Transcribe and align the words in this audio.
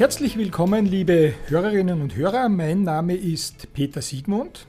Herzlich 0.00 0.38
willkommen, 0.38 0.86
liebe 0.86 1.34
Hörerinnen 1.48 2.00
und 2.00 2.16
Hörer. 2.16 2.48
Mein 2.48 2.84
Name 2.84 3.14
ist 3.14 3.70
Peter 3.74 4.00
Siegmund. 4.00 4.66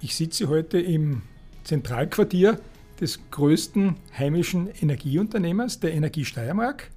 Ich 0.00 0.14
sitze 0.14 0.48
heute 0.48 0.78
im 0.78 1.22
Zentralquartier 1.64 2.60
des 3.00 3.18
größten 3.32 3.96
heimischen 4.16 4.68
Energieunternehmers, 4.80 5.80
der 5.80 5.94
Energie 5.94 6.24
Steiermark. 6.24 6.92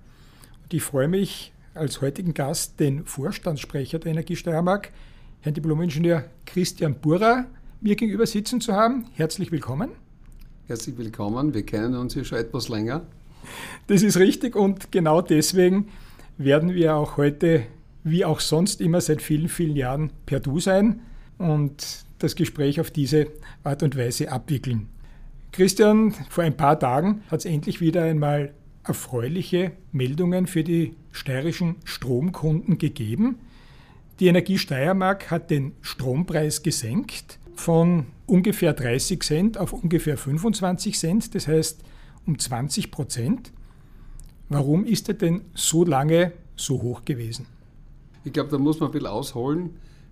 Und 0.61 0.75
ich 0.75 0.83
freue 0.83 1.07
mich 1.07 1.53
als 1.73 2.01
heutigen 2.01 2.35
Gast 2.35 2.79
den 2.79 3.03
Vorstandssprecher 3.05 3.97
der 3.97 4.11
Energie 4.11 4.35
Steiermark, 4.35 4.91
Herrn 5.39 5.55
Diplomingenieur 5.55 6.25
Christian 6.45 6.93
Burra, 6.93 7.47
mir 7.81 7.95
gegenüber 7.95 8.27
sitzen 8.27 8.61
zu 8.61 8.73
haben. 8.73 9.07
Herzlich 9.15 9.51
willkommen. 9.51 9.89
Herzlich 10.67 10.99
willkommen. 10.99 11.55
Wir 11.55 11.65
kennen 11.65 11.95
uns 11.95 12.13
ja 12.13 12.23
schon 12.23 12.37
etwas 12.37 12.69
länger. 12.69 13.01
Das 13.87 14.03
ist 14.03 14.17
richtig 14.17 14.55
und 14.55 14.91
genau 14.91 15.23
deswegen 15.23 15.87
werden 16.43 16.73
wir 16.73 16.95
auch 16.95 17.17
heute, 17.17 17.63
wie 18.03 18.25
auch 18.25 18.39
sonst 18.39 18.81
immer 18.81 19.01
seit 19.01 19.21
vielen, 19.21 19.49
vielen 19.49 19.75
Jahren, 19.75 20.11
per 20.25 20.39
Du 20.39 20.59
sein 20.59 21.01
und 21.37 22.05
das 22.19 22.35
Gespräch 22.35 22.79
auf 22.79 22.91
diese 22.91 23.27
Art 23.63 23.83
und 23.83 23.97
Weise 23.97 24.31
abwickeln. 24.31 24.89
Christian, 25.51 26.13
vor 26.29 26.43
ein 26.43 26.55
paar 26.55 26.79
Tagen 26.79 27.23
hat 27.29 27.39
es 27.39 27.45
endlich 27.45 27.81
wieder 27.81 28.03
einmal 28.03 28.53
erfreuliche 28.83 29.73
Meldungen 29.91 30.47
für 30.47 30.63
die 30.63 30.95
steirischen 31.11 31.75
Stromkunden 31.83 32.77
gegeben. 32.77 33.39
Die 34.19 34.27
Energie 34.27 34.57
Steiermark 34.57 35.29
hat 35.29 35.49
den 35.49 35.73
Strompreis 35.81 36.63
gesenkt 36.63 37.39
von 37.55 38.07
ungefähr 38.27 38.73
30 38.73 39.21
Cent 39.23 39.57
auf 39.57 39.73
ungefähr 39.73 40.17
25 40.17 40.97
Cent, 40.97 41.35
das 41.35 41.47
heißt 41.47 41.83
um 42.25 42.39
20 42.39 42.91
Prozent. 42.91 43.51
Warum 44.53 44.83
ist 44.83 45.07
er 45.07 45.13
denn 45.13 45.43
so 45.53 45.85
lange 45.85 46.33
so 46.57 46.81
hoch 46.81 47.05
gewesen? 47.05 47.45
Ich 48.25 48.33
glaube, 48.33 48.49
da 48.49 48.57
muss 48.57 48.81
man 48.81 48.89
ein 48.89 48.91
bisschen 48.91 49.07
ausholen. 49.07 49.69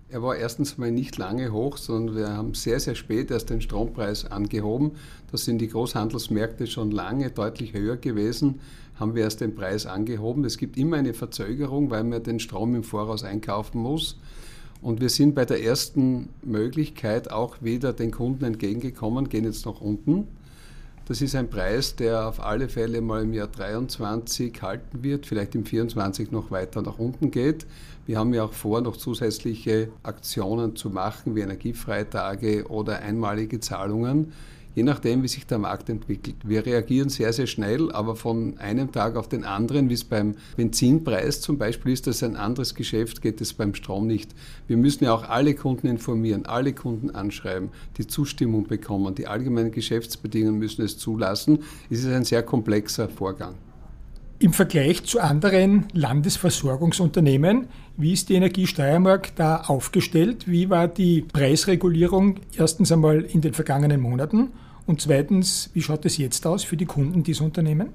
Er 0.08 0.22
war 0.22 0.34
erstens 0.34 0.78
mal 0.78 0.90
nicht 0.90 1.18
lange 1.18 1.52
hoch, 1.52 1.76
sondern 1.76 2.16
wir 2.16 2.28
haben 2.30 2.54
sehr, 2.54 2.80
sehr 2.80 2.94
spät 2.94 3.30
erst 3.30 3.50
den 3.50 3.60
Strompreis 3.60 4.24
angehoben. 4.24 4.92
Da 5.30 5.36
sind 5.36 5.58
die 5.58 5.68
Großhandelsmärkte 5.68 6.66
schon 6.66 6.90
lange 6.90 7.30
deutlich 7.30 7.74
höher 7.74 7.98
gewesen, 7.98 8.60
haben 8.98 9.14
wir 9.14 9.24
erst 9.24 9.42
den 9.42 9.54
Preis 9.54 9.84
angehoben. 9.84 10.46
Es 10.46 10.56
gibt 10.56 10.78
immer 10.78 10.96
eine 10.96 11.12
Verzögerung, 11.12 11.90
weil 11.90 12.04
man 12.04 12.22
den 12.22 12.40
Strom 12.40 12.74
im 12.74 12.82
Voraus 12.82 13.24
einkaufen 13.24 13.82
muss. 13.82 14.18
Und 14.80 15.02
wir 15.02 15.10
sind 15.10 15.34
bei 15.34 15.44
der 15.44 15.62
ersten 15.62 16.30
Möglichkeit 16.42 17.30
auch 17.30 17.56
wieder 17.60 17.92
den 17.92 18.10
Kunden 18.10 18.44
entgegengekommen, 18.46 19.28
gehen 19.28 19.44
jetzt 19.44 19.66
nach 19.66 19.82
unten. 19.82 20.28
Das 21.10 21.20
ist 21.20 21.34
ein 21.34 21.50
Preis, 21.50 21.96
der 21.96 22.28
auf 22.28 22.38
alle 22.38 22.68
Fälle 22.68 23.00
mal 23.00 23.24
im 23.24 23.32
Jahr 23.32 23.48
23 23.48 24.62
halten 24.62 25.02
wird, 25.02 25.26
vielleicht 25.26 25.56
im 25.56 25.66
24 25.66 26.30
noch 26.30 26.52
weiter 26.52 26.82
nach 26.82 27.00
unten 27.00 27.32
geht. 27.32 27.66
Wir 28.06 28.16
haben 28.16 28.32
ja 28.32 28.44
auch 28.44 28.52
vor, 28.52 28.80
noch 28.80 28.96
zusätzliche 28.96 29.88
Aktionen 30.04 30.76
zu 30.76 30.88
machen, 30.88 31.34
wie 31.34 31.40
Energiefreitage 31.40 32.68
oder 32.68 33.00
einmalige 33.00 33.58
Zahlungen 33.58 34.32
je 34.74 34.82
nachdem, 34.82 35.22
wie 35.22 35.28
sich 35.28 35.46
der 35.46 35.58
Markt 35.58 35.88
entwickelt. 35.88 36.36
Wir 36.44 36.64
reagieren 36.64 37.08
sehr, 37.08 37.32
sehr 37.32 37.46
schnell, 37.46 37.90
aber 37.92 38.16
von 38.16 38.58
einem 38.58 38.92
Tag 38.92 39.16
auf 39.16 39.28
den 39.28 39.44
anderen, 39.44 39.88
wie 39.88 39.94
es 39.94 40.04
beim 40.04 40.34
Benzinpreis 40.56 41.40
zum 41.40 41.58
Beispiel 41.58 41.92
ist, 41.92 42.06
das 42.06 42.22
ein 42.22 42.36
anderes 42.36 42.74
Geschäft, 42.74 43.22
geht 43.22 43.40
es 43.40 43.52
beim 43.52 43.74
Strom 43.74 44.06
nicht. 44.06 44.34
Wir 44.66 44.76
müssen 44.76 45.04
ja 45.04 45.12
auch 45.12 45.28
alle 45.28 45.54
Kunden 45.54 45.86
informieren, 45.86 46.46
alle 46.46 46.72
Kunden 46.72 47.10
anschreiben, 47.10 47.70
die 47.98 48.06
Zustimmung 48.06 48.66
bekommen, 48.66 49.14
die 49.14 49.26
allgemeinen 49.26 49.72
Geschäftsbedingungen 49.72 50.58
müssen 50.58 50.84
es 50.84 50.98
zulassen. 50.98 51.60
Es 51.90 52.00
ist 52.00 52.06
ein 52.06 52.24
sehr 52.24 52.42
komplexer 52.42 53.08
Vorgang. 53.08 53.54
Im 54.42 54.54
Vergleich 54.54 55.04
zu 55.04 55.20
anderen 55.20 55.84
Landesversorgungsunternehmen, 55.92 57.66
wie 57.98 58.14
ist 58.14 58.30
die 58.30 58.36
Energie 58.36 58.66
Steiermark 58.66 59.36
da 59.36 59.64
aufgestellt? 59.66 60.48
Wie 60.50 60.70
war 60.70 60.88
die 60.88 61.20
Preisregulierung 61.20 62.36
erstens 62.56 62.90
einmal 62.90 63.20
in 63.20 63.42
den 63.42 63.52
vergangenen 63.52 64.00
Monaten 64.00 64.48
und 64.86 65.02
zweitens, 65.02 65.68
wie 65.74 65.82
schaut 65.82 66.06
es 66.06 66.16
jetzt 66.16 66.46
aus 66.46 66.64
für 66.64 66.78
die 66.78 66.86
Kunden 66.86 67.22
dieser 67.22 67.44
Unternehmen? 67.44 67.90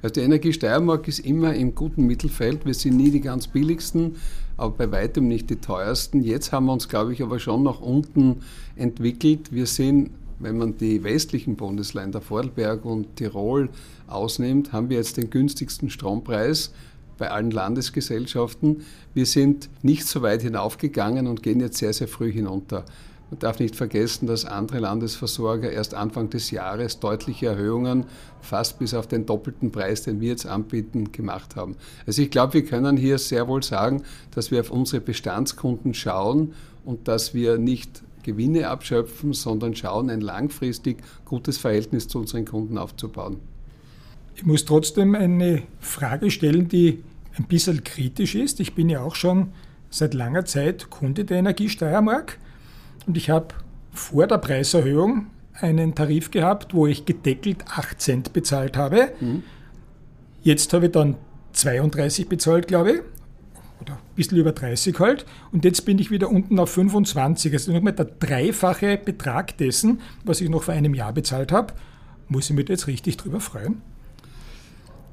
Also 0.00 0.14
die 0.14 0.20
Energie 0.20 0.52
Steiermark 0.52 1.08
ist 1.08 1.18
immer 1.18 1.54
im 1.54 1.74
guten 1.74 2.06
Mittelfeld. 2.06 2.64
Wir 2.64 2.74
sind 2.74 2.96
nie 2.96 3.10
die 3.10 3.20
ganz 3.20 3.48
billigsten, 3.48 4.14
aber 4.56 4.76
bei 4.76 4.92
weitem 4.92 5.26
nicht 5.26 5.50
die 5.50 5.56
teuersten. 5.56 6.22
Jetzt 6.22 6.52
haben 6.52 6.66
wir 6.66 6.72
uns, 6.72 6.88
glaube 6.88 7.12
ich, 7.12 7.20
aber 7.20 7.40
schon 7.40 7.64
nach 7.64 7.80
unten 7.80 8.42
entwickelt. 8.76 9.52
Wir 9.52 9.66
sind 9.66 10.10
wenn 10.40 10.58
man 10.58 10.76
die 10.78 11.04
westlichen 11.04 11.56
Bundesländer 11.56 12.20
Vorarlberg 12.20 12.84
und 12.84 13.16
Tirol 13.16 13.68
ausnimmt, 14.06 14.72
haben 14.72 14.88
wir 14.88 14.96
jetzt 14.96 15.16
den 15.16 15.30
günstigsten 15.30 15.90
Strompreis 15.90 16.72
bei 17.18 17.30
allen 17.30 17.50
Landesgesellschaften. 17.50 18.82
Wir 19.14 19.26
sind 19.26 19.68
nicht 19.82 20.06
so 20.06 20.22
weit 20.22 20.42
hinaufgegangen 20.42 21.26
und 21.26 21.42
gehen 21.42 21.60
jetzt 21.60 21.78
sehr, 21.78 21.92
sehr 21.92 22.08
früh 22.08 22.32
hinunter. 22.32 22.84
Man 23.30 23.38
darf 23.38 23.60
nicht 23.60 23.76
vergessen, 23.76 24.26
dass 24.26 24.44
andere 24.44 24.80
Landesversorger 24.80 25.70
erst 25.70 25.94
Anfang 25.94 26.30
des 26.30 26.50
Jahres 26.50 26.98
deutliche 26.98 27.46
Erhöhungen, 27.46 28.06
fast 28.40 28.80
bis 28.80 28.92
auf 28.92 29.06
den 29.06 29.24
doppelten 29.24 29.70
Preis, 29.70 30.02
den 30.02 30.20
wir 30.20 30.30
jetzt 30.30 30.46
anbieten, 30.46 31.12
gemacht 31.12 31.54
haben. 31.54 31.76
Also 32.06 32.22
ich 32.22 32.30
glaube, 32.30 32.54
wir 32.54 32.64
können 32.64 32.96
hier 32.96 33.18
sehr 33.18 33.46
wohl 33.46 33.62
sagen, 33.62 34.02
dass 34.32 34.50
wir 34.50 34.60
auf 34.60 34.72
unsere 34.72 35.00
Bestandskunden 35.00 35.94
schauen 35.94 36.54
und 36.84 37.06
dass 37.06 37.32
wir 37.32 37.58
nicht 37.58 38.02
Gewinne 38.22 38.68
abschöpfen, 38.68 39.32
sondern 39.32 39.74
schauen, 39.74 40.10
ein 40.10 40.20
langfristig 40.20 40.98
gutes 41.24 41.58
Verhältnis 41.58 42.08
zu 42.08 42.18
unseren 42.18 42.44
Kunden 42.44 42.78
aufzubauen. 42.78 43.38
Ich 44.34 44.44
muss 44.44 44.64
trotzdem 44.64 45.14
eine 45.14 45.62
Frage 45.80 46.30
stellen, 46.30 46.68
die 46.68 47.02
ein 47.36 47.44
bisschen 47.44 47.84
kritisch 47.84 48.34
ist. 48.34 48.60
Ich 48.60 48.74
bin 48.74 48.88
ja 48.88 49.00
auch 49.02 49.14
schon 49.14 49.52
seit 49.90 50.14
langer 50.14 50.44
Zeit 50.44 50.90
Kunde 50.90 51.24
der 51.24 51.38
Energie 51.38 51.68
Steiermark 51.68 52.38
und 53.06 53.16
ich 53.16 53.30
habe 53.30 53.48
vor 53.92 54.26
der 54.26 54.38
Preiserhöhung 54.38 55.26
einen 55.54 55.94
Tarif 55.94 56.30
gehabt, 56.30 56.74
wo 56.74 56.86
ich 56.86 57.04
gedeckelt 57.04 57.64
8 57.66 58.00
Cent 58.00 58.32
bezahlt 58.32 58.76
habe. 58.76 59.12
Mhm. 59.20 59.42
Jetzt 60.42 60.72
habe 60.72 60.86
ich 60.86 60.92
dann 60.92 61.16
32 61.52 62.28
bezahlt, 62.28 62.68
glaube 62.68 62.92
ich 62.92 63.00
oder 63.80 63.94
ein 63.94 64.14
bisschen 64.14 64.38
über 64.38 64.52
30 64.52 64.98
halt. 64.98 65.26
Und 65.52 65.64
jetzt 65.64 65.84
bin 65.84 65.98
ich 65.98 66.10
wieder 66.10 66.30
unten 66.30 66.58
auf 66.58 66.70
25. 66.70 67.52
Also 67.52 67.72
nochmal 67.72 67.92
der 67.92 68.06
dreifache 68.06 68.98
Betrag 68.98 69.56
dessen, 69.58 70.00
was 70.24 70.40
ich 70.40 70.48
noch 70.48 70.64
vor 70.64 70.74
einem 70.74 70.94
Jahr 70.94 71.12
bezahlt 71.12 71.52
habe. 71.52 71.74
Muss 72.28 72.50
ich 72.50 72.56
mich 72.56 72.68
jetzt 72.68 72.86
richtig 72.86 73.16
drüber 73.16 73.40
freuen? 73.40 73.82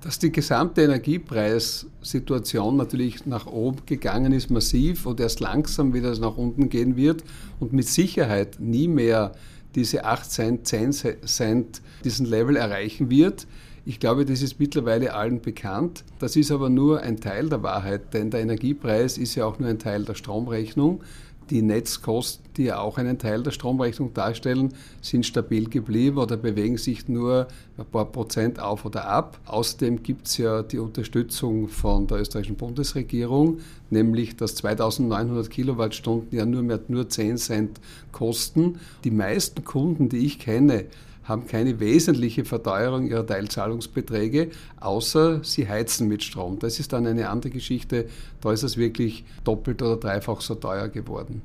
Dass 0.02 0.20
die 0.20 0.32
gesamte 0.32 0.84
Energiepreissituation 0.84 2.78
natürlich 2.78 3.26
nach 3.26 3.48
oben 3.48 3.80
gegangen 3.86 4.32
ist, 4.32 4.52
massiv 4.52 5.06
und 5.06 5.20
erst 5.20 5.40
langsam 5.40 5.94
wieder 5.94 6.18
nach 6.20 6.38
unten 6.38 6.70
gehen 6.70 6.96
wird 6.96 7.24
und 7.60 7.74
mit 7.74 7.88
Sicherheit 7.88 8.60
nie 8.60 8.88
mehr 8.88 9.32
diese 9.76 10.06
8 10.06 10.32
Cent, 10.32 10.68
10 10.68 10.92
Cent 10.92 11.82
diesen 12.04 12.26
Level 12.26 12.56
erreichen 12.56 13.10
wird, 13.10 13.48
ich 13.88 14.02
glaube, 14.02 14.26
das 14.26 14.42
ist 14.42 14.60
mittlerweile 14.60 15.14
allen 15.14 15.40
bekannt. 15.40 16.04
Das 16.20 16.36
ist 16.36 16.52
aber 16.52 16.70
nur 16.70 17.00
ein 17.00 17.22
Teil 17.22 17.48
der 17.48 17.64
Wahrheit, 17.64 18.14
denn 18.14 18.30
der 18.30 18.42
Energiepreis 18.42 19.18
ist 19.18 19.36
ja 19.36 19.46
auch 19.46 19.60
nur 19.60 19.70
ein 19.70 19.80
Teil 19.80 20.04
der 20.04 20.14
Stromrechnung. 20.14 21.02
Die 21.50 21.62
Netzkosten, 21.62 22.44
die 22.58 22.66
ja 22.66 22.80
auch 22.80 22.98
einen 22.98 23.18
Teil 23.18 23.44
der 23.44 23.52
Stromrechnung 23.52 24.14
darstellen, 24.14 24.74
sind 25.02 25.26
stabil 25.26 25.70
geblieben 25.70 26.18
oder 26.18 26.36
bewegen 26.36 26.76
sich 26.76 27.08
nur 27.08 27.48
ein 27.78 27.86
paar 27.86 28.12
Prozent 28.12 28.60
auf 28.60 28.84
oder 28.84 29.08
ab. 29.08 29.40
Außerdem 29.46 30.04
gibt 30.04 30.28
es 30.28 30.38
ja 30.38 30.64
die 30.64 30.80
Unterstützung 30.80 31.70
von 31.70 32.08
der 32.08 32.20
österreichischen 32.20 32.58
Bundesregierung, 32.58 33.60
nämlich 33.90 34.36
dass 34.36 34.56
2900 34.56 35.50
Kilowattstunden 35.50 36.38
ja 36.38 36.46
nur 36.46 36.62
mehr 36.62 36.82
nur 36.90 37.08
10 37.08 37.38
Cent 37.38 37.80
kosten. 38.12 38.80
Die 39.06 39.12
meisten 39.12 39.64
Kunden, 39.64 40.10
die 40.10 40.26
ich 40.26 40.40
kenne, 40.40 40.88
haben 41.28 41.46
keine 41.46 41.80
wesentliche 41.80 42.46
Verteuerung 42.46 43.08
ihrer 43.08 43.26
Teilzahlungsbeträge, 43.26 44.50
außer 44.80 45.44
sie 45.44 45.68
heizen 45.68 46.08
mit 46.08 46.24
Strom. 46.24 46.60
Das 46.60 46.80
ist 46.80 46.94
dann 46.94 47.06
eine 47.06 47.30
andere 47.30 47.52
Geschichte. 47.52 48.06
Da 48.42 48.54
ist 48.54 48.64
es 48.64 48.78
wirklich 48.78 49.26
doppelt 49.44 49.82
oder 49.82 49.98
dreifach 49.98 50.42
so 50.42 50.56
teuer 50.56 50.88
geworden. 50.88 51.42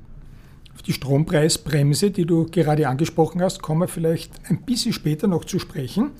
Auf 0.74 0.82
die 0.82 0.92
Strompreisbremse, 0.92 2.10
die 2.10 2.24
du 2.24 2.46
gerade 2.46 2.88
angesprochen 2.88 3.42
hast, 3.42 3.60
kommen 3.60 3.80
wir 3.80 3.88
vielleicht 3.88 4.32
ein 4.48 4.62
bisschen 4.62 4.92
später 4.92 5.26
noch 5.26 5.44
zu 5.44 5.58
sprechen. 5.58 6.10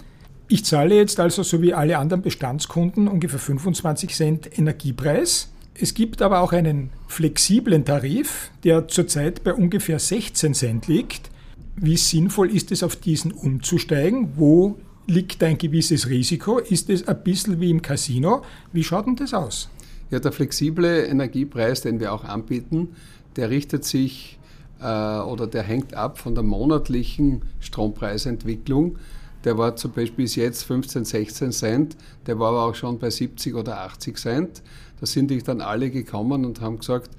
Ich 0.48 0.64
zahle 0.64 0.96
jetzt 0.96 1.18
also 1.18 1.42
so 1.42 1.62
wie 1.62 1.72
alle 1.72 1.96
anderen 1.98 2.20
Bestandskunden 2.20 3.08
ungefähr 3.08 3.38
25 3.38 4.14
Cent 4.14 4.58
Energiepreis. 4.58 5.48
Es 5.74 5.94
gibt 5.94 6.20
aber 6.20 6.40
auch 6.40 6.52
einen 6.52 6.90
flexiblen 7.08 7.84
Tarif, 7.84 8.50
der 8.62 8.88
zurzeit 8.88 9.42
bei 9.44 9.54
ungefähr 9.54 9.98
16 9.98 10.52
Cent 10.52 10.86
liegt. 10.88 11.30
Wie 11.76 11.96
sinnvoll 11.96 12.54
ist 12.54 12.70
es, 12.70 12.82
auf 12.82 12.96
diesen 12.96 13.32
umzusteigen? 13.32 14.32
Wo 14.36 14.78
liegt 15.06 15.42
ein 15.42 15.58
gewisses 15.58 16.08
Risiko? 16.08 16.58
Ist 16.58 16.90
es 16.90 17.08
ein 17.08 17.22
bisschen 17.22 17.60
wie 17.60 17.70
im 17.70 17.82
Casino? 17.82 18.42
Wie 18.72 18.84
schaut 18.84 19.06
denn 19.06 19.16
das 19.16 19.34
aus? 19.34 19.68
Ja, 20.10 20.20
der 20.20 20.32
flexible 20.32 21.06
Energiepreis, 21.06 21.80
den 21.80 21.98
wir 21.98 22.12
auch 22.12 22.24
anbieten, 22.24 22.88
der 23.36 23.48
richtet 23.48 23.84
sich 23.84 24.38
äh, 24.80 24.84
oder 24.84 25.46
der 25.46 25.62
hängt 25.62 25.94
ab 25.94 26.18
von 26.18 26.34
der 26.34 26.44
monatlichen 26.44 27.42
Strompreisentwicklung. 27.60 28.98
Der 29.44 29.58
war 29.58 29.74
zum 29.74 29.92
Beispiel 29.92 30.24
bis 30.24 30.36
jetzt 30.36 30.64
15, 30.64 31.04
16 31.04 31.52
Cent, 31.52 31.96
der 32.26 32.38
war 32.38 32.50
aber 32.50 32.64
auch 32.64 32.74
schon 32.74 32.98
bei 32.98 33.10
70 33.10 33.54
oder 33.54 33.80
80 33.80 34.18
Cent. 34.18 34.62
Da 35.00 35.06
sind 35.06 35.30
die 35.30 35.42
dann 35.42 35.60
alle 35.60 35.90
gekommen 35.90 36.44
und 36.44 36.60
haben 36.60 36.78
gesagt, 36.78 37.10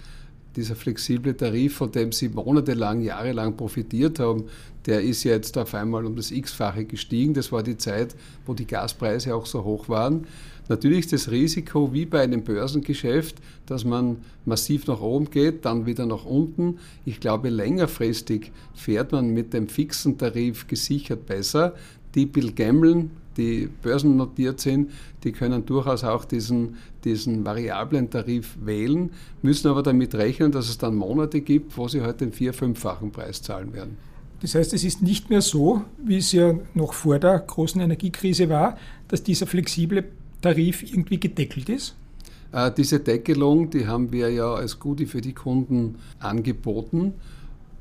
dieser 0.56 0.76
flexible 0.76 1.36
Tarif, 1.36 1.76
von 1.78 1.92
dem 1.92 2.12
sie 2.12 2.30
monatelang, 2.30 3.02
jahrelang 3.02 3.58
profitiert 3.58 4.20
haben, 4.20 4.46
der 4.86 5.02
ist 5.02 5.24
jetzt 5.24 5.58
auf 5.58 5.74
einmal 5.74 6.06
um 6.06 6.16
das 6.16 6.32
x-fache 6.32 6.86
gestiegen. 6.86 7.34
Das 7.34 7.52
war 7.52 7.64
die 7.64 7.78
Zeit, 7.78 8.16
wo 8.46 8.54
die 8.54 8.68
Gaspreise 8.68 9.34
auch 9.34 9.46
so 9.46 9.64
hoch 9.64 9.90
waren. 9.90 10.28
Natürlich 10.70 11.00
ist 11.00 11.14
das 11.14 11.32
Risiko 11.32 11.94
wie 11.94 12.06
bei 12.06 12.22
einem 12.22 12.44
Börsengeschäft, 12.44 13.36
dass 13.66 13.84
man 13.84 14.18
massiv 14.46 14.88
nach 14.88 15.02
oben 15.02 15.30
geht, 15.30 15.66
dann 15.66 15.86
wieder 15.86 16.06
nach 16.06 16.26
unten. 16.26 16.80
Ich 17.06 17.20
glaube, 17.20 17.50
längerfristig 17.50 18.52
fährt 18.74 19.12
man 19.12 19.30
mit 19.30 19.54
dem 19.54 19.68
fixen 19.68 20.18
Tarif 20.18 20.68
gesichert 20.68 21.26
besser. 21.26 21.76
Die 22.16 22.26
Bill 22.26 22.54
Gammeln, 22.54 23.12
die 23.38 23.70
börsennotiert 23.82 24.60
sind, 24.60 24.92
die 25.24 25.32
können 25.32 25.66
durchaus 25.66 26.04
auch 26.04 26.26
diesen, 26.26 26.78
diesen 27.04 27.46
variablen 27.46 28.10
Tarif 28.10 28.58
wählen, 28.64 29.12
müssen 29.42 29.68
aber 29.68 29.84
damit 29.84 30.16
rechnen, 30.16 30.52
dass 30.52 30.70
es 30.70 30.78
dann 30.78 30.96
Monate 30.96 31.42
gibt, 31.42 31.78
wo 31.78 31.88
sie 31.88 32.02
halt 32.02 32.22
den 32.22 32.32
vier-, 32.32 32.54
fünffachen 32.54 33.12
Preis 33.12 33.42
zahlen 33.42 33.74
werden. 33.74 33.98
Das 34.42 34.56
heißt, 34.56 34.74
es 34.74 34.84
ist 34.84 35.02
nicht 35.02 35.30
mehr 35.30 35.42
so, 35.42 35.84
wie 36.04 36.18
es 36.18 36.34
ja 36.34 36.54
noch 36.74 36.94
vor 36.94 37.18
der 37.18 37.40
großen 37.40 37.80
Energiekrise 37.80 38.50
war, 38.50 38.78
dass 39.08 39.24
dieser 39.24 39.48
flexible 39.48 40.04
Tarif 40.42 40.84
irgendwie 40.84 41.20
gedeckelt 41.20 41.70
ist? 41.70 41.96
Äh, 42.52 42.72
diese 42.72 43.00
Deckelung, 43.00 43.70
die 43.70 43.88
haben 43.88 44.12
wir 44.12 44.30
ja 44.30 44.54
als 44.54 44.80
Goodie 44.80 45.06
für 45.06 45.22
die 45.22 45.34
Kunden 45.34 45.96
angeboten 46.20 47.14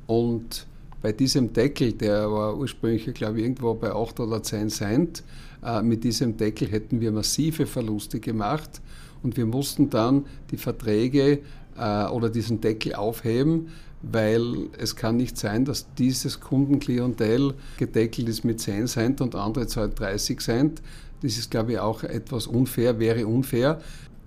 und 0.07 0.65
bei 1.03 1.11
diesem 1.11 1.51
Deckel, 1.51 1.91
der 1.91 2.31
war 2.31 2.57
ursprünglich, 2.57 3.13
glaube 3.13 3.37
ich, 3.37 3.43
irgendwo 3.43 3.73
bei 3.73 3.91
8 3.91 4.21
oder 4.21 4.41
10 4.41 4.69
Cent, 4.69 5.23
äh, 5.61 5.81
mit 5.81 6.05
diesem 6.05 6.37
Deckel 6.37 6.69
hätten 6.69 7.01
wir 7.01 7.11
massive 7.11 7.65
Verluste 7.65 8.21
gemacht 8.21 8.81
und 9.21 9.35
wir 9.35 9.45
mussten 9.45 9.89
dann 9.89 10.25
die 10.49 10.55
Verträge 10.55 11.39
äh, 11.77 12.05
oder 12.05 12.29
diesen 12.29 12.61
Deckel 12.61 12.95
aufheben, 12.95 13.67
weil 14.01 14.69
es 14.77 14.95
kann 14.95 15.17
nicht 15.17 15.37
sein, 15.37 15.65
dass 15.65 15.93
dieses 15.95 16.39
Kundenklientel 16.39 17.53
gedeckelt 17.77 18.29
ist 18.29 18.45
mit 18.45 18.61
10 18.61 18.87
Cent 18.87 19.19
und 19.19 19.35
andere 19.35 19.67
zahlen 19.67 19.93
30 19.93 20.39
Cent. 20.39 20.81
Das 21.21 21.37
ist, 21.37 21.51
glaube 21.51 21.73
ich, 21.73 21.79
auch 21.79 22.03
etwas 22.03 22.47
unfair, 22.47 22.97
wäre 22.99 23.27
unfair. 23.27 23.81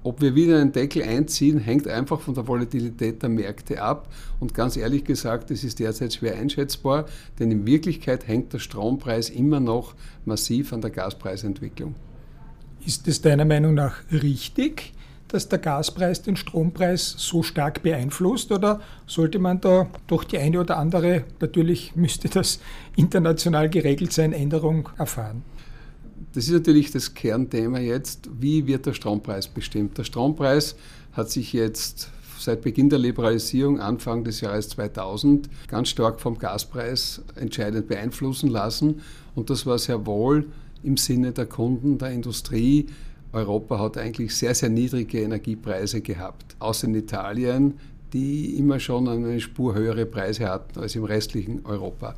Ob 0.06 0.20
wir 0.20 0.36
wieder 0.36 0.60
einen 0.60 0.70
Deckel 0.70 1.02
einziehen, 1.02 1.58
hängt 1.58 1.88
einfach 1.88 2.20
von 2.20 2.32
der 2.32 2.46
Volatilität 2.46 3.24
der 3.24 3.28
Märkte 3.28 3.82
ab. 3.82 4.08
Und 4.38 4.54
ganz 4.54 4.76
ehrlich 4.76 5.02
gesagt, 5.02 5.50
das 5.50 5.64
ist 5.64 5.80
derzeit 5.80 6.14
schwer 6.14 6.36
einschätzbar, 6.36 7.06
denn 7.40 7.50
in 7.50 7.66
Wirklichkeit 7.66 8.28
hängt 8.28 8.52
der 8.52 8.60
Strompreis 8.60 9.30
immer 9.30 9.58
noch 9.58 9.96
massiv 10.24 10.72
an 10.72 10.80
der 10.80 10.90
Gaspreisentwicklung. 10.92 11.96
Ist 12.86 13.08
es 13.08 13.20
deiner 13.20 13.44
Meinung 13.44 13.74
nach 13.74 13.96
richtig, 14.12 14.92
dass 15.26 15.48
der 15.48 15.58
Gaspreis 15.58 16.22
den 16.22 16.36
Strompreis 16.36 17.16
so 17.18 17.42
stark 17.42 17.82
beeinflusst 17.82 18.52
oder 18.52 18.80
sollte 19.08 19.40
man 19.40 19.60
da 19.60 19.88
doch 20.06 20.22
die 20.22 20.38
eine 20.38 20.60
oder 20.60 20.76
andere, 20.76 21.24
natürlich 21.40 21.96
müsste 21.96 22.28
das 22.28 22.60
international 22.94 23.68
geregelt 23.68 24.12
sein, 24.12 24.32
Änderung 24.32 24.88
erfahren? 24.98 25.42
Das 26.36 26.44
ist 26.44 26.52
natürlich 26.52 26.90
das 26.90 27.14
Kernthema 27.14 27.78
jetzt. 27.78 28.28
Wie 28.38 28.66
wird 28.66 28.84
der 28.84 28.92
Strompreis 28.92 29.48
bestimmt? 29.48 29.96
Der 29.96 30.04
Strompreis 30.04 30.76
hat 31.12 31.30
sich 31.30 31.54
jetzt 31.54 32.10
seit 32.38 32.60
Beginn 32.60 32.90
der 32.90 32.98
Liberalisierung 32.98 33.80
Anfang 33.80 34.22
des 34.22 34.42
Jahres 34.42 34.68
2000 34.68 35.48
ganz 35.66 35.88
stark 35.88 36.20
vom 36.20 36.36
Gaspreis 36.36 37.22
entscheidend 37.36 37.88
beeinflussen 37.88 38.50
lassen. 38.50 39.00
Und 39.34 39.48
das 39.48 39.64
war 39.64 39.78
sehr 39.78 40.04
wohl 40.04 40.44
im 40.82 40.98
Sinne 40.98 41.32
der 41.32 41.46
Kunden, 41.46 41.96
der 41.96 42.10
Industrie. 42.10 42.84
Europa 43.32 43.78
hat 43.78 43.96
eigentlich 43.96 44.36
sehr, 44.36 44.54
sehr 44.54 44.68
niedrige 44.68 45.22
Energiepreise 45.22 46.02
gehabt. 46.02 46.54
Außer 46.58 46.86
in 46.86 46.96
Italien, 46.96 47.78
die 48.12 48.58
immer 48.58 48.80
schon 48.80 49.08
eine 49.08 49.40
Spur 49.40 49.74
höhere 49.74 50.06
Preise 50.06 50.48
hatten 50.48 50.80
als 50.80 50.94
im 50.94 51.04
restlichen 51.04 51.64
Europa. 51.64 52.14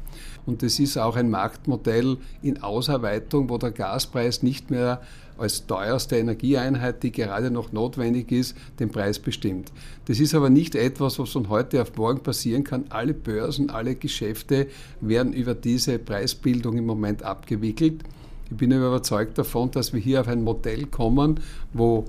Und 0.47 0.63
das 0.63 0.79
ist 0.79 0.97
auch 0.97 1.17
ein 1.17 1.31
Marktmodell 1.31 2.19
in 2.43 2.63
Ausarbeitung, 2.63 3.49
wo 3.49 3.59
der 3.59 3.71
Gaspreis 3.71 4.43
nicht 4.43 4.71
mehr 4.71 5.01
als 5.39 5.67
teuerste 5.67 6.17
Energieeinheit, 6.17 7.03
die 7.03 7.13
gerade 7.13 7.51
noch 7.51 7.73
notwendig 7.73 8.33
ist, 8.33 8.57
den 8.81 8.91
Preis 8.91 9.19
bestimmt. 9.19 9.73
Das 10.07 10.21
ist 10.21 10.35
aber 10.35 10.51
nicht 10.51 10.75
etwas, 10.75 11.19
was 11.19 11.31
von 11.31 11.49
heute 11.49 11.81
auf 11.81 11.97
morgen 11.97 12.23
passieren 12.23 12.65
kann. 12.65 12.85
Alle 12.89 13.15
Börsen, 13.15 13.71
alle 13.71 13.95
Geschäfte 13.95 14.67
werden 15.01 15.33
über 15.33 15.55
diese 15.55 15.99
Preisbildung 15.99 16.77
im 16.77 16.87
Moment 16.87 17.23
abgewickelt. 17.23 18.03
Ich 18.51 18.57
bin 18.57 18.73
überzeugt 18.73 19.39
davon, 19.39 19.71
dass 19.71 19.93
wir 19.93 20.01
hier 20.01 20.21
auf 20.21 20.29
ein 20.29 20.43
Modell 20.43 20.87
kommen, 20.87 21.41
wo 21.73 22.05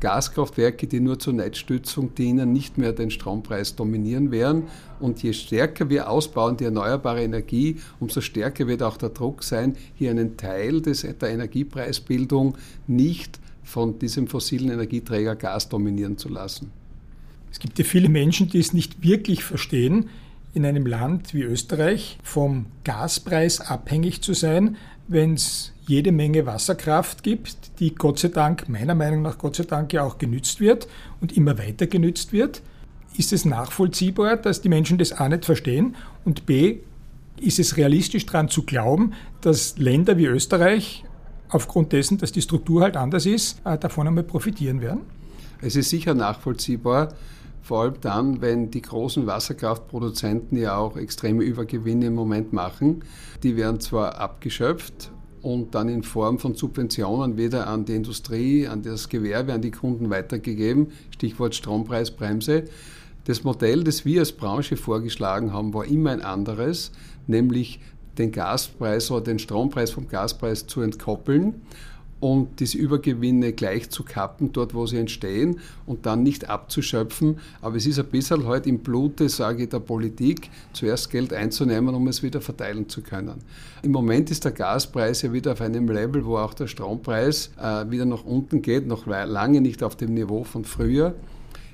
Gaskraftwerke, 0.00 0.86
die 0.86 1.00
nur 1.00 1.18
zur 1.18 1.34
Netzstützung 1.34 2.14
dienen, 2.14 2.52
nicht 2.52 2.78
mehr 2.78 2.92
den 2.92 3.10
Strompreis 3.10 3.76
dominieren 3.76 4.30
werden. 4.30 4.64
Und 4.98 5.22
je 5.22 5.32
stärker 5.32 5.88
wir 5.90 6.10
ausbauen 6.10 6.56
die 6.56 6.64
erneuerbare 6.64 7.22
Energie, 7.22 7.76
umso 8.00 8.20
stärker 8.20 8.66
wird 8.66 8.82
auch 8.82 8.96
der 8.96 9.10
Druck 9.10 9.44
sein, 9.44 9.76
hier 9.94 10.10
einen 10.10 10.36
Teil 10.36 10.80
des, 10.80 11.02
der 11.02 11.30
Energiepreisbildung 11.30 12.56
nicht 12.86 13.38
von 13.62 13.98
diesem 13.98 14.26
fossilen 14.26 14.70
Energieträger 14.70 15.36
Gas 15.36 15.68
dominieren 15.68 16.18
zu 16.18 16.28
lassen. 16.28 16.72
Es 17.52 17.58
gibt 17.58 17.78
ja 17.78 17.84
viele 17.84 18.08
Menschen, 18.08 18.48
die 18.48 18.58
es 18.58 18.72
nicht 18.72 19.02
wirklich 19.02 19.44
verstehen, 19.44 20.08
in 20.52 20.66
einem 20.66 20.86
Land 20.86 21.32
wie 21.32 21.42
Österreich 21.42 22.18
vom 22.22 22.66
Gaspreis 22.84 23.60
abhängig 23.60 24.20
zu 24.22 24.34
sein, 24.34 24.76
wenn 25.10 25.34
es 25.34 25.72
jede 25.86 26.12
Menge 26.12 26.46
Wasserkraft 26.46 27.24
gibt, 27.24 27.80
die 27.80 27.96
Gott 27.96 28.20
sei 28.20 28.28
Dank, 28.28 28.68
meiner 28.68 28.94
Meinung 28.94 29.22
nach 29.22 29.38
Gott 29.38 29.56
sei 29.56 29.64
Dank 29.64 29.92
ja 29.92 30.04
auch 30.04 30.18
genützt 30.18 30.60
wird 30.60 30.86
und 31.20 31.36
immer 31.36 31.58
weiter 31.58 31.88
genützt 31.88 32.32
wird, 32.32 32.62
ist 33.16 33.32
es 33.32 33.44
nachvollziehbar, 33.44 34.36
dass 34.36 34.62
die 34.62 34.68
Menschen 34.68 34.98
das 34.98 35.12
A 35.12 35.28
nicht 35.28 35.44
verstehen 35.44 35.96
und 36.24 36.46
B, 36.46 36.78
ist 37.40 37.58
es 37.58 37.76
realistisch 37.76 38.24
daran 38.26 38.48
zu 38.48 38.62
glauben, 38.62 39.14
dass 39.40 39.78
Länder 39.78 40.16
wie 40.16 40.26
Österreich 40.26 41.04
aufgrund 41.48 41.92
dessen, 41.92 42.18
dass 42.18 42.30
die 42.30 42.42
Struktur 42.42 42.82
halt 42.82 42.96
anders 42.96 43.26
ist, 43.26 43.60
äh, 43.64 43.76
davon 43.78 44.06
einmal 44.06 44.24
profitieren 44.24 44.80
werden? 44.80 45.00
Es 45.60 45.74
ist 45.74 45.90
sicher 45.90 46.14
nachvollziehbar, 46.14 47.14
vor 47.62 47.82
allem 47.82 47.94
dann, 48.00 48.40
wenn 48.40 48.70
die 48.70 48.82
großen 48.82 49.26
Wasserkraftproduzenten 49.26 50.58
ja 50.58 50.76
auch 50.76 50.96
extreme 50.96 51.44
Übergewinne 51.44 52.06
im 52.06 52.14
Moment 52.14 52.52
machen. 52.52 53.04
Die 53.42 53.56
werden 53.56 53.80
zwar 53.80 54.18
abgeschöpft 54.18 55.10
und 55.42 55.74
dann 55.74 55.88
in 55.88 56.02
Form 56.02 56.38
von 56.38 56.54
Subventionen 56.54 57.36
wieder 57.36 57.66
an 57.66 57.84
die 57.84 57.94
Industrie, 57.94 58.66
an 58.66 58.82
das 58.82 59.08
Gewerbe, 59.08 59.52
an 59.52 59.62
die 59.62 59.70
Kunden 59.70 60.10
weitergegeben. 60.10 60.88
Stichwort 61.10 61.54
Strompreisbremse. 61.54 62.64
Das 63.24 63.44
Modell, 63.44 63.84
das 63.84 64.04
wir 64.04 64.20
als 64.20 64.32
Branche 64.32 64.76
vorgeschlagen 64.76 65.52
haben, 65.52 65.74
war 65.74 65.84
immer 65.84 66.10
ein 66.10 66.22
anderes, 66.22 66.90
nämlich 67.26 67.80
den 68.18 68.32
Gaspreis 68.32 69.10
oder 69.10 69.22
den 69.22 69.38
Strompreis 69.38 69.90
vom 69.90 70.08
Gaspreis 70.08 70.66
zu 70.66 70.80
entkoppeln 70.80 71.62
und 72.20 72.60
diese 72.60 72.78
Übergewinne 72.78 73.52
gleich 73.52 73.90
zu 73.90 74.04
kappen, 74.04 74.52
dort 74.52 74.74
wo 74.74 74.86
sie 74.86 74.98
entstehen 74.98 75.58
und 75.86 76.06
dann 76.06 76.22
nicht 76.22 76.48
abzuschöpfen. 76.48 77.38
Aber 77.62 77.76
es 77.76 77.86
ist 77.86 77.98
ein 77.98 78.06
bisschen 78.06 78.46
halt 78.46 78.66
im 78.66 78.80
Blute, 78.80 79.28
sage 79.28 79.64
ich, 79.64 79.68
der 79.70 79.80
Politik, 79.80 80.50
zuerst 80.72 81.10
Geld 81.10 81.32
einzunehmen, 81.32 81.94
um 81.94 82.06
es 82.08 82.22
wieder 82.22 82.40
verteilen 82.40 82.88
zu 82.88 83.00
können. 83.00 83.42
Im 83.82 83.92
Moment 83.92 84.30
ist 84.30 84.44
der 84.44 84.52
Gaspreis 84.52 85.22
ja 85.22 85.32
wieder 85.32 85.52
auf 85.52 85.60
einem 85.62 85.88
Level, 85.88 86.24
wo 86.24 86.36
auch 86.36 86.52
der 86.52 86.66
Strompreis 86.66 87.50
äh, 87.60 87.90
wieder 87.90 88.04
nach 88.04 88.24
unten 88.24 88.60
geht, 88.60 88.86
noch 88.86 89.06
lange 89.06 89.62
nicht 89.62 89.82
auf 89.82 89.96
dem 89.96 90.12
Niveau 90.12 90.44
von 90.44 90.64
früher. 90.64 91.14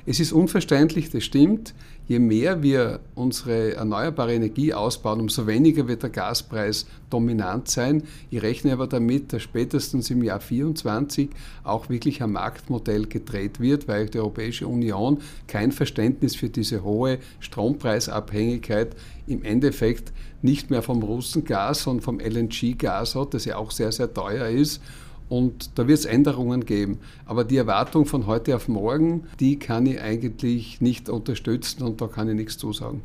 Es 0.09 0.21
ist 0.21 0.33
unverständlich, 0.33 1.11
das 1.11 1.25
stimmt. 1.25 1.75
Je 2.09 2.21
mehr 2.21 2.63
wir 2.63 3.01
unsere 3.17 3.75
erneuerbare 3.75 4.33
Energie 4.33 4.73
ausbauen, 4.73 5.21
umso 5.21 5.49
weniger 5.49 5.89
wird 5.89 6.05
der 6.05 6.11
Gaspreis 6.11 6.87
dominant 7.11 7.69
sein. 7.69 8.05
Ich 8.31 8.43
rechne 8.43 8.73
aber 8.73 8.87
damit, 8.87 9.33
dass 9.33 9.43
spätestens 9.43 10.09
im 10.11 10.23
Jahr 10.23 10.39
2024 10.39 11.31
auch 11.65 11.89
wirklich 11.89 12.23
ein 12.23 12.31
Marktmodell 12.31 13.07
gedreht 13.07 13.59
wird, 13.59 13.89
weil 13.89 14.07
die 14.07 14.19
Europäische 14.19 14.69
Union 14.69 15.19
kein 15.49 15.73
Verständnis 15.73 16.37
für 16.37 16.49
diese 16.49 16.85
hohe 16.85 17.19
Strompreisabhängigkeit 17.41 18.95
im 19.27 19.43
Endeffekt 19.43 20.13
nicht 20.43 20.71
mehr 20.71 20.83
vom 20.83 21.03
Russengas, 21.03 21.83
sondern 21.83 22.03
vom 22.03 22.21
LNG-Gas 22.21 23.17
hat, 23.17 23.35
das 23.35 23.47
ja 23.47 23.57
auch 23.57 23.73
sehr, 23.73 23.91
sehr 23.91 24.15
teuer 24.15 24.47
ist 24.47 24.81
und 25.29 25.79
da 25.79 25.89
wird 25.89 25.99
es 25.99 26.05
Änderungen 26.05 26.65
geben. 26.65 26.99
Aber 27.25 27.45
die 27.45 27.57
Erwartung 27.57 28.07
von 28.07 28.27
heute 28.27 28.55
auf 28.57 28.69
morgen, 28.69 29.25
die 29.41 29.59
kann 29.59 29.87
ich 29.87 30.01
eigentlich 30.01 30.81
nicht 30.81 31.09
unterstützen 31.09 31.83
und 31.83 32.01
da 32.01 32.07
kann 32.07 32.29
ich 32.29 32.35
nichts 32.35 32.59
zusagen. 32.59 33.03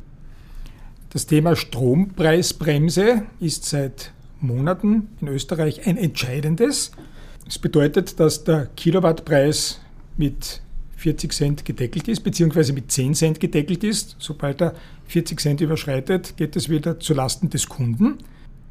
Das 1.10 1.26
Thema 1.26 1.56
Strompreisbremse 1.56 3.22
ist 3.38 3.66
seit 3.66 4.12
Monaten 4.40 5.08
in 5.20 5.28
Österreich 5.28 5.86
ein 5.86 5.96
entscheidendes. 5.96 6.92
Das 7.44 7.58
bedeutet, 7.58 8.18
dass 8.18 8.44
der 8.44 8.66
Kilowattpreis 8.76 9.80
mit 10.16 10.62
40 10.96 11.32
Cent 11.32 11.64
gedeckelt 11.64 12.08
ist, 12.08 12.20
beziehungsweise 12.20 12.72
mit 12.72 12.90
10 12.90 13.14
Cent 13.14 13.40
gedeckelt 13.40 13.82
ist. 13.84 14.16
Sobald 14.20 14.62
er 14.62 14.74
40 15.06 15.40
Cent 15.40 15.60
überschreitet, 15.60 16.36
geht 16.36 16.56
es 16.56 16.68
wieder 16.68 17.00
zulasten 17.00 17.50
des 17.50 17.68
Kunden. 17.68 18.18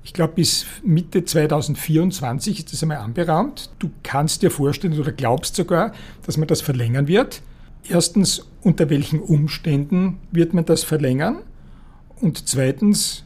Ich 0.04 0.14
glaube, 0.14 0.34
bis 0.34 0.66
Mitte 0.84 1.24
2024 1.24 2.60
ist 2.60 2.74
das 2.74 2.82
einmal 2.82 2.98
anberaumt. 2.98 3.70
Du 3.80 3.92
kannst 4.04 4.42
dir 4.42 4.50
vorstellen 4.50 5.00
oder 5.00 5.12
glaubst 5.12 5.56
sogar, 5.56 5.94
dass 6.26 6.38
man 6.38 6.48
das 6.48 6.62
verlängern 6.62 7.08
wird. 7.08 7.42
Erstens, 7.88 8.48
unter 8.62 8.90
welchen 8.90 9.20
Umständen 9.20 10.20
wird 10.32 10.54
man 10.54 10.66
das 10.66 10.84
verlängern? 10.84 11.38
Und 12.20 12.48
zweitens, 12.48 13.26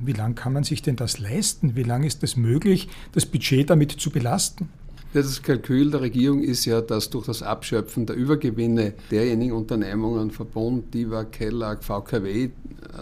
wie 0.00 0.12
lange 0.12 0.34
kann 0.34 0.52
man 0.52 0.64
sich 0.64 0.82
denn 0.82 0.96
das 0.96 1.18
leisten? 1.18 1.76
Wie 1.76 1.82
lange 1.82 2.06
ist 2.06 2.22
es 2.22 2.36
möglich, 2.36 2.88
das 3.12 3.26
Budget 3.26 3.70
damit 3.70 3.92
zu 3.92 4.10
belasten? 4.10 4.68
Das 5.14 5.40
Kalkül 5.40 5.92
der 5.92 6.00
Regierung 6.00 6.42
ist 6.42 6.64
ja, 6.64 6.80
dass 6.80 7.08
durch 7.08 7.26
das 7.26 7.40
Abschöpfen 7.40 8.04
der 8.04 8.16
Übergewinne 8.16 8.94
derjenigen 9.12 9.52
Unternehmungen, 9.52 10.32
Verbund, 10.32 10.92
DIVA, 10.92 11.22
Kellag, 11.22 11.84
VKW, 11.84 12.46
äh, 12.46 12.50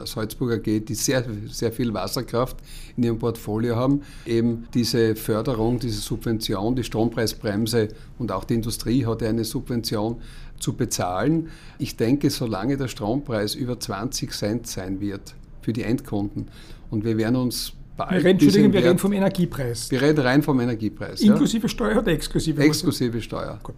Salzburger 0.04 0.56
AG, 0.56 0.80
die 0.84 0.94
sehr, 0.94 1.24
sehr 1.48 1.72
viel 1.72 1.94
Wasserkraft 1.94 2.58
in 2.98 3.04
ihrem 3.04 3.18
Portfolio 3.18 3.76
haben, 3.76 4.02
eben 4.26 4.68
diese 4.74 5.16
Förderung, 5.16 5.78
diese 5.78 6.02
Subvention, 6.02 6.76
die 6.76 6.84
Strompreisbremse 6.84 7.88
und 8.18 8.30
auch 8.30 8.44
die 8.44 8.56
Industrie 8.56 9.06
hat 9.06 9.22
ja 9.22 9.30
eine 9.30 9.44
Subvention 9.44 10.20
zu 10.60 10.74
bezahlen. 10.74 11.48
Ich 11.78 11.96
denke, 11.96 12.28
solange 12.28 12.76
der 12.76 12.88
Strompreis 12.88 13.54
über 13.54 13.80
20 13.80 14.32
Cent 14.32 14.66
sein 14.66 15.00
wird 15.00 15.34
für 15.62 15.72
die 15.72 15.82
Endkunden 15.82 16.48
und 16.90 17.06
wir 17.06 17.16
werden 17.16 17.36
uns 17.36 17.72
wir 17.96 18.10
reden, 18.10 18.26
Entschuldigung, 18.26 18.72
wir 18.72 18.84
reden 18.84 18.98
vom 18.98 19.12
Energiepreis. 19.12 19.90
Wir 19.90 20.00
reden 20.00 20.20
rein 20.20 20.42
vom 20.42 20.58
Energiepreis. 20.60 21.20
Inklusive 21.20 21.62
ja? 21.62 21.68
Steuer 21.68 21.98
oder 21.98 22.12
exklusive? 22.12 22.62
Exklusive 22.62 23.20
Steuer. 23.20 23.58
Gut. 23.62 23.76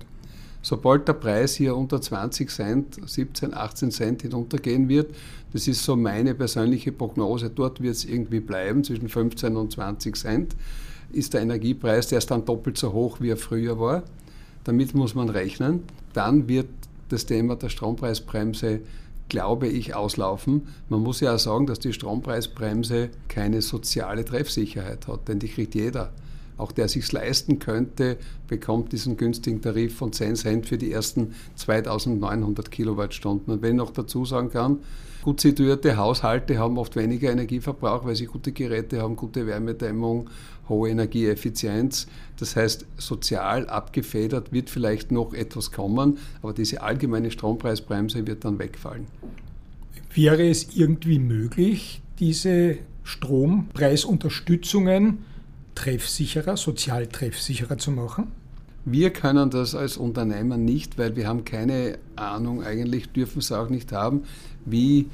Sobald 0.62 1.06
der 1.06 1.12
Preis 1.12 1.54
hier 1.56 1.76
unter 1.76 2.00
20 2.00 2.48
Cent, 2.48 2.98
17, 3.04 3.52
18 3.52 3.90
Cent 3.90 4.22
hinuntergehen 4.22 4.88
wird, 4.88 5.14
das 5.52 5.68
ist 5.68 5.84
so 5.84 5.94
meine 5.94 6.34
persönliche 6.34 6.90
Prognose, 6.90 7.50
dort 7.50 7.82
wird 7.82 7.96
es 7.96 8.06
irgendwie 8.06 8.40
bleiben, 8.40 8.82
zwischen 8.82 9.08
15 9.08 9.56
und 9.56 9.72
20 9.72 10.16
Cent, 10.16 10.56
ist 11.12 11.34
der 11.34 11.42
Energiepreis, 11.42 12.08
der 12.08 12.18
ist 12.18 12.30
dann 12.30 12.46
doppelt 12.46 12.78
so 12.78 12.92
hoch, 12.92 13.20
wie 13.20 13.30
er 13.30 13.36
früher 13.36 13.78
war. 13.78 14.04
Damit 14.64 14.94
muss 14.94 15.14
man 15.14 15.28
rechnen. 15.28 15.82
Dann 16.14 16.48
wird 16.48 16.68
das 17.10 17.26
Thema 17.26 17.56
der 17.56 17.68
Strompreisbremse 17.68 18.80
glaube 19.28 19.68
ich, 19.68 19.94
auslaufen. 19.94 20.68
Man 20.88 21.00
muss 21.00 21.20
ja 21.20 21.34
auch 21.34 21.38
sagen, 21.38 21.66
dass 21.66 21.78
die 21.78 21.92
Strompreisbremse 21.92 23.10
keine 23.28 23.62
soziale 23.62 24.24
Treffsicherheit 24.24 25.06
hat, 25.08 25.28
denn 25.28 25.38
die 25.38 25.48
kriegt 25.48 25.74
jeder. 25.74 26.12
Auch 26.56 26.72
der 26.72 26.88
sich 26.88 27.10
leisten 27.10 27.58
könnte, 27.58 28.16
bekommt 28.46 28.92
diesen 28.92 29.16
günstigen 29.16 29.60
Tarif 29.60 29.96
von 29.96 30.12
10 30.12 30.36
Cent 30.36 30.66
für 30.66 30.78
die 30.78 30.92
ersten 30.92 31.34
2900 31.56 32.70
Kilowattstunden. 32.70 33.52
Und 33.52 33.62
wenn 33.62 33.72
ich 33.72 33.78
noch 33.78 33.90
dazu 33.90 34.24
sagen 34.24 34.50
kann, 34.50 34.78
gut 35.22 35.40
situierte 35.40 35.96
Haushalte 35.96 36.58
haben 36.58 36.78
oft 36.78 36.94
weniger 36.96 37.32
Energieverbrauch, 37.32 38.04
weil 38.04 38.14
sie 38.14 38.26
gute 38.26 38.52
Geräte 38.52 39.02
haben, 39.02 39.16
gute 39.16 39.46
Wärmedämmung, 39.46 40.30
hohe 40.68 40.90
Energieeffizienz. 40.90 42.06
Das 42.38 42.56
heißt, 42.56 42.84
sozial 42.98 43.68
abgefedert 43.68 44.52
wird 44.52 44.68
vielleicht 44.70 45.12
noch 45.12 45.34
etwas 45.34 45.70
kommen, 45.72 46.18
aber 46.42 46.52
diese 46.52 46.82
allgemeine 46.82 47.30
Strompreisbremse 47.30 48.26
wird 48.26 48.44
dann 48.44 48.58
wegfallen. 48.58 49.06
Wäre 50.14 50.46
es 50.48 50.76
irgendwie 50.76 51.18
möglich, 51.18 52.02
diese 52.20 52.78
Strompreisunterstützungen 53.02 55.24
treffsicherer, 55.74 56.56
sozial 56.56 57.06
treffsicherer 57.06 57.78
zu 57.78 57.90
machen? 57.90 58.32
Wir 58.86 59.10
können 59.10 59.48
das 59.48 59.74
als 59.74 59.96
Unternehmer 59.96 60.58
nicht, 60.58 60.98
weil 60.98 61.16
wir 61.16 61.26
haben 61.26 61.44
keine 61.46 61.98
Ahnung, 62.16 62.62
eigentlich 62.62 63.10
dürfen 63.12 63.38
es 63.38 63.50
auch 63.50 63.70
nicht 63.70 63.92
haben, 63.92 64.24
wie, 64.66 65.06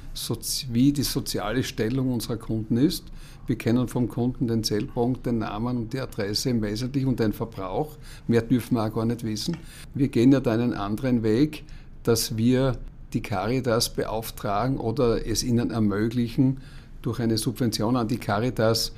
wie 0.73 0.93
die 0.93 1.05
soziale 1.05 1.62
Stellung 1.62 2.12
unserer 2.12 2.37
Kunden 2.37 2.76
ist. 2.76 3.05
Wir 3.47 3.57
kennen 3.57 3.87
vom 3.88 4.09
Kunden 4.09 4.49
den 4.49 4.64
Zellpunkt, 4.64 5.26
den 5.26 5.38
Namen 5.38 5.76
und 5.76 5.93
die 5.93 6.00
Adresse 6.00 6.50
im 6.50 6.62
Wesentlichen 6.62 7.09
und 7.09 7.21
den 7.21 7.33
Verbrauch. 7.33 7.97
Mehr 8.26 8.43
dürfen 8.43 8.75
wir 8.75 8.87
auch 8.87 8.95
gar 8.95 9.05
nicht 9.05 9.25
wissen. 9.25 9.57
Wir 9.95 10.09
gehen 10.09 10.33
ja 10.33 10.40
da 10.40 10.52
einen 10.52 10.75
anderen 10.75 11.23
Weg, 11.23 11.64
dass 12.02 12.37
wir 12.37 12.76
die 13.12 13.23
Caritas 13.23 13.93
beauftragen 13.93 14.79
oder 14.79 15.26
es 15.26 15.43
ihnen 15.43 15.71
ermöglichen, 15.71 16.59
durch 17.02 17.21
eine 17.21 17.38
Subvention 17.38 17.97
an 17.97 18.09
die 18.09 18.19
Caritas 18.19 18.93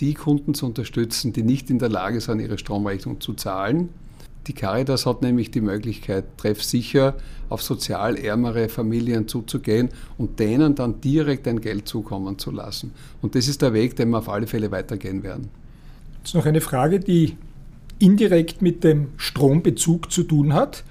die 0.00 0.14
Kunden 0.14 0.54
zu 0.54 0.66
unterstützen, 0.66 1.32
die 1.32 1.42
nicht 1.42 1.70
in 1.70 1.78
der 1.78 1.88
Lage 1.88 2.20
sind, 2.20 2.40
ihre 2.40 2.58
Stromrechnung 2.58 3.20
zu 3.20 3.34
zahlen. 3.34 3.88
Die 4.46 4.54
Caritas 4.54 5.04
hat 5.04 5.20
nämlich 5.20 5.50
die 5.50 5.60
Möglichkeit, 5.60 6.24
treffsicher 6.38 7.16
auf 7.50 7.62
sozial 7.62 8.16
ärmere 8.16 8.68
Familien 8.68 9.28
zuzugehen 9.28 9.90
und 10.16 10.38
denen 10.38 10.74
dann 10.74 11.00
direkt 11.02 11.46
ein 11.46 11.60
Geld 11.60 11.86
zukommen 11.86 12.38
zu 12.38 12.50
lassen. 12.50 12.92
Und 13.20 13.34
das 13.34 13.46
ist 13.46 13.60
der 13.60 13.74
Weg, 13.74 13.96
den 13.96 14.10
wir 14.10 14.18
auf 14.18 14.28
alle 14.28 14.46
Fälle 14.46 14.70
weitergehen 14.70 15.22
werden. 15.22 15.48
Jetzt 16.18 16.34
noch 16.34 16.46
eine 16.46 16.62
Frage, 16.62 17.00
die 17.00 17.36
indirekt 17.98 18.62
mit 18.62 18.84
dem 18.84 19.08
Strombezug 19.16 20.10
zu 20.10 20.22
tun 20.22 20.54
hat. 20.54 20.84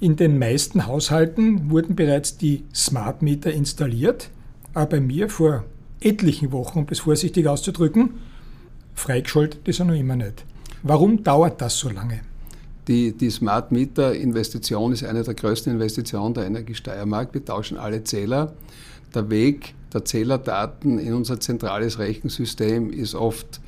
In 0.00 0.16
den 0.16 0.38
meisten 0.38 0.86
Haushalten 0.86 1.70
wurden 1.70 1.96
bereits 1.96 2.36
die 2.36 2.64
Smart 2.74 3.22
Meter 3.22 3.52
installiert, 3.52 4.30
aber 4.74 4.86
bei 4.86 5.00
mir 5.00 5.28
vor 5.28 5.64
etlichen 6.00 6.52
Wochen, 6.52 6.80
um 6.80 6.86
es 6.90 7.00
vorsichtig 7.00 7.48
auszudrücken, 7.48 8.10
freigeschaltet 8.98 9.66
ist 9.66 9.80
er 9.80 9.86
noch 9.86 9.94
immer 9.94 10.16
nicht. 10.16 10.44
Warum 10.82 11.22
dauert 11.22 11.60
das 11.60 11.78
so 11.78 11.88
lange? 11.88 12.20
Die, 12.86 13.12
die 13.12 13.30
Smart 13.30 13.70
Meter 13.72 14.14
Investition 14.14 14.92
ist 14.92 15.04
eine 15.04 15.22
der 15.22 15.34
größten 15.34 15.72
Investitionen 15.72 16.34
der 16.34 16.46
Energiesteiermark. 16.46 17.34
Wir 17.34 17.44
tauschen 17.44 17.76
alle 17.76 18.02
Zähler. 18.04 18.54
Der 19.14 19.28
Weg 19.30 19.74
der 19.92 20.04
Zählerdaten 20.04 20.98
in 20.98 21.14
unser 21.14 21.40
zentrales 21.40 21.98
Rechensystem 21.98 22.90
ist 22.90 23.14
oft 23.14 23.60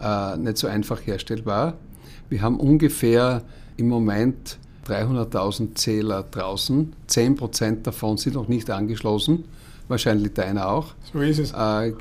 äh, 0.00 0.36
nicht 0.36 0.58
so 0.58 0.66
einfach 0.66 1.00
herstellbar. 1.04 1.74
Wir 2.28 2.42
haben 2.42 2.60
ungefähr 2.60 3.42
im 3.76 3.88
Moment 3.88 4.58
300.000 4.86 5.74
Zähler 5.74 6.22
draußen. 6.22 6.92
10% 7.08 7.82
davon 7.82 8.16
sind 8.16 8.34
noch 8.34 8.48
nicht 8.48 8.70
angeschlossen 8.70 9.44
wahrscheinlich 9.88 10.34
deiner 10.34 10.68
auch. 10.68 10.94
So 11.12 11.20
ist 11.20 11.38
es. 11.38 11.52
Äh, 11.52 11.92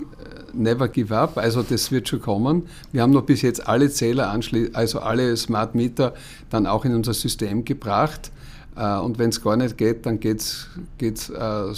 never 0.53 0.88
give 0.88 1.15
up, 1.15 1.38
also 1.38 1.63
das 1.63 1.91
wird 1.91 2.08
schon 2.08 2.22
kommen. 2.22 2.63
Wir 2.91 3.01
haben 3.01 3.12
noch 3.12 3.24
bis 3.24 3.41
jetzt 3.41 3.67
alle 3.67 3.89
Zähler, 3.89 4.38
also 4.74 5.00
alle 5.00 5.36
Smart 5.38 5.75
Meter 5.75 6.13
dann 6.50 6.67
auch 6.67 6.86
in 6.86 6.94
unser 6.94 7.13
System 7.13 7.65
gebracht. 7.65 8.32
Äh, 8.75 8.98
und 9.00 9.17
wenn 9.20 9.29
es 9.29 9.41
gar 9.41 9.58
nicht 9.58 9.77
geht, 9.77 10.06
dann 10.06 10.20
geht 10.20 10.39
es 10.39 10.67
geht's, 10.98 11.29
äh, 11.29 11.74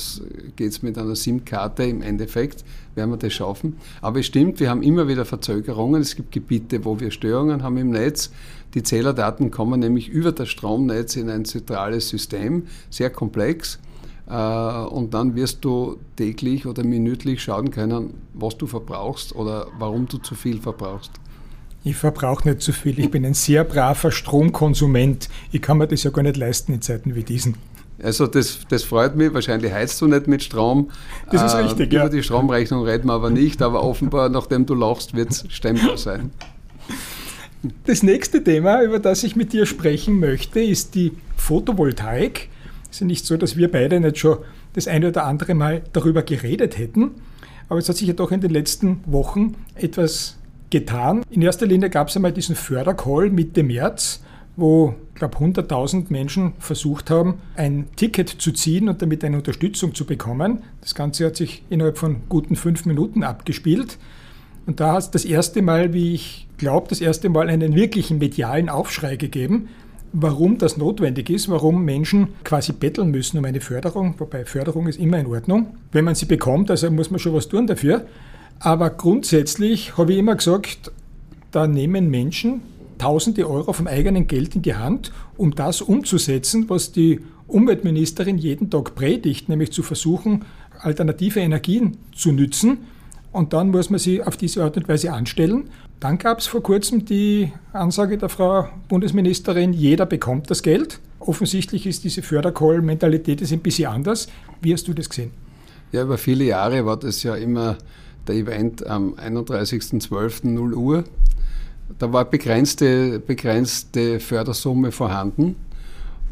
geht's 0.55 0.81
mit 0.81 0.97
einer 0.97 1.15
SIM-Karte 1.15 1.83
im 1.83 2.01
Endeffekt, 2.01 2.63
werden 2.95 3.11
wir 3.11 3.17
das 3.17 3.33
schaffen. 3.33 3.77
Aber 4.01 4.19
es 4.19 4.25
stimmt, 4.25 4.59
wir 4.59 4.69
haben 4.69 4.83
immer 4.83 5.07
wieder 5.07 5.25
Verzögerungen. 5.25 6.01
Es 6.01 6.15
gibt 6.15 6.31
Gebiete, 6.31 6.83
wo 6.85 6.99
wir 6.99 7.11
Störungen 7.11 7.63
haben 7.63 7.77
im 7.77 7.91
Netz. 7.91 8.31
Die 8.73 8.83
Zählerdaten 8.83 9.49
kommen 9.49 9.79
nämlich 9.79 10.09
über 10.09 10.31
das 10.31 10.49
Stromnetz 10.49 11.15
in 11.15 11.29
ein 11.29 11.45
zentrales 11.45 12.09
System, 12.09 12.67
sehr 12.89 13.09
komplex. 13.09 13.79
Äh, 14.29 14.33
und 14.33 15.13
dann 15.13 15.35
wirst 15.35 15.65
du 15.65 15.97
täglich 16.15 16.65
oder 16.65 16.83
minütlich 16.83 17.41
schauen 17.41 17.71
können, 17.71 18.13
was 18.33 18.57
du 18.57 18.67
verbrauchst 18.67 19.35
oder 19.35 19.67
warum 19.77 20.07
du 20.07 20.17
zu 20.17 20.35
viel 20.35 20.61
verbrauchst. 20.61 21.11
Ich 21.83 21.95
verbrauche 21.95 22.47
nicht 22.47 22.61
zu 22.61 22.73
viel. 22.73 22.99
Ich 22.99 23.09
bin 23.09 23.25
ein 23.25 23.33
sehr 23.33 23.63
braver 23.63 24.11
Stromkonsument. 24.11 25.29
Ich 25.51 25.61
kann 25.61 25.77
mir 25.77 25.87
das 25.87 26.03
ja 26.03 26.11
gar 26.11 26.23
nicht 26.23 26.37
leisten 26.37 26.73
in 26.73 26.81
Zeiten 26.81 27.15
wie 27.15 27.23
diesen. 27.23 27.55
Also 28.03 28.27
das, 28.27 28.59
das 28.69 28.83
freut 28.83 29.15
mich. 29.15 29.33
Wahrscheinlich 29.33 29.71
heizt 29.71 29.99
du 30.01 30.07
nicht 30.07 30.27
mit 30.27 30.43
Strom. 30.43 30.91
Das 31.31 31.41
ist 31.41 31.53
äh, 31.53 31.57
richtig, 31.63 31.91
Über 31.91 32.03
ja. 32.03 32.09
die 32.09 32.21
Stromrechnung 32.21 32.83
reden 32.83 33.07
wir 33.07 33.13
aber 33.13 33.29
nicht, 33.29 33.61
aber 33.61 33.83
offenbar, 33.83 34.29
nachdem 34.29 34.65
du 34.65 34.75
lachst, 34.75 35.15
wird 35.15 35.31
es 35.31 35.45
stemmbar 35.49 35.97
sein. 35.97 36.31
Das 37.85 38.03
nächste 38.03 38.43
Thema, 38.43 38.81
über 38.83 38.99
das 38.99 39.23
ich 39.23 39.35
mit 39.35 39.51
dir 39.51 39.65
sprechen 39.65 40.19
möchte, 40.19 40.61
ist 40.61 40.95
die 40.95 41.11
Photovoltaik. 41.35 42.49
Es 42.89 42.97
ist 42.97 43.01
ja 43.01 43.07
nicht 43.07 43.25
so, 43.25 43.37
dass 43.37 43.57
wir 43.57 43.71
beide 43.71 43.99
nicht 43.99 44.17
schon 44.17 44.39
das 44.73 44.87
eine 44.87 45.09
oder 45.09 45.25
andere 45.25 45.53
Mal 45.53 45.81
darüber 45.93 46.23
geredet 46.23 46.77
hätten. 46.77 47.11
Aber 47.67 47.79
es 47.79 47.87
hat 47.87 47.97
sich 47.97 48.07
ja 48.07 48.13
doch 48.13 48.31
in 48.31 48.41
den 48.41 48.51
letzten 48.51 49.01
Wochen 49.05 49.55
etwas 49.75 50.37
getan. 50.69 51.23
In 51.29 51.41
erster 51.41 51.65
Linie 51.65 51.89
gab 51.89 52.09
es 52.09 52.15
einmal 52.15 52.31
diesen 52.31 52.55
Fördercall 52.55 53.29
Mitte 53.29 53.63
März, 53.63 54.23
wo, 54.55 54.95
ich 55.13 55.19
glaube, 55.19 55.37
100.000 55.37 56.05
Menschen 56.09 56.53
versucht 56.59 57.09
haben, 57.09 57.35
ein 57.55 57.87
Ticket 57.95 58.29
zu 58.29 58.51
ziehen 58.51 58.89
und 58.89 59.01
damit 59.01 59.23
eine 59.23 59.37
Unterstützung 59.37 59.93
zu 59.93 60.05
bekommen. 60.05 60.63
Das 60.81 60.95
Ganze 60.95 61.27
hat 61.27 61.35
sich 61.35 61.63
innerhalb 61.69 61.97
von 61.97 62.21
guten 62.27 62.55
fünf 62.55 62.85
Minuten 62.85 63.23
abgespielt. 63.23 63.97
Und 64.65 64.79
da 64.79 64.93
hat 64.93 65.03
es 65.03 65.11
das 65.11 65.25
erste 65.25 65.61
Mal, 65.61 65.93
wie 65.93 66.13
ich 66.13 66.47
glaube, 66.57 66.87
das 66.89 67.01
erste 67.01 67.29
Mal 67.29 67.49
einen 67.49 67.75
wirklichen 67.75 68.17
medialen 68.19 68.69
Aufschrei 68.69 69.15
gegeben, 69.15 69.69
warum 70.11 70.57
das 70.57 70.77
notwendig 70.77 71.29
ist, 71.29 71.49
warum 71.49 71.83
Menschen 71.85 72.29
quasi 72.43 72.73
betteln 72.73 73.11
müssen 73.11 73.37
um 73.37 73.45
eine 73.45 73.61
Förderung, 73.61 74.15
wobei 74.17 74.45
Förderung 74.45 74.87
ist 74.87 74.99
immer 74.99 75.19
in 75.19 75.27
Ordnung. 75.27 75.77
Wenn 75.91 76.05
man 76.05 76.15
sie 76.15 76.25
bekommt, 76.25 76.71
also 76.71 76.89
muss 76.91 77.11
man 77.11 77.19
schon 77.19 77.33
was 77.33 77.47
tun 77.47 77.67
dafür. 77.67 78.05
Aber 78.59 78.89
grundsätzlich 78.89 79.97
habe 79.97 80.13
ich 80.13 80.19
immer 80.19 80.35
gesagt, 80.35 80.91
da 81.51 81.67
nehmen 81.67 82.09
Menschen 82.09 82.61
tausende 82.97 83.49
Euro 83.49 83.73
vom 83.73 83.87
eigenen 83.87 84.27
Geld 84.27 84.55
in 84.55 84.61
die 84.61 84.75
Hand, 84.75 85.11
um 85.37 85.55
das 85.55 85.81
umzusetzen, 85.81 86.69
was 86.69 86.91
die 86.91 87.21
Umweltministerin 87.47 88.37
jeden 88.37 88.69
Tag 88.69 88.93
predigt, 88.95 89.49
nämlich 89.49 89.71
zu 89.71 89.81
versuchen, 89.81 90.45
alternative 90.79 91.39
Energien 91.39 91.97
zu 92.13 92.31
nützen. 92.31 92.79
Und 93.31 93.53
dann 93.53 93.69
muss 93.69 93.89
man 93.89 93.99
sie 93.99 94.23
auf 94.23 94.37
diese 94.37 94.63
Art 94.63 94.77
und 94.77 94.87
Weise 94.87 95.13
anstellen. 95.13 95.69
Dann 95.99 96.17
gab 96.17 96.39
es 96.39 96.47
vor 96.47 96.63
kurzem 96.63 97.05
die 97.05 97.51
Ansage 97.73 98.17
der 98.17 98.29
Frau 98.29 98.69
Bundesministerin, 98.87 99.73
jeder 99.73 100.05
bekommt 100.05 100.49
das 100.49 100.63
Geld. 100.63 100.99
Offensichtlich 101.19 101.85
ist 101.85 102.03
diese 102.03 102.21
Fördercall-Mentalität 102.21 103.41
ein 103.51 103.59
bisschen 103.59 103.91
anders. 103.91 104.29
Wie 104.61 104.73
hast 104.73 104.87
du 104.87 104.93
das 104.93 105.09
gesehen? 105.09 105.31
Ja, 105.91 106.03
über 106.03 106.17
viele 106.17 106.45
Jahre 106.45 106.85
war 106.85 106.97
das 106.97 107.23
ja 107.23 107.35
immer 107.35 107.77
der 108.27 108.35
Event 108.35 108.85
am 108.85 109.15
31.12.0 109.15 110.73
Uhr. 110.73 111.03
Da 111.97 112.13
war 112.13 112.25
begrenzte, 112.25 113.19
begrenzte 113.19 114.19
Fördersumme 114.19 114.91
vorhanden. 114.91 115.55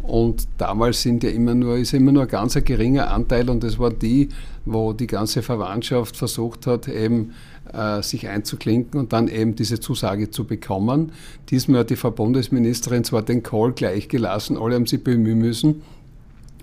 Und 0.04 0.48
damals 0.58 1.02
sind 1.02 1.24
ja 1.24 1.32
immer 1.32 1.54
nur, 1.54 1.78
ist 1.78 1.94
immer 1.94 2.12
nur 2.12 2.24
ein 2.24 2.28
ganz 2.30 2.54
geringer 2.64 3.12
Anteil 3.12 3.50
und 3.50 3.64
das 3.64 3.78
war 3.78 3.92
die, 3.92 4.30
wo 4.74 4.94
die 4.94 5.08
ganze 5.08 5.42
Verwandtschaft 5.42 6.18
versucht 6.18 6.68
hat, 6.68 6.88
eben 6.88 7.34
äh, 7.74 8.02
sich 8.02 8.28
einzuklinken 8.28 9.00
und 9.00 9.14
dann 9.14 9.28
eben 9.28 9.56
diese 9.56 9.80
Zusage 9.80 10.30
zu 10.30 10.46
bekommen. 10.46 11.12
Diesmal 11.50 11.82
hat 11.82 11.90
die 11.90 11.96
Frau 11.96 12.12
Bundesministerin 12.12 13.04
zwar 13.04 13.22
den 13.22 13.44
Call 13.44 13.74
gleich 13.74 14.08
gelassen, 14.08 14.58
alle 14.58 14.76
haben 14.76 14.86
sich 14.86 15.04
bemühen 15.04 15.40
müssen, 15.40 15.82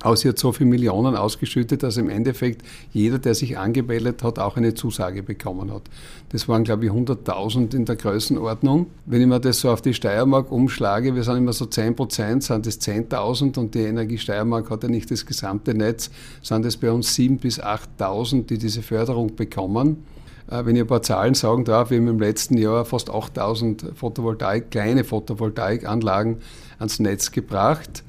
aber 0.02 0.16
sie 0.16 0.28
hat 0.28 0.38
so 0.38 0.52
viele 0.52 0.68
Millionen 0.68 1.16
ausgeschüttet, 1.16 1.82
dass 1.82 1.96
im 1.96 2.10
Endeffekt 2.10 2.62
jeder, 2.92 3.18
der 3.18 3.34
sich 3.34 3.56
angemeldet 3.56 4.22
hat, 4.22 4.38
auch 4.38 4.56
eine 4.56 4.74
Zusage 4.74 5.22
bekommen 5.22 5.72
hat. 5.72 5.82
Das 6.30 6.48
waren, 6.48 6.64
glaube 6.64 6.86
ich, 6.86 6.90
100.000 6.90 7.74
in 7.74 7.84
der 7.84 7.96
Größenordnung. 7.96 8.86
Wenn 9.06 9.20
ich 9.20 9.26
mir 9.26 9.40
das 9.40 9.60
so 9.60 9.70
auf 9.70 9.82
die 9.82 9.94
Steiermark 9.94 10.50
umschlage, 10.50 11.14
wir 11.14 11.22
sind 11.22 11.36
immer 11.36 11.52
so 11.52 11.66
10 11.66 11.96
Prozent, 11.96 12.42
sind 12.42 12.66
das 12.66 12.80
10.000 12.80 13.58
und 13.58 13.74
die 13.74 13.80
Energie 13.80 14.18
Steiermark 14.18 14.70
hat 14.70 14.82
ja 14.82 14.88
nicht 14.88 15.10
das 15.10 15.24
gesamte 15.24 15.74
Netz, 15.74 16.10
sind 16.42 16.66
es 16.66 16.76
bei 16.76 16.90
uns 16.90 17.16
7.000 17.16 17.38
bis 17.38 17.62
8.000, 17.62 18.46
die 18.46 18.58
diese 18.58 18.82
Förderung 18.82 19.34
bekommen. 19.36 20.04
Äh, 20.50 20.64
wenn 20.66 20.76
ich 20.76 20.82
ein 20.82 20.88
paar 20.88 21.02
Zahlen 21.02 21.34
sagen 21.34 21.64
darf, 21.64 21.90
wir 21.90 21.98
haben 21.98 22.08
im 22.08 22.20
letzten 22.20 22.58
Jahr 22.58 22.84
fast 22.84 23.10
8000 23.10 23.92
Photovoltaik, 23.94 24.70
kleine 24.70 25.04
Photovoltaikanlagen 25.04 26.38
ans 26.78 26.98
Netz 27.00 27.30
gebracht. 27.30 28.04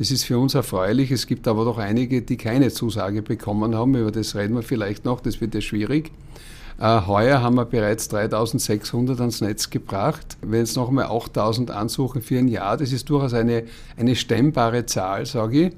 Das 0.00 0.10
ist 0.10 0.24
für 0.24 0.38
uns 0.38 0.54
erfreulich. 0.54 1.10
Es 1.10 1.26
gibt 1.26 1.46
aber 1.46 1.66
doch 1.66 1.76
einige, 1.76 2.22
die 2.22 2.38
keine 2.38 2.70
Zusage 2.70 3.20
bekommen 3.20 3.74
haben. 3.74 3.94
Über 3.94 4.10
das 4.10 4.34
reden 4.34 4.54
wir 4.54 4.62
vielleicht 4.62 5.04
noch. 5.04 5.20
Das 5.20 5.42
wird 5.42 5.54
ja 5.54 5.60
schwierig. 5.60 6.10
Äh, 6.78 7.02
heuer 7.06 7.42
haben 7.42 7.56
wir 7.56 7.66
bereits 7.66 8.08
3600 8.08 9.20
ans 9.20 9.42
Netz 9.42 9.68
gebracht. 9.68 10.38
Wenn 10.40 10.62
es 10.62 10.74
nochmal 10.74 11.04
8000 11.04 11.70
ansuchen 11.70 12.22
für 12.22 12.38
ein 12.38 12.48
Jahr, 12.48 12.78
das 12.78 12.92
ist 12.92 13.10
durchaus 13.10 13.34
eine, 13.34 13.64
eine 13.98 14.16
stemmbare 14.16 14.86
Zahl, 14.86 15.26
sage 15.26 15.66
ich. 15.66 15.72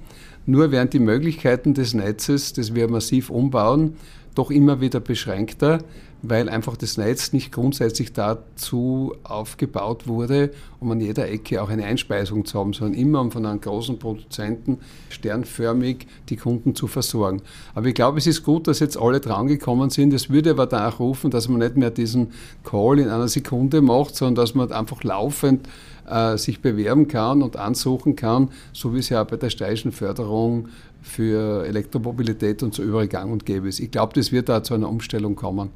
Nur 0.46 0.70
werden 0.70 0.90
die 0.90 1.00
Möglichkeiten 1.00 1.74
des 1.74 1.92
Netzes, 1.92 2.52
das 2.52 2.76
wir 2.76 2.88
massiv 2.88 3.28
umbauen, 3.28 3.96
doch 4.34 4.50
immer 4.50 4.80
wieder 4.80 5.00
beschränkter 5.00 5.80
weil 6.22 6.48
einfach 6.48 6.76
das 6.76 6.96
Netz 6.96 7.32
nicht 7.32 7.50
grundsätzlich 7.50 8.12
dazu 8.12 9.14
aufgebaut 9.24 10.06
wurde, 10.06 10.52
um 10.78 10.90
an 10.92 11.00
jeder 11.00 11.28
Ecke 11.28 11.60
auch 11.60 11.68
eine 11.68 11.84
Einspeisung 11.84 12.44
zu 12.44 12.58
haben, 12.58 12.72
sondern 12.72 12.98
immer 12.98 13.20
um 13.20 13.32
von 13.32 13.44
einem 13.44 13.60
großen 13.60 13.98
Produzenten 13.98 14.78
sternförmig 15.10 16.06
die 16.28 16.36
Kunden 16.36 16.76
zu 16.76 16.86
versorgen. 16.86 17.42
Aber 17.74 17.86
ich 17.86 17.94
glaube, 17.94 18.18
es 18.18 18.28
ist 18.28 18.44
gut, 18.44 18.68
dass 18.68 18.78
jetzt 18.78 18.96
alle 18.96 19.18
drangekommen 19.18 19.90
sind. 19.90 20.14
Es 20.14 20.30
würde 20.30 20.52
aber 20.52 20.66
danach 20.66 21.00
rufen, 21.00 21.32
dass 21.32 21.48
man 21.48 21.58
nicht 21.58 21.76
mehr 21.76 21.90
diesen 21.90 22.28
Call 22.62 23.00
in 23.00 23.08
einer 23.08 23.28
Sekunde 23.28 23.82
macht, 23.82 24.14
sondern 24.14 24.36
dass 24.36 24.54
man 24.54 24.70
einfach 24.70 25.02
laufend 25.02 25.68
äh, 26.08 26.36
sich 26.38 26.60
bewerben 26.60 27.08
kann 27.08 27.42
und 27.42 27.56
ansuchen 27.56 28.14
kann, 28.14 28.50
so 28.72 28.94
wie 28.94 28.98
es 28.98 29.08
ja 29.08 29.24
bei 29.24 29.36
der 29.36 29.50
steirischen 29.50 29.90
Förderung 29.90 30.68
für 31.02 31.66
Elektromobilität 31.66 32.62
und 32.62 32.74
so 32.74 32.82
überall 32.82 33.08
gang 33.08 33.32
und 33.32 33.44
gäbe 33.44 33.68
ist. 33.68 33.80
Ich 33.80 33.90
glaube, 33.90 34.14
das 34.14 34.32
wird 34.32 34.48
da 34.48 34.62
zu 34.62 34.74
einer 34.74 34.88
Umstellung 34.88 35.36
kommen. 35.36 35.70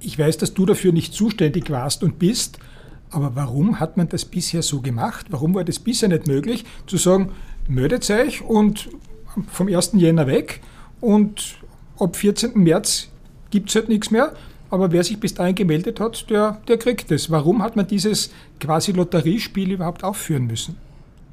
Ich 0.00 0.18
weiß, 0.18 0.38
dass 0.38 0.54
du 0.54 0.64
dafür 0.66 0.92
nicht 0.92 1.12
zuständig 1.14 1.70
warst 1.70 2.02
und 2.02 2.18
bist, 2.18 2.58
aber 3.10 3.36
warum 3.36 3.80
hat 3.80 3.96
man 3.96 4.08
das 4.08 4.24
bisher 4.24 4.62
so 4.62 4.80
gemacht? 4.80 5.26
Warum 5.30 5.54
war 5.54 5.64
das 5.64 5.78
bisher 5.78 6.08
nicht 6.08 6.26
möglich, 6.26 6.64
zu 6.86 6.96
sagen, 6.96 7.32
meldet 7.68 8.08
euch 8.10 8.42
und 8.42 8.88
vom 9.50 9.68
1. 9.68 9.92
Jänner 9.94 10.26
weg 10.26 10.60
und 11.00 11.56
ab 11.98 12.16
14. 12.16 12.52
März 12.54 13.08
gibt 13.50 13.68
es 13.68 13.74
halt 13.74 13.88
nichts 13.88 14.10
mehr, 14.10 14.34
aber 14.70 14.92
wer 14.92 15.04
sich 15.04 15.18
bis 15.20 15.34
dahin 15.34 15.54
gemeldet 15.54 16.00
hat, 16.00 16.28
der, 16.30 16.60
der 16.68 16.76
kriegt 16.76 17.10
es. 17.10 17.30
Warum 17.30 17.62
hat 17.62 17.76
man 17.76 17.86
dieses 17.86 18.30
quasi 18.60 18.92
Lotteriespiel 18.92 19.70
überhaupt 19.72 20.04
aufführen 20.04 20.46
müssen? 20.46 20.76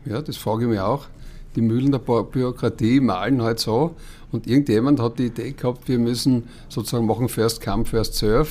Ja, 0.06 0.22
das 0.22 0.38
frage 0.38 0.64
ich 0.64 0.70
mich 0.70 0.80
auch. 0.80 1.08
Die 1.56 1.62
Mühlen 1.62 1.92
der 1.92 2.00
Bürokratie 2.00 3.00
malen 3.00 3.42
halt 3.42 3.60
so 3.60 3.96
und 4.32 4.48
irgendjemand 4.48 5.00
hat 5.00 5.20
die 5.20 5.26
Idee 5.26 5.52
gehabt, 5.52 5.88
wir 5.88 6.00
müssen 6.00 6.48
sozusagen 6.70 7.06
machen 7.06 7.30
First 7.30 7.62
Come, 7.62 7.86
First 7.86 8.16
Serve. 8.16 8.48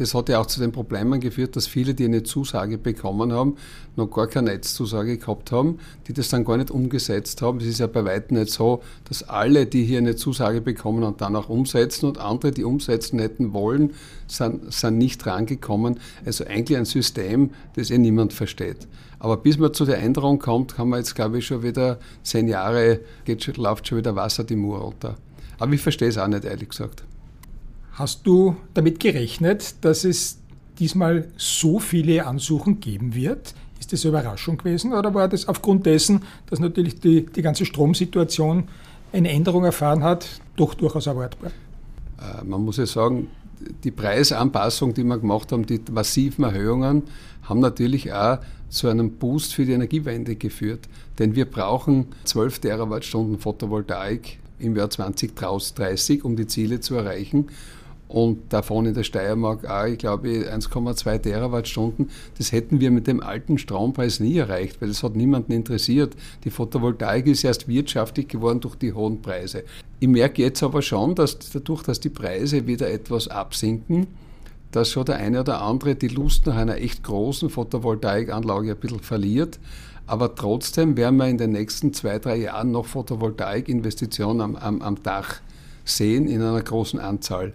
Das 0.00 0.14
hat 0.14 0.30
ja 0.30 0.40
auch 0.40 0.46
zu 0.46 0.60
den 0.60 0.72
Problemen 0.72 1.20
geführt, 1.20 1.56
dass 1.56 1.66
viele, 1.66 1.92
die 1.92 2.06
eine 2.06 2.22
Zusage 2.22 2.78
bekommen 2.78 3.34
haben, 3.34 3.56
noch 3.96 4.06
gar 4.06 4.28
keine 4.28 4.52
Netzzusage 4.52 5.18
gehabt 5.18 5.52
haben, 5.52 5.78
die 6.08 6.14
das 6.14 6.30
dann 6.30 6.46
gar 6.46 6.56
nicht 6.56 6.70
umgesetzt 6.70 7.42
haben. 7.42 7.60
Es 7.60 7.66
ist 7.66 7.80
ja 7.80 7.86
bei 7.86 8.02
weitem 8.06 8.38
nicht 8.38 8.50
so, 8.50 8.82
dass 9.06 9.28
alle, 9.28 9.66
die 9.66 9.84
hier 9.84 9.98
eine 9.98 10.16
Zusage 10.16 10.62
bekommen 10.62 11.02
und 11.02 11.20
dann 11.20 11.36
auch 11.36 11.50
umsetzen 11.50 12.06
und 12.06 12.16
andere, 12.16 12.50
die 12.50 12.64
umsetzen 12.64 13.18
hätten 13.18 13.52
wollen, 13.52 13.92
sind, 14.26 14.72
sind 14.72 14.96
nicht 14.96 15.26
rangekommen. 15.26 16.00
Also 16.24 16.46
eigentlich 16.46 16.78
ein 16.78 16.86
System, 16.86 17.50
das 17.76 17.90
eh 17.90 17.98
niemand 17.98 18.32
versteht. 18.32 18.88
Aber 19.18 19.36
bis 19.36 19.58
man 19.58 19.74
zu 19.74 19.84
der 19.84 19.98
Änderung 19.98 20.38
kommt, 20.38 20.78
haben 20.78 20.88
wir 20.88 20.96
jetzt, 20.96 21.14
glaube 21.14 21.36
ich, 21.36 21.46
schon 21.46 21.62
wieder 21.62 21.98
zehn 22.22 22.48
Jahre, 22.48 23.00
geht 23.26 23.46
läuft 23.58 23.88
schon 23.88 23.98
wieder 23.98 24.16
Wasser 24.16 24.44
die 24.44 24.56
Mur 24.56 24.78
runter. 24.78 25.16
Aber 25.58 25.74
ich 25.74 25.82
verstehe 25.82 26.08
es 26.08 26.16
auch 26.16 26.26
nicht, 26.26 26.46
ehrlich 26.46 26.70
gesagt. 26.70 27.04
Hast 27.92 28.26
du 28.26 28.56
damit 28.74 29.00
gerechnet, 29.00 29.74
dass 29.82 30.04
es 30.04 30.38
diesmal 30.78 31.28
so 31.36 31.78
viele 31.78 32.26
Ansuchen 32.26 32.80
geben 32.80 33.14
wird? 33.14 33.54
Ist 33.78 33.92
das 33.92 34.04
eine 34.04 34.10
Überraschung 34.10 34.58
gewesen 34.58 34.92
oder 34.92 35.12
war 35.14 35.28
das 35.28 35.48
aufgrund 35.48 35.86
dessen, 35.86 36.22
dass 36.46 36.58
natürlich 36.58 37.00
die, 37.00 37.26
die 37.26 37.42
ganze 37.42 37.66
Stromsituation 37.66 38.68
eine 39.12 39.30
Änderung 39.30 39.64
erfahren 39.64 40.02
hat, 40.02 40.28
doch 40.56 40.74
durchaus 40.74 41.06
erwartbar? 41.06 41.50
Äh, 42.18 42.44
man 42.44 42.64
muss 42.64 42.76
ja 42.76 42.86
sagen, 42.86 43.28
die 43.84 43.90
Preisanpassung, 43.90 44.94
die 44.94 45.04
wir 45.04 45.18
gemacht 45.18 45.52
haben, 45.52 45.66
die 45.66 45.80
massiven 45.90 46.44
Erhöhungen, 46.44 47.02
haben 47.42 47.60
natürlich 47.60 48.12
auch 48.12 48.38
zu 48.68 48.88
einem 48.88 49.12
Boost 49.12 49.54
für 49.54 49.66
die 49.66 49.72
Energiewende 49.72 50.36
geführt. 50.36 50.88
Denn 51.18 51.34
wir 51.34 51.44
brauchen 51.44 52.06
12 52.24 52.60
Terawattstunden 52.60 53.38
Photovoltaik 53.38 54.38
im 54.58 54.76
Jahr 54.76 54.90
2030, 54.90 56.24
um 56.24 56.36
die 56.36 56.46
Ziele 56.46 56.80
zu 56.80 56.94
erreichen. 56.94 57.48
Und 58.10 58.52
davon 58.52 58.86
in 58.86 58.94
der 58.94 59.04
Steiermark 59.04 59.64
auch, 59.70 59.84
ich 59.84 59.98
glaube, 59.98 60.28
1,2 60.28 61.18
Terawattstunden. 61.18 62.10
Das 62.38 62.50
hätten 62.50 62.80
wir 62.80 62.90
mit 62.90 63.06
dem 63.06 63.22
alten 63.22 63.56
Strompreis 63.56 64.18
nie 64.18 64.36
erreicht, 64.36 64.80
weil 64.80 64.88
das 64.88 65.04
hat 65.04 65.14
niemanden 65.14 65.52
interessiert. 65.52 66.16
Die 66.42 66.50
Photovoltaik 66.50 67.28
ist 67.28 67.44
erst 67.44 67.68
wirtschaftlich 67.68 68.26
geworden 68.26 68.58
durch 68.58 68.74
die 68.74 68.94
hohen 68.94 69.22
Preise. 69.22 69.62
Ich 70.00 70.08
merke 70.08 70.42
jetzt 70.42 70.60
aber 70.64 70.82
schon, 70.82 71.14
dass 71.14 71.38
dadurch, 71.38 71.84
dass 71.84 72.00
die 72.00 72.08
Preise 72.08 72.66
wieder 72.66 72.90
etwas 72.90 73.28
absinken, 73.28 74.08
dass 74.72 74.90
schon 74.90 75.04
der 75.04 75.18
eine 75.18 75.42
oder 75.42 75.62
andere 75.62 75.94
die 75.94 76.08
Lust 76.08 76.46
nach 76.46 76.56
einer 76.56 76.78
echt 76.78 77.04
großen 77.04 77.48
Photovoltaikanlage 77.48 78.72
ein 78.72 78.76
bisschen 78.76 78.98
verliert. 78.98 79.60
Aber 80.08 80.34
trotzdem 80.34 80.96
werden 80.96 81.16
wir 81.18 81.28
in 81.28 81.38
den 81.38 81.52
nächsten 81.52 81.92
zwei, 81.94 82.18
drei 82.18 82.38
Jahren 82.38 82.72
noch 82.72 82.86
Photovoltaikinvestitionen 82.86 84.40
am, 84.40 84.56
am, 84.56 84.82
am 84.82 85.00
Dach 85.04 85.36
sehen 85.84 86.26
in 86.26 86.42
einer 86.42 86.60
großen 86.60 86.98
Anzahl. 86.98 87.52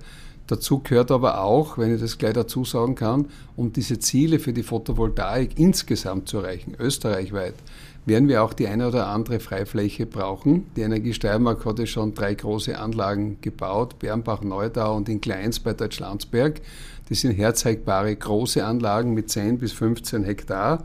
Dazu 0.48 0.80
gehört 0.80 1.10
aber 1.10 1.42
auch, 1.42 1.80
wenn 1.80 1.96
ich 1.96 2.02
das 2.02 2.20
gleich 2.20 2.34
dazu 2.34 2.64
sagen 2.66 2.94
kann, 2.94 3.26
um 3.56 3.74
diese 3.74 3.98
Ziele 3.98 4.38
für 4.38 4.54
die 4.54 4.62
Photovoltaik 4.62 5.58
insgesamt 5.58 6.30
zu 6.30 6.38
erreichen, 6.38 6.76
österreichweit, 6.80 7.56
werden 8.06 8.28
wir 8.28 8.44
auch 8.44 8.54
die 8.54 8.68
eine 8.68 8.88
oder 8.88 9.08
andere 9.08 9.40
Freifläche 9.40 10.06
brauchen. 10.06 10.68
Die 10.76 10.82
Energie 10.82 11.14
Steiermark 11.14 11.66
hat 11.66 11.80
ja 11.80 11.88
schon 11.88 12.14
drei 12.14 12.36
große 12.36 12.78
Anlagen 12.78 13.38
gebaut, 13.42 13.98
Bernbach, 13.98 14.42
Neudau 14.42 14.96
und 14.96 15.10
in 15.10 15.20
Kleins 15.20 15.60
bei 15.60 15.74
Deutschlandsberg. 15.74 16.62
Das 17.10 17.22
sind 17.22 17.32
herzeigbare 17.32 18.16
große 18.16 18.64
Anlagen 18.64 19.16
mit 19.16 19.32
10 19.32 19.58
bis 19.58 19.74
15 19.74 20.24
Hektar. 20.24 20.84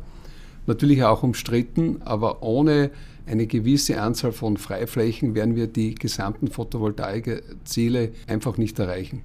Natürlich 0.67 1.05
auch 1.05 1.23
umstritten, 1.23 2.01
aber 2.03 2.43
ohne 2.43 2.91
eine 3.27 3.47
gewisse 3.47 4.01
Anzahl 4.01 4.33
von 4.33 4.57
Freiflächen 4.57 5.35
werden 5.35 5.57
wir 5.57 5.67
die 5.67 5.95
gesamten 5.95 6.49
Photovoltaikziele 6.49 8.13
einfach 8.27 8.57
nicht 8.57 8.79
erreichen. 8.79 9.23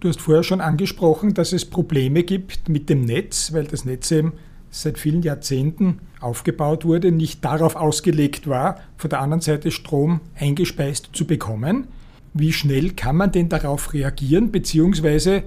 Du 0.00 0.08
hast 0.08 0.20
vorher 0.20 0.44
schon 0.44 0.60
angesprochen, 0.60 1.34
dass 1.34 1.52
es 1.52 1.64
Probleme 1.64 2.22
gibt 2.22 2.68
mit 2.68 2.88
dem 2.88 3.04
Netz, 3.04 3.52
weil 3.52 3.64
das 3.64 3.84
Netz 3.84 4.10
eben 4.12 4.32
seit 4.70 4.98
vielen 4.98 5.22
Jahrzehnten 5.22 5.98
aufgebaut 6.20 6.84
wurde, 6.84 7.10
nicht 7.10 7.44
darauf 7.44 7.74
ausgelegt 7.74 8.46
war, 8.46 8.80
von 8.96 9.10
der 9.10 9.20
anderen 9.20 9.40
Seite 9.40 9.70
Strom 9.70 10.20
eingespeist 10.36 11.10
zu 11.12 11.26
bekommen. 11.26 11.88
Wie 12.32 12.52
schnell 12.52 12.90
kann 12.90 13.16
man 13.16 13.32
denn 13.32 13.48
darauf 13.48 13.92
reagieren, 13.92 14.52
beziehungsweise 14.52 15.42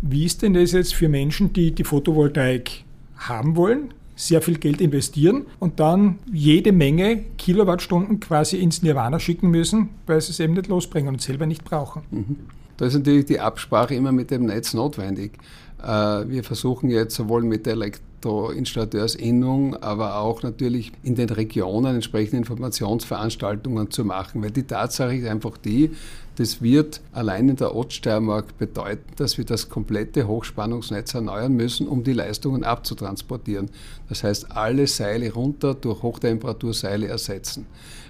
wie 0.00 0.24
ist 0.24 0.42
denn 0.42 0.54
das 0.54 0.72
jetzt 0.72 0.94
für 0.94 1.08
Menschen, 1.08 1.52
die 1.52 1.72
die 1.72 1.82
Photovoltaik 1.82 2.84
haben 3.16 3.56
wollen, 3.56 3.94
sehr 4.14 4.42
viel 4.42 4.58
Geld 4.58 4.80
investieren 4.80 5.46
und 5.58 5.80
dann 5.80 6.18
jede 6.32 6.70
Menge 6.70 7.24
Kilowattstunden 7.36 8.20
quasi 8.20 8.58
ins 8.58 8.82
Nirvana 8.82 9.18
schicken 9.18 9.50
müssen, 9.50 9.88
weil 10.06 10.20
sie 10.20 10.30
es 10.30 10.40
eben 10.40 10.54
nicht 10.54 10.68
losbringen 10.68 11.14
und 11.14 11.20
selber 11.20 11.46
nicht 11.46 11.64
brauchen? 11.64 12.02
Mhm. 12.10 12.36
Da 12.78 12.86
ist 12.86 12.94
natürlich 12.94 13.26
die 13.26 13.40
Absprache 13.40 13.94
immer 13.94 14.12
mit 14.12 14.30
dem 14.30 14.46
Netz 14.46 14.72
notwendig. 14.72 15.32
Äh, 15.82 15.86
wir 15.86 16.42
versuchen 16.42 16.88
jetzt 16.88 17.14
sowohl 17.14 17.42
mit 17.42 17.66
der 17.66 17.76
Elektroinstalleursinnung, 18.20 19.76
aber 19.76 20.18
auch 20.18 20.42
natürlich 20.42 20.92
in 21.02 21.14
den 21.14 21.30
Regionen 21.30 21.94
entsprechende 21.96 22.38
Informationsveranstaltungen 22.38 23.90
zu 23.90 24.04
machen, 24.04 24.42
weil 24.42 24.50
die 24.50 24.64
Tatsache 24.64 25.16
ist 25.16 25.26
einfach 25.26 25.56
die, 25.56 25.90
das 26.36 26.62
wird 26.62 27.00
allein 27.12 27.48
in 27.48 27.56
der 27.56 27.74
Oststeiermark 27.74 28.58
bedeuten, 28.58 29.04
dass 29.16 29.38
wir 29.38 29.44
das 29.44 29.68
komplette 29.68 30.28
Hochspannungsnetz 30.28 31.14
erneuern 31.14 31.54
müssen, 31.54 31.88
um 31.88 32.04
die 32.04 32.12
Leistungen 32.12 32.62
abzutransportieren. 32.62 33.70
Das 34.08 34.22
heißt, 34.22 34.52
alle 34.52 34.86
Seile 34.86 35.32
runter 35.32 35.74
durch 35.74 36.02
Hochtemperaturseile 36.02 37.08
ersetzen. 37.08 37.66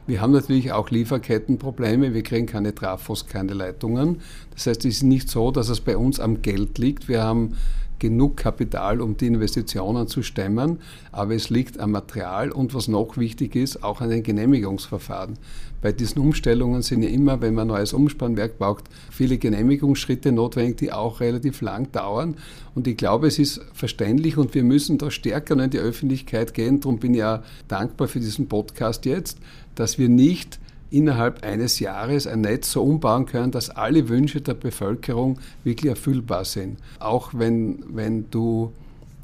Wir 0.07 0.21
haben 0.21 0.33
natürlich 0.33 0.73
auch 0.73 0.90
Lieferkettenprobleme. 0.90 2.12
Wir 2.12 2.23
kriegen 2.23 2.47
keine 2.47 2.75
Trafos, 2.75 3.27
keine 3.27 3.55
Leitungen. 3.55 4.21
Das 4.55 4.66
heißt, 4.66 4.85
es 4.85 4.97
ist 4.97 5.03
nicht 5.05 5.31
so, 5.31 5.51
dass 5.51 5.71
es 5.71 5.81
bei 5.81 5.97
uns 5.97 6.21
am 6.21 6.42
Geld 6.42 6.79
liegt. 6.79 7.09
Wir 7.09 7.23
haben 7.23 7.57
genug 7.98 8.37
Kapital, 8.37 9.00
um 9.00 9.16
die 9.16 9.26
Investitionen 9.26 10.08
zu 10.08 10.22
stemmen, 10.22 10.78
aber 11.12 11.34
es 11.34 11.50
liegt 11.50 11.80
am 11.80 11.92
Material 11.92 12.50
und 12.50 12.74
was 12.74 12.88
noch 12.88 13.16
wichtig 13.16 13.56
ist, 13.56 13.82
auch 13.82 14.00
an 14.00 14.11
den 14.11 14.22
Genehmigungsverfahren. 14.22 15.38
Bei 15.80 15.92
diesen 15.92 16.20
Umstellungen 16.20 16.82
sind 16.82 17.02
ja 17.02 17.08
immer, 17.08 17.40
wenn 17.40 17.54
man 17.54 17.68
ein 17.68 17.74
neues 17.74 17.92
Umspannwerk 17.92 18.58
baut, 18.58 18.82
viele 19.11 19.38
Genehmigungsschritte 19.38 20.32
notwendig, 20.32 20.78
die 20.78 20.92
auch 20.92 21.20
relativ 21.20 21.61
lang 21.61 21.92
dauern. 21.92 22.34
Und 22.74 22.88
ich 22.88 22.96
glaube, 22.96 23.28
es 23.28 23.38
ist 23.38 23.61
verständlich 23.74 24.37
und 24.37 24.54
wir 24.54 24.64
müssen 24.64 24.98
da 24.98 25.11
stärker 25.11 25.56
in 25.62 25.70
die 25.70 25.78
Öffentlichkeit 25.78 26.52
gehen. 26.52 26.80
Darum 26.80 26.98
bin 26.98 27.14
ich 27.14 27.20
ja 27.20 27.44
dankbar 27.68 28.08
für 28.08 28.18
diesen 28.18 28.48
Podcast 28.48 29.04
jetzt, 29.04 29.38
dass 29.76 29.98
wir 29.98 30.08
nicht 30.08 30.58
innerhalb 30.90 31.44
eines 31.44 31.79
Jahres 31.81 32.27
ein 32.27 32.40
Netz 32.40 32.72
so 32.72 32.83
umbauen 32.83 33.27
können, 33.27 33.51
dass 33.51 33.70
alle 33.70 34.09
Wünsche 34.09 34.40
der 34.40 34.55
Bevölkerung 34.55 35.38
wirklich 35.64 35.90
erfüllbar 35.90 36.44
sind. 36.44 36.79
Auch 36.98 37.33
wenn, 37.35 37.85
wenn 37.88 38.31
du 38.31 38.72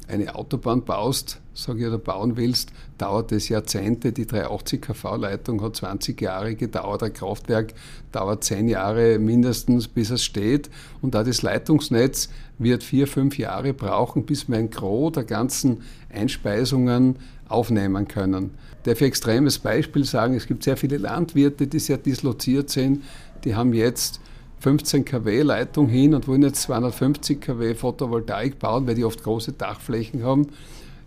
eine 0.07 0.35
Autobahn 0.35 0.83
baust, 0.83 1.39
sage 1.53 1.81
ich, 1.81 1.87
oder 1.87 1.97
bauen 1.97 2.37
willst, 2.37 2.71
dauert 2.97 3.31
es 3.31 3.49
Jahrzehnte. 3.49 4.11
Die 4.11 4.27
380 4.27 4.81
kV-Leitung 4.81 5.61
hat 5.61 5.75
20 5.75 6.19
Jahre 6.21 6.55
gedauert, 6.55 7.03
ein 7.03 7.13
Kraftwerk 7.13 7.73
dauert 8.11 8.43
10 8.43 8.67
Jahre 8.67 9.19
mindestens, 9.19 9.87
bis 9.87 10.09
es 10.09 10.23
steht. 10.23 10.69
Und 11.01 11.15
da 11.15 11.23
das 11.23 11.41
Leitungsnetz 11.41 12.29
wird 12.57 12.83
vier, 12.83 13.07
fünf 13.07 13.37
Jahre 13.37 13.73
brauchen, 13.73 14.25
bis 14.25 14.47
wir 14.47 14.57
ein 14.57 14.69
Gros 14.69 15.13
der 15.13 15.23
ganzen 15.23 15.81
Einspeisungen 16.09 17.17
aufnehmen 17.47 18.07
können. 18.07 18.51
Darf 18.83 19.01
ich 19.01 19.07
extremes 19.07 19.59
Beispiel 19.59 20.03
sagen, 20.03 20.35
es 20.35 20.47
gibt 20.47 20.63
sehr 20.63 20.77
viele 20.77 20.97
Landwirte, 20.97 21.67
die 21.67 21.79
sehr 21.79 21.97
disloziert 21.97 22.69
sind, 22.69 23.03
die 23.43 23.55
haben 23.55 23.73
jetzt 23.73 24.19
15 24.65 25.05
kW 25.05 25.43
Leitung 25.43 25.87
hin 25.87 26.15
und 26.15 26.27
wollen 26.27 26.41
jetzt 26.41 26.63
250 26.63 27.39
kW 27.39 27.75
Photovoltaik 27.75 28.57
bauen, 28.57 28.87
weil 28.87 28.95
die 28.95 29.05
oft 29.05 29.21
große 29.21 29.53
Dachflächen 29.53 30.23
haben. 30.23 30.47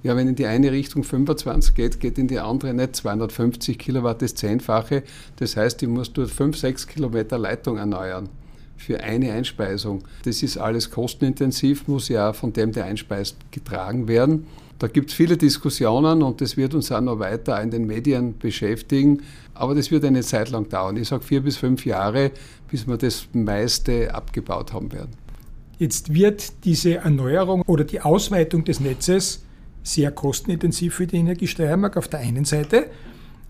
Ja, 0.05 0.15
wenn 0.15 0.29
in 0.29 0.37
die 0.37 0.47
eine 0.47 0.71
Richtung 0.71 1.03
25 1.03 1.75
geht, 1.75 1.99
geht 1.99 2.19
in 2.19 2.29
die 2.29 2.39
andere 2.39 2.73
nicht 2.73 2.95
250 2.95 3.77
Kilowatt, 3.77 4.23
das 4.23 4.37
Zehnfache. 4.37 5.03
Das 5.41 5.57
heißt, 5.57 5.83
ich 5.83 5.89
muss 5.89 6.13
dort 6.13 6.31
5, 6.31 6.57
6 6.57 6.87
Kilometer 6.87 7.37
Leitung 7.37 7.79
erneuern 7.79 8.29
für 8.77 9.01
eine 9.01 9.33
Einspeisung. 9.33 10.05
Das 10.23 10.45
ist 10.45 10.57
alles 10.57 10.89
kostenintensiv, 10.93 11.89
muss 11.89 12.09
ja 12.09 12.33
von 12.33 12.53
dem, 12.53 12.71
der 12.71 12.85
einspeist, 12.85 13.39
getragen 13.51 14.07
werden. 14.07 14.47
Da 14.79 14.87
gibt 14.87 15.11
es 15.11 15.17
viele 15.17 15.37
Diskussionen 15.37 16.23
und 16.23 16.41
das 16.41 16.57
wird 16.57 16.73
uns 16.75 16.93
auch 16.93 17.01
noch 17.01 17.19
weiter 17.19 17.61
in 17.61 17.73
den 17.73 17.89
Medien 17.89 18.39
beschäftigen. 18.39 19.23
Aber 19.55 19.75
das 19.75 19.91
wird 19.91 20.05
eine 20.05 20.23
Zeit 20.23 20.51
lang 20.51 20.69
dauern. 20.69 20.97
Ich 20.97 21.09
sage 21.09 21.25
vier 21.25 21.41
bis 21.41 21.57
fünf 21.57 21.85
Jahre, 21.85 22.31
bis 22.71 22.87
wir 22.87 22.97
das 22.97 23.29
meiste 23.33 24.15
abgebaut 24.15 24.73
haben 24.73 24.93
werden. 24.93 25.13
Jetzt 25.79 26.13
wird 26.13 26.65
diese 26.65 26.97
Erneuerung 26.97 27.63
oder 27.63 27.85
die 27.85 28.01
Ausweitung 28.01 28.65
des 28.65 28.81
Netzes 28.81 29.45
sehr 29.83 30.11
kostenintensiv 30.11 30.95
für 30.95 31.07
die 31.07 31.17
Energie 31.17 31.47
Steiermark 31.47 31.97
auf 31.97 32.09
der 32.09 32.21
einen 32.21 32.45
Seite. 32.45 32.87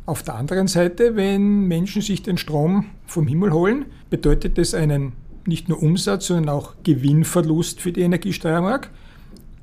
Auf 0.06 0.22
der 0.22 0.34
anderen 0.34 0.68
Seite, 0.68 1.16
wenn 1.16 1.62
Menschen 1.62 2.02
sich 2.02 2.22
den 2.22 2.38
Strom 2.38 2.86
vom 3.06 3.26
Himmel 3.26 3.52
holen, 3.52 3.86
bedeutet 4.10 4.58
das 4.58 4.74
einen 4.74 5.12
nicht 5.46 5.68
nur 5.68 5.82
Umsatz, 5.82 6.26
sondern 6.26 6.50
auch 6.50 6.74
Gewinnverlust 6.82 7.80
für 7.80 7.92
die 7.92 8.02
Energie 8.02 8.32
Steiermark. 8.32 8.90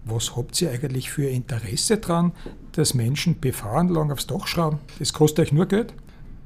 Was 0.04 0.36
habt 0.36 0.60
ihr 0.62 0.72
eigentlich 0.72 1.10
für 1.10 1.28
Interesse 1.28 1.98
daran, 1.98 2.32
dass 2.74 2.94
Menschen 2.94 3.36
PV-Anlagen 3.36 4.12
aufs 4.12 4.28
Dach 4.28 4.48
schrauben? 4.48 4.80
Das 5.00 5.14
kostet 5.14 5.48
euch 5.48 5.52
nur 5.52 5.68
Geld? 5.68 5.94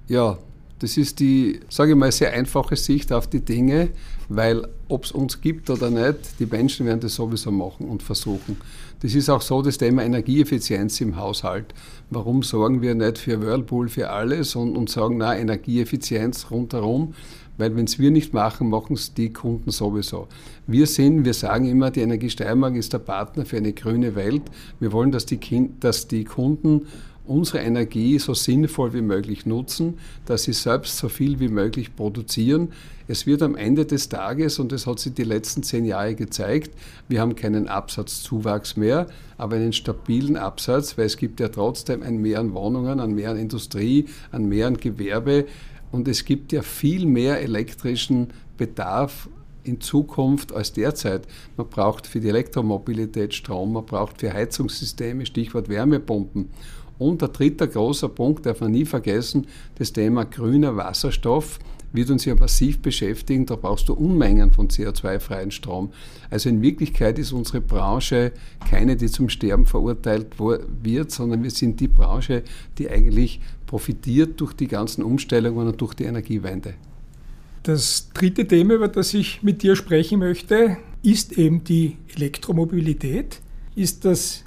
Ja, 0.07 0.37
das 0.79 0.97
ist 0.97 1.19
die, 1.19 1.59
sage 1.69 1.91
ich 1.91 1.97
mal, 1.97 2.11
sehr 2.11 2.33
einfache 2.33 2.75
Sicht 2.75 3.11
auf 3.11 3.27
die 3.27 3.41
Dinge, 3.41 3.89
weil 4.29 4.67
ob 4.87 5.05
es 5.05 5.11
uns 5.11 5.41
gibt 5.41 5.69
oder 5.69 5.89
nicht, 5.89 6.39
die 6.39 6.45
Menschen 6.45 6.85
werden 6.85 7.01
das 7.01 7.15
sowieso 7.15 7.51
machen 7.51 7.87
und 7.87 8.01
versuchen. 8.01 8.57
Das 9.01 9.15
ist 9.15 9.29
auch 9.29 9.41
so 9.41 9.61
das 9.61 9.77
Thema 9.77 10.03
Energieeffizienz 10.03 10.99
im 11.01 11.15
Haushalt. 11.15 11.73
Warum 12.09 12.43
sorgen 12.43 12.81
wir 12.81 12.95
nicht 12.95 13.17
für 13.17 13.41
Whirlpool 13.41 13.89
für 13.89 14.09
alles 14.09 14.55
und, 14.55 14.75
und 14.75 14.89
sagen, 14.89 15.17
na, 15.17 15.37
Energieeffizienz 15.37 16.47
rundherum? 16.51 17.13
Weil 17.57 17.75
wenn 17.75 17.85
es 17.85 17.99
wir 17.99 18.09
nicht 18.09 18.33
machen, 18.33 18.69
machen 18.69 18.93
es 18.93 19.13
die 19.13 19.33
Kunden 19.33 19.71
sowieso. 19.71 20.27
Wir 20.65 20.87
sind, 20.87 21.25
wir 21.25 21.33
sagen 21.33 21.65
immer, 21.65 21.91
die 21.91 22.01
Energie 22.01 22.29
Steiermark 22.29 22.75
ist 22.75 22.93
der 22.93 22.99
Partner 22.99 23.45
für 23.45 23.57
eine 23.57 23.73
grüne 23.73 24.15
Welt. 24.15 24.43
Wir 24.79 24.93
wollen, 24.93 25.11
dass 25.11 25.25
die, 25.25 25.37
kind, 25.37 25.83
dass 25.83 26.07
die 26.07 26.23
Kunden 26.23 26.87
unsere 27.29 27.59
Energie 27.59 28.19
so 28.19 28.33
sinnvoll 28.33 28.93
wie 28.93 29.01
möglich 29.01 29.45
nutzen, 29.45 29.99
dass 30.25 30.43
sie 30.43 30.53
selbst 30.53 30.97
so 30.97 31.09
viel 31.09 31.39
wie 31.39 31.47
möglich 31.47 31.95
produzieren. 31.95 32.69
Es 33.07 33.25
wird 33.25 33.41
am 33.41 33.55
Ende 33.55 33.85
des 33.85 34.09
Tages, 34.09 34.59
und 34.59 34.71
das 34.71 34.85
hat 34.85 34.99
sich 34.99 35.13
die 35.13 35.23
letzten 35.23 35.63
zehn 35.63 35.85
Jahre 35.85 36.15
gezeigt, 36.15 36.71
wir 37.07 37.21
haben 37.21 37.35
keinen 37.35 37.67
Absatzzuwachs 37.67 38.77
mehr, 38.77 39.07
aber 39.37 39.55
einen 39.55 39.73
stabilen 39.73 40.37
Absatz, 40.37 40.97
weil 40.97 41.05
es 41.05 41.17
gibt 41.17 41.39
ja 41.39 41.49
trotzdem 41.49 42.03
ein 42.03 42.17
Mehr 42.17 42.39
an 42.39 42.53
Wohnungen, 42.53 42.99
an 42.99 43.13
mehr 43.13 43.31
an 43.31 43.37
Industrie, 43.37 44.05
an 44.31 44.45
mehr 44.45 44.67
an 44.67 44.77
Gewerbe. 44.77 45.45
Und 45.91 46.07
es 46.07 46.25
gibt 46.25 46.51
ja 46.51 46.61
viel 46.61 47.05
mehr 47.05 47.41
elektrischen 47.41 48.27
Bedarf 48.57 49.29
in 49.63 49.81
Zukunft 49.81 50.53
als 50.53 50.73
derzeit. 50.73 51.27
Man 51.57 51.67
braucht 51.69 52.07
für 52.07 52.19
die 52.19 52.29
Elektromobilität 52.29 53.33
Strom, 53.33 53.73
man 53.73 53.85
braucht 53.85 54.19
für 54.19 54.33
Heizungssysteme, 54.33 55.25
Stichwort 55.25 55.69
Wärmepumpen. 55.69 56.49
Und 56.99 57.21
der 57.21 57.29
dritte 57.29 57.67
große 57.67 58.09
Punkt 58.09 58.45
darf 58.45 58.61
man 58.61 58.71
nie 58.71 58.85
vergessen, 58.85 59.47
das 59.75 59.93
Thema 59.93 60.25
grüner 60.25 60.75
Wasserstoff 60.75 61.57
wird 61.91 62.11
uns 62.11 62.25
ja 62.25 62.35
massiv 62.35 62.79
beschäftigen. 62.79 63.45
Da 63.45 63.55
brauchst 63.55 63.89
du 63.89 63.93
Unmengen 63.93 64.51
von 64.51 64.67
CO2-freien 64.67 65.51
Strom. 65.51 65.89
Also 66.29 66.49
in 66.49 66.61
Wirklichkeit 66.61 67.17
ist 67.17 67.31
unsere 67.31 67.61
Branche 67.61 68.31
keine, 68.69 68.95
die 68.95 69.07
zum 69.07 69.29
Sterben 69.29 69.65
verurteilt 69.65 70.27
wird, 70.37 71.11
sondern 71.11 71.41
wir 71.41 71.51
sind 71.51 71.79
die 71.79 71.87
Branche, 71.87 72.43
die 72.77 72.89
eigentlich 72.89 73.39
profitiert 73.65 74.39
durch 74.39 74.53
die 74.53 74.67
ganzen 74.67 75.03
Umstellungen 75.03 75.67
und 75.67 75.81
durch 75.81 75.93
die 75.93 76.03
Energiewende. 76.03 76.75
Das 77.63 78.09
dritte 78.13 78.47
Thema, 78.47 78.75
über 78.75 78.87
das 78.87 79.13
ich 79.13 79.43
mit 79.43 79.63
dir 79.63 79.75
sprechen 79.75 80.19
möchte, 80.19 80.77
ist 81.01 81.37
eben 81.37 81.63
die 81.63 81.97
Elektromobilität. 82.15 83.41
Ist 83.75 84.05
das 84.05 84.43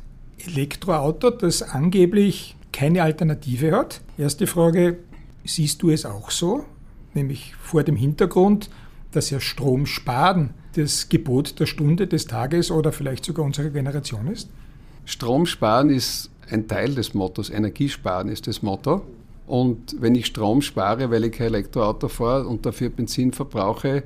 Elektroauto, 0.47 1.31
das 1.31 1.63
angeblich 1.63 2.57
keine 2.73 3.03
Alternative 3.03 3.73
hat? 3.73 4.01
Erste 4.19 4.47
Frage, 4.47 4.99
siehst 5.45 5.83
du 5.83 5.91
es 5.91 6.05
auch 6.05 6.31
so? 6.31 6.65
nämlich 7.15 7.55
vor 7.61 7.83
dem 7.83 7.97
Hintergrund, 7.97 8.71
dass 9.13 9.31
ja 9.31 9.41
Strom 9.41 9.87
sparen 9.87 10.55
das 10.75 11.09
Gebot 11.09 11.61
der 11.61 11.67
Stunde, 11.67 12.07
des 12.07 12.27
Tages 12.27 12.71
oder 12.71 12.93
vielleicht 12.93 13.25
sogar 13.25 13.45
unserer 13.45 13.71
Generation 13.71 14.29
ist? 14.29 14.49
Strom 15.05 15.47
sparen 15.47 15.91
ist 15.91 16.31
ein 16.51 16.67
Teil 16.69 16.95
des 16.95 17.15
Mottos, 17.15 17.51
Energiesparen 17.51 18.29
ist 18.29 18.47
das 18.47 18.63
Motto. 18.63 19.03
Und 19.47 19.97
wenn 20.01 20.15
ich 20.15 20.27
Strom 20.27 20.63
spare, 20.63 21.11
weil 21.11 21.25
ich 21.25 21.33
kein 21.33 21.49
Elektroauto 21.49 22.09
fahre 22.09 22.47
und 22.47 22.65
dafür 22.65 22.89
Benzin 22.89 23.33
verbrauche, 23.33 24.05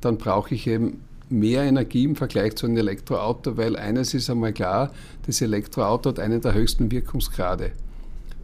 dann 0.00 0.18
brauche 0.18 0.54
ich 0.54 0.66
eben 0.66 1.00
mehr 1.32 1.62
Energie 1.62 2.04
im 2.04 2.16
Vergleich 2.16 2.56
zu 2.56 2.66
einem 2.66 2.76
Elektroauto, 2.76 3.56
weil 3.56 3.76
eines 3.76 4.14
ist 4.14 4.30
einmal 4.30 4.52
klar, 4.52 4.92
das 5.26 5.40
Elektroauto 5.40 6.10
hat 6.10 6.20
einen 6.20 6.40
der 6.40 6.54
höchsten 6.54 6.90
Wirkungsgrade. 6.90 7.72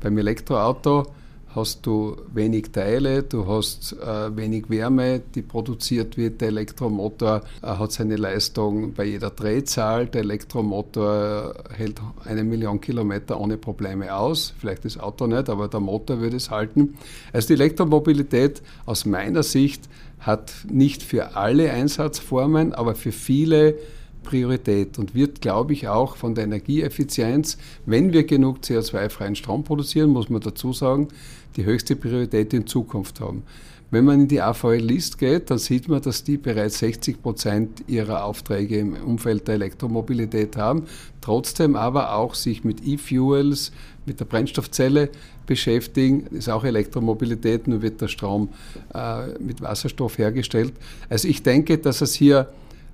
Beim 0.00 0.16
Elektroauto 0.18 1.06
hast 1.54 1.86
du 1.86 2.16
wenig 2.32 2.70
Teile, 2.72 3.22
du 3.22 3.46
hast 3.46 3.94
äh, 3.94 4.36
wenig 4.36 4.68
Wärme, 4.68 5.20
die 5.34 5.42
produziert 5.42 6.16
wird. 6.16 6.40
Der 6.40 6.48
Elektromotor 6.48 7.42
äh, 7.62 7.66
hat 7.66 7.92
seine 7.92 8.16
Leistung 8.16 8.92
bei 8.92 9.04
jeder 9.04 9.30
Drehzahl. 9.30 10.06
Der 10.06 10.20
Elektromotor 10.22 11.54
hält 11.74 12.00
eine 12.24 12.44
Million 12.44 12.80
Kilometer 12.80 13.40
ohne 13.40 13.56
Probleme 13.56 14.14
aus. 14.14 14.54
Vielleicht 14.58 14.84
das 14.84 14.98
Auto 14.98 15.26
nicht, 15.26 15.48
aber 15.48 15.68
der 15.68 15.80
Motor 15.80 16.20
würde 16.20 16.36
es 16.36 16.50
halten. 16.50 16.96
Also 17.32 17.48
die 17.48 17.54
Elektromobilität 17.54 18.62
aus 18.86 19.06
meiner 19.06 19.42
Sicht 19.42 19.88
hat 20.20 20.52
nicht 20.70 21.02
für 21.02 21.36
alle 21.36 21.70
Einsatzformen, 21.72 22.72
aber 22.72 22.94
für 22.94 23.12
viele 23.12 23.76
Priorität 24.22 24.98
und 24.98 25.14
wird, 25.14 25.40
glaube 25.40 25.72
ich, 25.72 25.88
auch 25.88 26.16
von 26.16 26.34
der 26.34 26.44
Energieeffizienz, 26.44 27.56
wenn 27.86 28.12
wir 28.12 28.24
genug 28.24 28.58
CO2-freien 28.58 29.36
Strom 29.36 29.64
produzieren, 29.64 30.10
muss 30.10 30.28
man 30.28 30.40
dazu 30.40 30.72
sagen, 30.72 31.08
die 31.56 31.64
höchste 31.64 31.96
Priorität 31.96 32.52
in 32.52 32.66
Zukunft 32.66 33.20
haben. 33.20 33.42
Wenn 33.90 34.04
man 34.04 34.20
in 34.20 34.28
die 34.28 34.42
AVL-List 34.42 35.16
geht, 35.16 35.50
dann 35.50 35.56
sieht 35.56 35.88
man, 35.88 36.02
dass 36.02 36.22
die 36.22 36.36
bereits 36.36 36.80
60 36.80 37.22
Prozent 37.22 37.84
ihrer 37.86 38.24
Aufträge 38.24 38.78
im 38.78 38.92
Umfeld 38.94 39.48
der 39.48 39.54
Elektromobilität 39.54 40.58
haben, 40.58 40.84
trotzdem 41.22 41.74
aber 41.74 42.14
auch 42.14 42.34
sich 42.34 42.64
mit 42.64 42.86
E-Fuels, 42.86 43.72
mit 44.08 44.20
der 44.20 44.24
Brennstoffzelle 44.24 45.10
beschäftigen. 45.46 46.24
Das 46.30 46.40
ist 46.40 46.48
auch 46.48 46.64
Elektromobilität, 46.64 47.68
nur 47.68 47.82
wird 47.82 48.00
der 48.00 48.08
Strom 48.08 48.48
äh, 48.92 49.28
mit 49.38 49.60
Wasserstoff 49.60 50.18
hergestellt. 50.18 50.72
Also 51.08 51.28
ich 51.28 51.42
denke, 51.42 51.78
dass 51.78 52.00
es 52.00 52.14
hier 52.14 52.48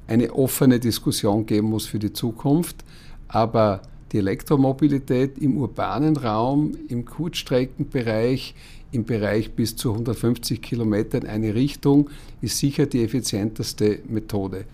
eine 0.06 0.32
offene 0.32 0.78
Diskussion 0.78 1.46
geben 1.46 1.68
muss 1.68 1.86
für 1.86 1.98
die 1.98 2.12
Zukunft. 2.12 2.84
Aber 3.28 3.80
die 4.12 4.18
Elektromobilität 4.18 5.38
im 5.38 5.56
urbanen 5.56 6.16
Raum, 6.16 6.72
im 6.88 7.04
Kurzstreckenbereich, 7.04 8.54
im 8.92 9.04
Bereich 9.04 9.52
bis 9.52 9.74
zu 9.74 9.90
150 9.90 10.62
Kilometer 10.62 11.18
in 11.18 11.26
eine 11.26 11.54
Richtung, 11.54 12.10
ist 12.40 12.58
sicher 12.58 12.86
die 12.86 13.02
effizienteste 13.02 14.00
Methode. 14.08 14.66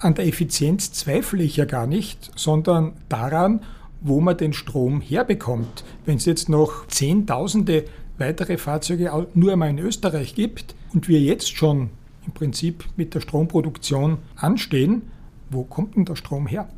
An 0.00 0.14
der 0.14 0.26
Effizienz 0.26 0.92
zweifle 0.92 1.42
ich 1.42 1.56
ja 1.56 1.66
gar 1.66 1.86
nicht, 1.86 2.32
sondern 2.34 2.94
daran, 3.08 3.60
wo 4.00 4.20
man 4.20 4.36
den 4.36 4.52
Strom 4.52 5.00
herbekommt. 5.00 5.84
Wenn 6.06 6.16
es 6.16 6.24
jetzt 6.24 6.48
noch 6.48 6.86
Zehntausende 6.86 7.84
weitere 8.18 8.58
Fahrzeuge 8.58 9.10
nur 9.34 9.52
einmal 9.52 9.70
in 9.70 9.78
Österreich 9.78 10.34
gibt 10.34 10.74
und 10.92 11.08
wir 11.08 11.20
jetzt 11.20 11.54
schon 11.54 11.90
im 12.26 12.32
Prinzip 12.32 12.84
mit 12.96 13.14
der 13.14 13.20
Stromproduktion 13.20 14.18
anstehen, 14.36 15.02
wo 15.50 15.64
kommt 15.64 15.96
denn 15.96 16.04
der 16.04 16.16
Strom 16.16 16.46
her? 16.46 16.68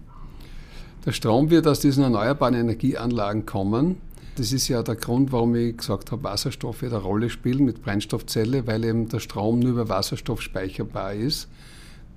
Der 1.05 1.13
Strom 1.13 1.51
wird 1.51 1.67
aus 1.67 1.81
diesen 1.81 2.05
erneuerbaren 2.05 2.55
Energieanlagen 2.55 3.45
kommen. 3.45 3.97
Das 4.37 4.53
ist 4.53 4.69
ja 4.69 4.83
der 4.83 4.95
Grund, 4.95 5.33
warum 5.33 5.55
ich 5.57 5.77
gesagt 5.77 6.13
habe, 6.13 6.25
Wasserstoff 6.25 6.81
wird 6.81 6.93
eine 6.93 7.03
Rolle 7.03 7.29
spielen 7.29 7.65
mit 7.65 7.83
Brennstoffzelle, 7.83 8.67
weil 8.67 8.85
eben 8.85 9.09
der 9.09 9.19
Strom 9.19 9.59
nur 9.59 9.73
über 9.73 9.89
Wasserstoff 9.89 10.41
speicherbar 10.41 11.13
ist. 11.13 11.49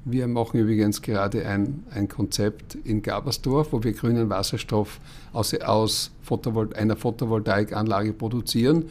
Wir 0.07 0.27
machen 0.27 0.59
übrigens 0.59 1.01
gerade 1.01 1.47
ein, 1.47 1.83
ein 1.89 2.07
Konzept 2.07 2.75
in 2.75 3.01
Gabersdorf, 3.01 3.73
wo 3.73 3.83
wir 3.83 3.91
grünen 3.93 4.29
Wasserstoff 4.29 4.99
aus, 5.33 5.55
aus 5.55 6.11
Photovol 6.21 6.71
einer 6.75 6.95
Photovoltaikanlage 6.95 8.13
produzieren 8.13 8.85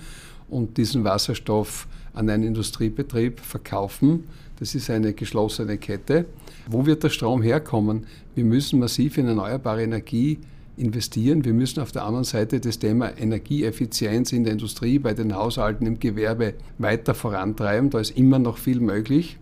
und 0.49 0.77
diesen 0.77 1.05
Wasserstoff 1.05 1.87
an 2.15 2.29
einen 2.29 2.43
Industriebetrieb 2.43 3.39
verkaufen. 3.39 4.25
Das 4.59 4.75
ist 4.75 4.91
eine 4.91 5.13
geschlossene 5.13 5.79
Kette. 5.79 6.25
Wo 6.67 6.85
wird 6.85 7.05
der 7.05 7.11
Strom 7.11 7.43
herkommen? 7.43 8.07
Wir 8.35 8.45
müssen 8.45 8.81
massiv 8.81 9.17
in 9.17 9.29
erneuerbare 9.29 9.85
Energie 9.85 10.41
investieren. 10.77 11.45
Wir 11.45 11.55
müssen 11.55 11.79
auf 11.79 11.93
der 11.93 12.03
anderen 12.03 12.25
Seite 12.25 12.59
das 12.59 12.81
Thema 12.81 13.17
Energieeffizienz 13.17 14.33
in 14.33 14.43
der 14.43 14.55
Industrie, 14.55 14.99
bei 14.99 15.15
den 15.15 15.37
Haushalten, 15.37 15.87
im 15.87 16.01
Gewerbe 16.01 16.55
weiter 16.79 17.15
vorantreiben. 17.15 17.91
Da 17.91 18.01
ist 18.01 18.17
immer 18.17 18.41
noch 18.41 18.59
viel 18.59 18.81
möglich. 18.81 19.39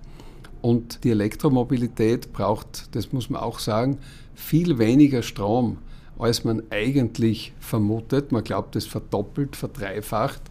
Und 0.62 1.04
die 1.04 1.10
Elektromobilität 1.10 2.32
braucht, 2.32 2.94
das 2.94 3.12
muss 3.12 3.28
man 3.28 3.42
auch 3.42 3.58
sagen, 3.58 3.98
viel 4.34 4.78
weniger 4.78 5.22
Strom, 5.22 5.78
als 6.18 6.44
man 6.44 6.62
eigentlich 6.70 7.52
vermutet. 7.58 8.32
Man 8.32 8.44
glaubt, 8.44 8.76
es 8.76 8.86
verdoppelt, 8.86 9.56
verdreifacht 9.56 10.42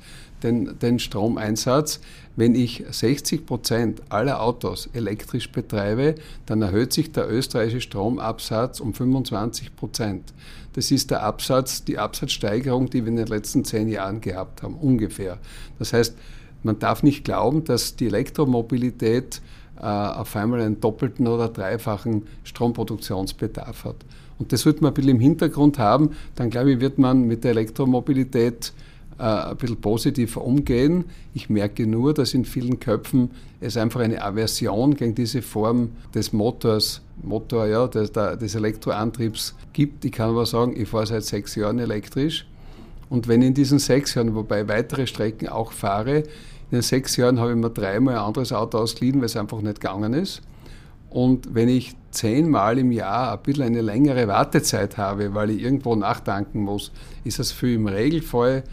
den, 0.43 0.77
den 0.79 0.99
Stromeinsatz. 0.99 2.01
Wenn 2.35 2.55
ich 2.55 2.83
60 2.89 3.45
Prozent 3.45 4.01
aller 4.09 4.41
Autos 4.41 4.89
elektrisch 4.93 5.51
betreibe, 5.51 6.15
dann 6.45 6.61
erhöht 6.61 6.93
sich 6.93 7.11
der 7.11 7.29
österreichische 7.29 7.81
Stromabsatz 7.81 8.79
um 8.79 8.93
25 8.93 9.75
Prozent. 9.75 10.33
Das 10.73 10.91
ist 10.91 11.11
der 11.11 11.23
Absatz, 11.23 11.83
die 11.83 11.97
Absatzsteigerung, 11.97 12.89
die 12.89 13.03
wir 13.03 13.09
in 13.09 13.17
den 13.17 13.27
letzten 13.27 13.65
zehn 13.65 13.89
Jahren 13.89 14.21
gehabt 14.21 14.63
haben, 14.63 14.75
ungefähr. 14.75 15.37
Das 15.79 15.93
heißt, 15.93 16.17
man 16.63 16.79
darf 16.79 17.03
nicht 17.03 17.23
glauben, 17.23 17.63
dass 17.63 17.95
die 17.95 18.07
Elektromobilität 18.07 19.41
auf 19.85 20.35
einmal 20.35 20.61
einen 20.61 20.79
doppelten 20.79 21.27
oder 21.27 21.47
dreifachen 21.49 22.23
Stromproduktionsbedarf 22.43 23.85
hat. 23.85 23.95
Und 24.37 24.51
das 24.51 24.65
wird 24.65 24.81
man 24.81 24.91
ein 24.91 24.93
bisschen 24.93 25.11
im 25.11 25.19
Hintergrund 25.19 25.77
haben. 25.79 26.11
Dann 26.35 26.49
glaube 26.49 26.73
ich, 26.73 26.79
wird 26.79 26.97
man 26.97 27.27
mit 27.27 27.43
der 27.43 27.51
Elektromobilität 27.51 28.73
äh, 29.19 29.23
ein 29.23 29.57
bisschen 29.57 29.79
positiver 29.79 30.43
umgehen. 30.43 31.05
Ich 31.35 31.49
merke 31.49 31.85
nur, 31.85 32.13
dass 32.13 32.33
in 32.33 32.43
vielen 32.43 32.79
Köpfen 32.79 33.29
es 33.59 33.77
einfach 33.77 33.99
eine 33.99 34.21
Aversion 34.23 34.95
gegen 34.95 35.13
diese 35.13 35.43
Form 35.43 35.89
des 36.15 36.33
Motors, 36.33 37.01
Motor, 37.21 37.67
ja, 37.67 37.87
des, 37.87 38.11
des 38.11 38.55
Elektroantriebs 38.55 39.55
gibt. 39.73 40.05
Ich 40.05 40.11
kann 40.11 40.31
aber 40.31 40.47
sagen, 40.47 40.75
ich 40.75 40.89
fahre 40.89 41.05
seit 41.05 41.23
sechs 41.23 41.53
Jahren 41.53 41.77
elektrisch. 41.77 42.47
Und 43.11 43.27
wenn 43.27 43.43
in 43.43 43.53
diesen 43.53 43.77
sechs 43.77 44.15
Jahren, 44.15 44.33
wobei 44.33 44.67
weitere 44.67 45.05
Strecken 45.05 45.49
auch 45.49 45.71
fahre, 45.71 46.23
in 46.71 46.77
den 46.77 46.81
sechs 46.81 47.17
Jahren 47.17 47.39
habe 47.39 47.51
ich 47.51 47.57
mir 47.57 47.69
dreimal 47.69 48.15
ein 48.15 48.21
anderes 48.21 48.53
Auto 48.53 48.77
ausgeliehen, 48.77 49.19
weil 49.19 49.25
es 49.25 49.35
einfach 49.35 49.61
nicht 49.61 49.81
gegangen 49.81 50.13
ist. 50.13 50.41
Und 51.09 51.53
wenn 51.53 51.67
ich 51.67 51.93
zehnmal 52.11 52.79
im 52.79 52.93
Jahr 52.93 53.33
ein 53.33 53.43
bisschen 53.43 53.65
eine 53.65 53.81
längere 53.81 54.27
Wartezeit 54.29 54.97
habe, 54.97 55.33
weil 55.33 55.49
ich 55.49 55.61
irgendwo 55.61 55.95
nachtanken 55.95 56.61
muss, 56.61 56.93
ist 57.25 57.39
das 57.39 57.51
für 57.51 57.73
im 57.73 57.87
Regelfall 57.87 58.63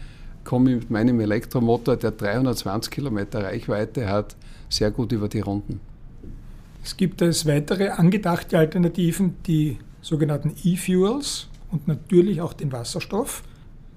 komme 0.45 0.71
ich 0.71 0.79
mit 0.79 0.89
meinem 0.89 1.19
Elektromotor, 1.19 1.97
der 1.97 2.11
320 2.11 2.91
Kilometer 2.91 3.43
Reichweite 3.43 4.07
hat, 4.07 4.35
sehr 4.69 4.89
gut 4.89 5.11
über 5.11 5.27
die 5.27 5.41
Runden. 5.41 5.79
Es 6.83 6.95
gibt 6.95 7.21
als 7.21 7.45
weitere 7.45 7.89
angedachte 7.89 8.57
Alternativen 8.57 9.35
die 9.45 9.77
sogenannten 10.01 10.55
E-Fuels 10.63 11.49
und 11.69 11.87
natürlich 11.87 12.41
auch 12.41 12.53
den 12.53 12.71
Wasserstoff. 12.71 13.43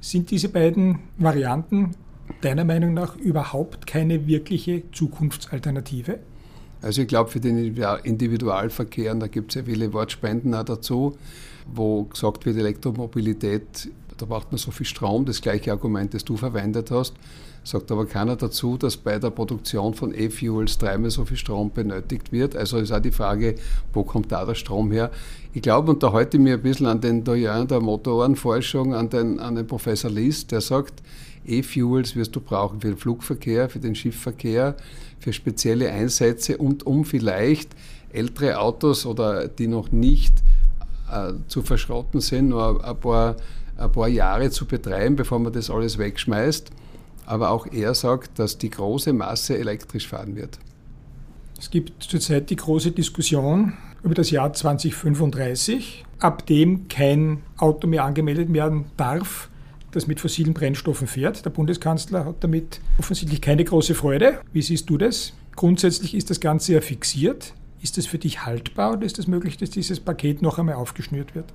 Sind 0.01 0.31
diese 0.31 0.49
beiden 0.49 0.99
Varianten 1.17 1.93
deiner 2.41 2.65
Meinung 2.65 2.95
nach 2.95 3.17
überhaupt 3.17 3.87
keine 3.87 4.27
wirkliche 4.27 4.83
Zukunftsalternative? 4.93 6.19
Also 6.81 7.03
ich 7.03 7.09
glaube 7.09 7.31
für 7.31 7.41
den 7.41 7.77
Individualverkehr, 8.03 9.13
und 9.13 9.21
da 9.21 9.29
gibt 9.29 9.53
es 9.53 9.55
ja 9.57 9.63
viele 9.65 9.93
Wortspenden 9.93 10.55
auch 10.55 10.65
dazu, 10.65 11.17
wo 11.73 12.05
gesagt 12.05 12.45
wird, 12.45 12.57
Elektromobilität 12.57 13.89
da 14.23 14.27
braucht 14.27 14.53
man 14.53 14.59
so 14.59 14.71
viel 14.71 14.87
Strom, 14.87 15.25
das 15.25 15.41
gleiche 15.41 15.73
Argument, 15.73 16.15
das 16.15 16.25
du 16.25 16.37
verwendet 16.37 16.93
hast. 16.93 17.15
Sagt 17.65 17.91
aber 17.91 18.07
keiner 18.07 18.37
dazu, 18.37 18.77
dass 18.77 18.97
bei 18.97 19.19
der 19.19 19.31
Produktion 19.31 19.95
von 19.95 20.15
E-Fuels 20.15 20.79
dreimal 20.79 21.11
so 21.11 21.25
viel 21.25 21.37
Strom 21.37 21.73
benötigt 21.73 22.31
wird. 22.31 22.55
Also 22.55 22.79
ist 22.79 22.93
auch 22.93 23.01
die 23.01 23.11
Frage, 23.11 23.57
wo 23.93 24.05
kommt 24.05 24.31
da 24.31 24.45
der 24.45 24.55
Strom 24.55 24.93
her? 24.93 25.11
Ich 25.55 25.63
glaube, 25.63 25.91
und 25.91 26.03
da 26.05 26.13
halte 26.13 26.37
ich 26.37 26.43
mir 26.43 26.55
ein 26.55 26.63
bisschen 26.63 26.87
an 26.87 27.01
den 27.01 27.25
Doyen 27.25 27.67
der 27.67 27.81
Motorenforschung, 27.81 28.95
an 28.95 29.11
den, 29.11 29.41
an 29.41 29.57
den 29.57 29.67
Professor 29.67 30.11
List, 30.11 30.53
der 30.53 30.61
sagt, 30.61 31.03
E-Fuels 31.46 32.16
wirst 32.16 32.35
du 32.37 32.40
brauchen 32.40 32.81
für 32.81 32.88
den 32.88 32.96
Flugverkehr, 32.96 33.68
für 33.68 33.78
den 33.78 33.94
Schiffverkehr, 33.94 34.76
für 35.18 35.33
spezielle 35.33 35.90
Einsätze 35.90 36.57
und 36.57 36.87
um 36.87 37.05
vielleicht 37.05 37.70
ältere 38.12 38.59
Autos 38.59 39.07
oder 39.07 39.48
die 39.48 39.66
noch 39.66 39.90
nicht 39.90 40.35
äh, 41.11 41.33
zu 41.48 41.62
verschrotten 41.62 42.20
sind, 42.20 42.50
nur 42.50 42.85
ein 42.85 42.96
paar 42.98 43.37
ein 43.76 43.92
paar 43.92 44.09
Jahre 44.09 44.50
zu 44.50 44.66
betreiben, 44.66 45.16
bevor 45.16 45.38
man 45.38 45.52
das 45.52 45.70
alles 45.70 45.98
wegschmeißt. 45.98 46.70
Aber 47.26 47.50
auch 47.50 47.66
er 47.66 47.94
sagt, 47.94 48.38
dass 48.38 48.59
die 48.59 48.70
große 48.70 49.12
Masse 49.12 49.59
elektrisch 49.59 50.09
fahren 50.09 50.37
wird. 50.37 50.59
Es 51.59 51.70
gibt 51.70 52.02
zurzeit 52.02 52.50
die 52.50 52.57
große 52.57 52.90
Diskussion 52.90 53.74
über 54.02 54.14
das 54.14 54.31
Jahr 54.31 54.52
2035, 54.52 56.05
ab 56.18 56.44
dem 56.46 56.88
kein 56.88 57.42
Auto 57.57 57.87
mehr 57.87 58.05
angemeldet 58.05 58.52
werden 58.52 58.87
darf, 58.96 59.48
das 59.92 60.07
mit 60.07 60.20
fossilen 60.20 60.55
Brennstoffen 60.55 61.07
fährt. 61.07 61.44
Der 61.44 61.50
Bundeskanzler 61.50 62.24
hat 62.24 62.37
damit 62.40 62.81
offensichtlich 62.98 63.40
keine 63.40 63.64
große 63.64 63.94
Freude. 63.94 64.40
Wie 64.52 64.62
siehst 64.62 64.90
du 64.90 64.98
das? 64.98 65.33
Grundsätzlich 65.55 66.14
ist 66.14 66.31
das 66.31 66.40
Ganze 66.40 66.72
ja 66.72 66.81
fixiert. 66.81 67.55
Ist 67.81 67.98
es 67.98 68.07
für 68.07 68.18
dich 68.18 68.44
haltbar 68.44 68.94
oder 68.94 69.07
ist 69.07 69.18
es 69.18 69.26
möglich, 69.26 69.57
dass 69.57 69.70
dieses 69.70 70.00
Paket 70.00 70.40
noch 70.40 70.59
einmal 70.59 70.76
aufgeschnürt 70.76 71.35
wird? 71.35 71.46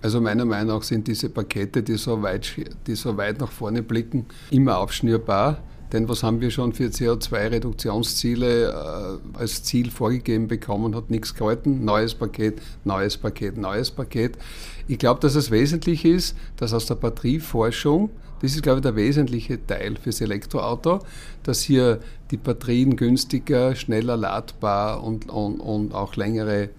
Also 0.00 0.20
meiner 0.20 0.44
Meinung 0.44 0.76
nach 0.76 0.82
sind 0.84 1.08
diese 1.08 1.28
Pakete, 1.28 1.82
die 1.82 1.96
so 1.96 2.22
weit, 2.22 2.54
die 2.86 2.94
so 2.94 3.16
weit 3.16 3.40
nach 3.40 3.50
vorne 3.50 3.82
blicken, 3.82 4.26
immer 4.50 4.78
aufschnürbar. 4.78 5.58
Denn 5.92 6.08
was 6.08 6.22
haben 6.22 6.40
wir 6.40 6.50
schon 6.50 6.72
für 6.72 6.88
CO2-Reduktionsziele 6.88 8.68
äh, 8.68 9.38
als 9.38 9.62
Ziel 9.62 9.90
vorgegeben 9.90 10.48
bekommen, 10.48 10.94
hat 10.94 11.10
nichts 11.10 11.34
gehalten. 11.34 11.84
Neues 11.84 12.14
Paket, 12.14 12.60
neues 12.84 13.16
Paket, 13.16 13.56
neues 13.56 13.90
Paket. 13.90 14.36
Ich 14.86 14.98
glaube, 14.98 15.20
dass 15.20 15.34
es 15.34 15.50
wesentlich 15.50 16.04
ist, 16.04 16.36
dass 16.56 16.72
aus 16.72 16.86
der 16.86 16.96
Batterieforschung, 16.96 18.10
das 18.40 18.54
ist, 18.54 18.62
glaube 18.62 18.78
ich, 18.78 18.82
der 18.82 18.96
wesentliche 18.96 19.64
Teil 19.66 19.96
fürs 19.96 20.20
Elektroauto, 20.20 21.00
dass 21.42 21.60
hier 21.60 22.00
die 22.30 22.36
Batterien 22.36 22.96
günstiger, 22.96 23.74
schneller 23.74 24.16
ladbar 24.16 25.02
und, 25.02 25.28
und, 25.28 25.60
und 25.60 25.94
auch 25.94 26.16
längere 26.16 26.70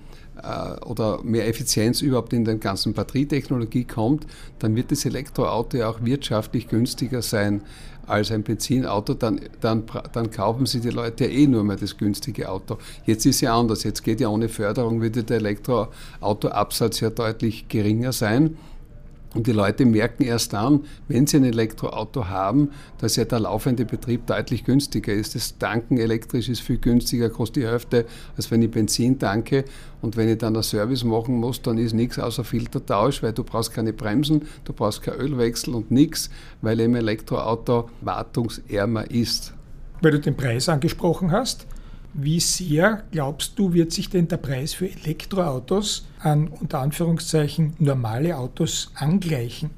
äh, 0.41 0.85
oder 0.85 1.21
mehr 1.23 1.47
Effizienz 1.47 2.01
überhaupt 2.01 2.33
in 2.33 2.45
der 2.45 2.55
ganzen 2.55 2.93
Batterietechnologie 2.93 3.83
kommt, 3.83 4.25
dann 4.59 4.75
wird 4.75 4.91
das 4.91 5.05
Elektroauto 5.05 5.77
ja 5.77 5.89
auch 5.89 6.03
wirtschaftlich 6.03 6.67
günstiger 6.67 7.21
sein 7.21 7.61
als 8.09 8.31
ein 8.31 8.43
Benzinauto, 8.43 9.13
dann, 9.13 9.39
dann, 9.61 9.83
dann 10.13 10.31
kaufen 10.31 10.65
sie 10.65 10.79
die 10.79 10.89
Leute 10.89 11.25
eh 11.25 11.47
nur 11.47 11.63
mehr 11.63 11.77
das 11.77 11.97
günstige 11.97 12.49
Auto. 12.49 12.77
Jetzt 13.05 13.25
ist 13.25 13.41
ja 13.41 13.57
anders. 13.57 13.83
Jetzt 13.83 14.03
geht 14.03 14.19
ja 14.19 14.29
ohne 14.29 14.49
Förderung, 14.49 15.01
würde 15.01 15.23
der 15.23 15.37
Elektroautoabsatz 15.37 16.99
ja 16.99 17.09
deutlich 17.09 17.67
geringer 17.67 18.11
sein. 18.11 18.57
Und 19.35 19.45
die 19.45 19.51
Leute 19.51 19.85
merken 19.85 20.23
erst 20.23 20.53
dann, 20.53 20.85
wenn 21.07 21.27
sie 21.27 21.37
ein 21.37 21.43
Elektroauto 21.43 22.29
haben, 22.29 22.71
dass 22.97 23.15
ja 23.15 23.25
der 23.25 23.41
laufende 23.41 23.85
Betrieb 23.85 24.25
deutlich 24.25 24.63
günstiger 24.63 25.13
ist. 25.13 25.35
Das 25.35 25.57
Tanken 25.59 25.97
elektrisch 25.97 26.49
ist 26.49 26.61
viel 26.61 26.79
günstiger, 26.79 27.29
kostet 27.29 27.63
die 27.63 27.67
Hälfte, 27.67 28.05
als 28.35 28.49
wenn 28.49 28.63
ich 28.63 28.71
Benzin 28.71 29.19
tanke. 29.19 29.65
Und 30.01 30.17
wenn 30.17 30.29
ich 30.29 30.39
dann 30.39 30.55
einen 30.55 30.63
Service 30.63 31.03
machen 31.03 31.35
muss, 31.35 31.61
dann 31.61 31.77
ist 31.77 31.93
nichts 31.93 32.17
außer 32.17 32.43
Filtertausch, 32.43 33.21
weil 33.21 33.33
du 33.33 33.43
brauchst 33.43 33.71
keine 33.73 33.93
Bremsen, 33.93 34.47
du 34.63 34.73
brauchst 34.73 35.03
kein 35.03 35.15
Ölwechsel 35.15 35.75
und 35.75 35.91
nichts, 35.91 36.31
weil 36.61 36.79
eben 36.79 36.95
Elektroauto 36.95 37.89
wartungsärmer 38.01 39.11
ist. 39.11 39.53
Weil 40.01 40.11
du 40.11 40.19
den 40.21 40.35
Preis 40.35 40.69
angesprochen 40.69 41.31
hast, 41.31 41.67
wie 42.13 42.39
sehr, 42.39 43.03
glaubst 43.11 43.57
du, 43.57 43.73
wird 43.73 43.91
sich 43.91 44.09
denn 44.09 44.27
der 44.27 44.37
Preis 44.37 44.73
für 44.73 44.89
Elektroautos 44.89 46.07
an 46.19 46.47
unter 46.47 46.79
Anführungszeichen 46.79 47.73
normale 47.79 48.37
Autos 48.37 48.91
angleichen? 48.95 49.69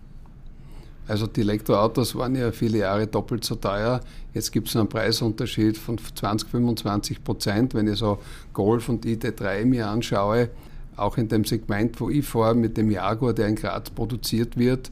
Also 1.07 1.27
die 1.27 1.41
Elektroautos 1.41 2.15
waren 2.15 2.35
ja 2.35 2.51
viele 2.51 2.79
Jahre 2.79 3.07
doppelt 3.07 3.43
so 3.43 3.55
teuer. 3.55 3.99
Jetzt 4.33 4.51
gibt 4.51 4.69
es 4.69 4.75
einen 4.77 4.87
Preisunterschied 4.87 5.77
von 5.77 5.97
20, 5.97 6.49
25 6.49 7.23
Prozent. 7.23 7.73
Wenn 7.73 7.87
ich 7.87 7.99
so 7.99 8.19
Golf 8.53 8.87
und 8.87 9.05
ID3 9.05 9.65
mir 9.65 9.87
anschaue, 9.87 10.49
auch 10.95 11.17
in 11.17 11.27
dem 11.27 11.43
Segment, 11.43 11.99
wo 11.99 12.09
ich 12.09 12.25
fahre, 12.25 12.55
mit 12.55 12.77
dem 12.77 12.91
Jaguar, 12.91 13.33
der 13.33 13.47
in 13.47 13.55
Graz 13.55 13.89
produziert 13.89 14.57
wird, 14.57 14.91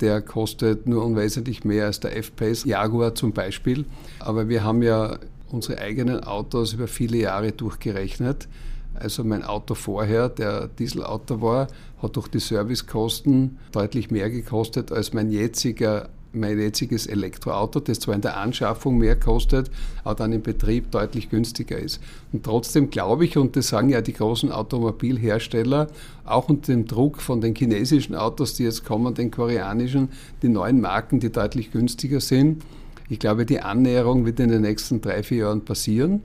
der 0.00 0.20
kostet 0.20 0.86
nur 0.86 1.04
unwesentlich 1.04 1.64
mehr 1.64 1.86
als 1.86 1.98
der 1.98 2.16
F-Pace 2.16 2.64
Jaguar 2.64 3.14
zum 3.14 3.32
Beispiel. 3.32 3.84
Aber 4.20 4.48
wir 4.48 4.62
haben 4.62 4.82
ja 4.82 5.18
unsere 5.50 5.78
eigenen 5.78 6.24
Autos 6.24 6.74
über 6.74 6.88
viele 6.88 7.18
Jahre 7.18 7.52
durchgerechnet. 7.52 8.48
Also 8.94 9.22
mein 9.22 9.44
Auto 9.44 9.74
vorher, 9.74 10.28
der 10.28 10.68
Dieselauto 10.68 11.40
war, 11.40 11.68
hat 12.02 12.16
durch 12.16 12.28
die 12.28 12.40
Servicekosten 12.40 13.58
deutlich 13.72 14.10
mehr 14.10 14.30
gekostet 14.30 14.90
als 14.92 15.12
mein 15.12 15.30
jetziger 15.30 16.08
mein 16.32 16.58
jetziges 16.58 17.06
Elektroauto, 17.06 17.80
das 17.80 18.00
zwar 18.00 18.14
in 18.14 18.20
der 18.20 18.36
Anschaffung 18.36 18.98
mehr 18.98 19.16
kostet, 19.16 19.70
aber 20.04 20.14
dann 20.14 20.32
im 20.32 20.42
Betrieb 20.42 20.90
deutlich 20.90 21.30
günstiger 21.30 21.78
ist. 21.78 22.00
Und 22.32 22.44
trotzdem 22.44 22.90
glaube 22.90 23.24
ich, 23.24 23.36
und 23.36 23.56
das 23.56 23.68
sagen 23.68 23.88
ja 23.88 24.00
die 24.00 24.12
großen 24.12 24.52
Automobilhersteller, 24.52 25.88
auch 26.24 26.48
unter 26.48 26.72
dem 26.72 26.86
Druck 26.86 27.20
von 27.20 27.40
den 27.40 27.54
chinesischen 27.54 28.14
Autos, 28.14 28.54
die 28.54 28.64
jetzt 28.64 28.84
kommen, 28.84 29.14
den 29.14 29.30
koreanischen, 29.30 30.10
die 30.42 30.48
neuen 30.48 30.80
Marken, 30.80 31.20
die 31.20 31.32
deutlich 31.32 31.70
günstiger 31.70 32.20
sind, 32.20 32.62
ich 33.08 33.18
glaube, 33.18 33.46
die 33.46 33.60
Annäherung 33.60 34.26
wird 34.26 34.40
in 34.40 34.50
den 34.50 34.62
nächsten 34.62 35.00
drei, 35.00 35.22
vier 35.22 35.38
Jahren 35.38 35.64
passieren. 35.64 36.22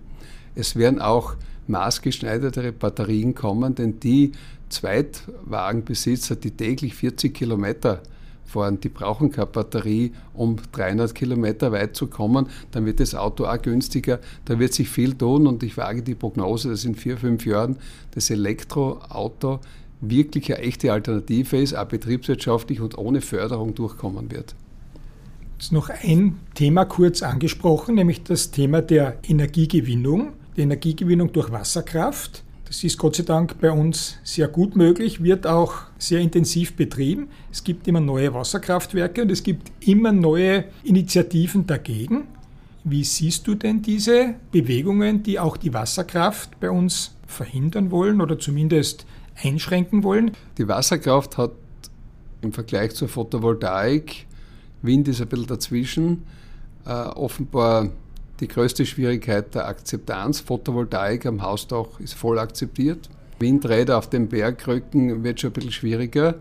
Es 0.55 0.75
werden 0.75 1.01
auch 1.01 1.35
maßgeschneidertere 1.67 2.71
Batterien 2.73 3.35
kommen, 3.35 3.75
denn 3.75 3.99
die 3.99 4.33
Zweitwagenbesitzer, 4.69 6.35
die 6.35 6.51
täglich 6.51 6.95
40 6.95 7.33
Kilometer 7.33 8.01
fahren, 8.45 8.79
die 8.81 8.89
brauchen 8.89 9.31
keine 9.31 9.47
Batterie, 9.47 10.11
um 10.33 10.57
300 10.73 11.15
Kilometer 11.15 11.71
weit 11.71 11.95
zu 11.95 12.07
kommen. 12.07 12.47
Dann 12.71 12.85
wird 12.85 12.99
das 12.99 13.15
Auto 13.15 13.45
auch 13.45 13.61
günstiger. 13.61 14.19
Da 14.45 14.59
wird 14.59 14.73
sich 14.73 14.89
viel 14.89 15.15
tun 15.15 15.47
und 15.47 15.63
ich 15.63 15.77
wage 15.77 16.03
die 16.03 16.15
Prognose, 16.15 16.69
dass 16.69 16.83
in 16.83 16.95
vier, 16.95 17.17
fünf 17.17 17.45
Jahren 17.45 17.77
das 18.11 18.29
Elektroauto 18.29 19.59
wirklich 20.01 20.53
eine 20.53 20.63
echte 20.63 20.91
Alternative 20.91 21.57
ist, 21.57 21.75
auch 21.75 21.85
betriebswirtschaftlich 21.85 22.81
und 22.81 22.97
ohne 22.97 23.21
Förderung 23.21 23.73
durchkommen 23.73 24.29
wird 24.31 24.53
ist 25.63 25.71
noch 25.71 25.89
ein 25.89 26.41
Thema 26.55 26.83
kurz 26.83 27.23
angesprochen, 27.23 27.95
nämlich 27.95 28.23
das 28.23 28.51
Thema 28.51 28.81
der 28.81 29.17
Energiegewinnung. 29.25 30.33
Die 30.57 30.61
Energiegewinnung 30.61 31.31
durch 31.31 31.53
Wasserkraft. 31.53 32.43
Das 32.65 32.83
ist 32.83 32.97
Gott 32.97 33.15
sei 33.15 33.23
Dank 33.23 33.61
bei 33.61 33.71
uns 33.71 34.17
sehr 34.25 34.49
gut 34.49 34.75
möglich, 34.75 35.23
wird 35.23 35.47
auch 35.47 35.83
sehr 35.97 36.19
intensiv 36.19 36.75
betrieben. 36.75 37.29
Es 37.49 37.63
gibt 37.63 37.87
immer 37.87 38.01
neue 38.01 38.33
Wasserkraftwerke 38.33 39.21
und 39.21 39.31
es 39.31 39.41
gibt 39.41 39.71
immer 39.87 40.11
neue 40.11 40.65
Initiativen 40.83 41.65
dagegen. 41.65 42.27
Wie 42.83 43.05
siehst 43.05 43.47
du 43.47 43.55
denn 43.55 43.81
diese 43.81 44.35
Bewegungen, 44.51 45.23
die 45.23 45.39
auch 45.39 45.55
die 45.55 45.73
Wasserkraft 45.73 46.59
bei 46.59 46.71
uns 46.71 47.15
verhindern 47.25 47.89
wollen 47.89 48.19
oder 48.19 48.37
zumindest 48.37 49.05
einschränken 49.41 50.03
wollen? 50.03 50.31
Die 50.57 50.67
Wasserkraft 50.67 51.37
hat 51.37 51.51
im 52.41 52.51
Vergleich 52.51 52.95
zur 52.95 53.07
Photovoltaik 53.07 54.25
Wind 54.83 55.07
ist 55.07 55.21
ein 55.21 55.27
bisschen 55.27 55.47
dazwischen. 55.47 56.23
Äh, 56.85 56.91
offenbar 56.91 57.89
die 58.39 58.47
größte 58.47 58.85
Schwierigkeit 58.85 59.55
der 59.55 59.67
Akzeptanz. 59.67 60.41
Photovoltaik 60.41 61.25
am 61.25 61.41
Hausdach 61.41 61.99
ist 61.99 62.13
voll 62.13 62.37
akzeptiert. 62.37 63.09
Windräder 63.39 63.97
auf 63.97 64.09
den 64.09 64.29
Bergrücken 64.29 65.23
wird 65.23 65.39
schon 65.39 65.49
ein 65.49 65.53
bisschen 65.53 65.71
schwieriger. 65.71 66.35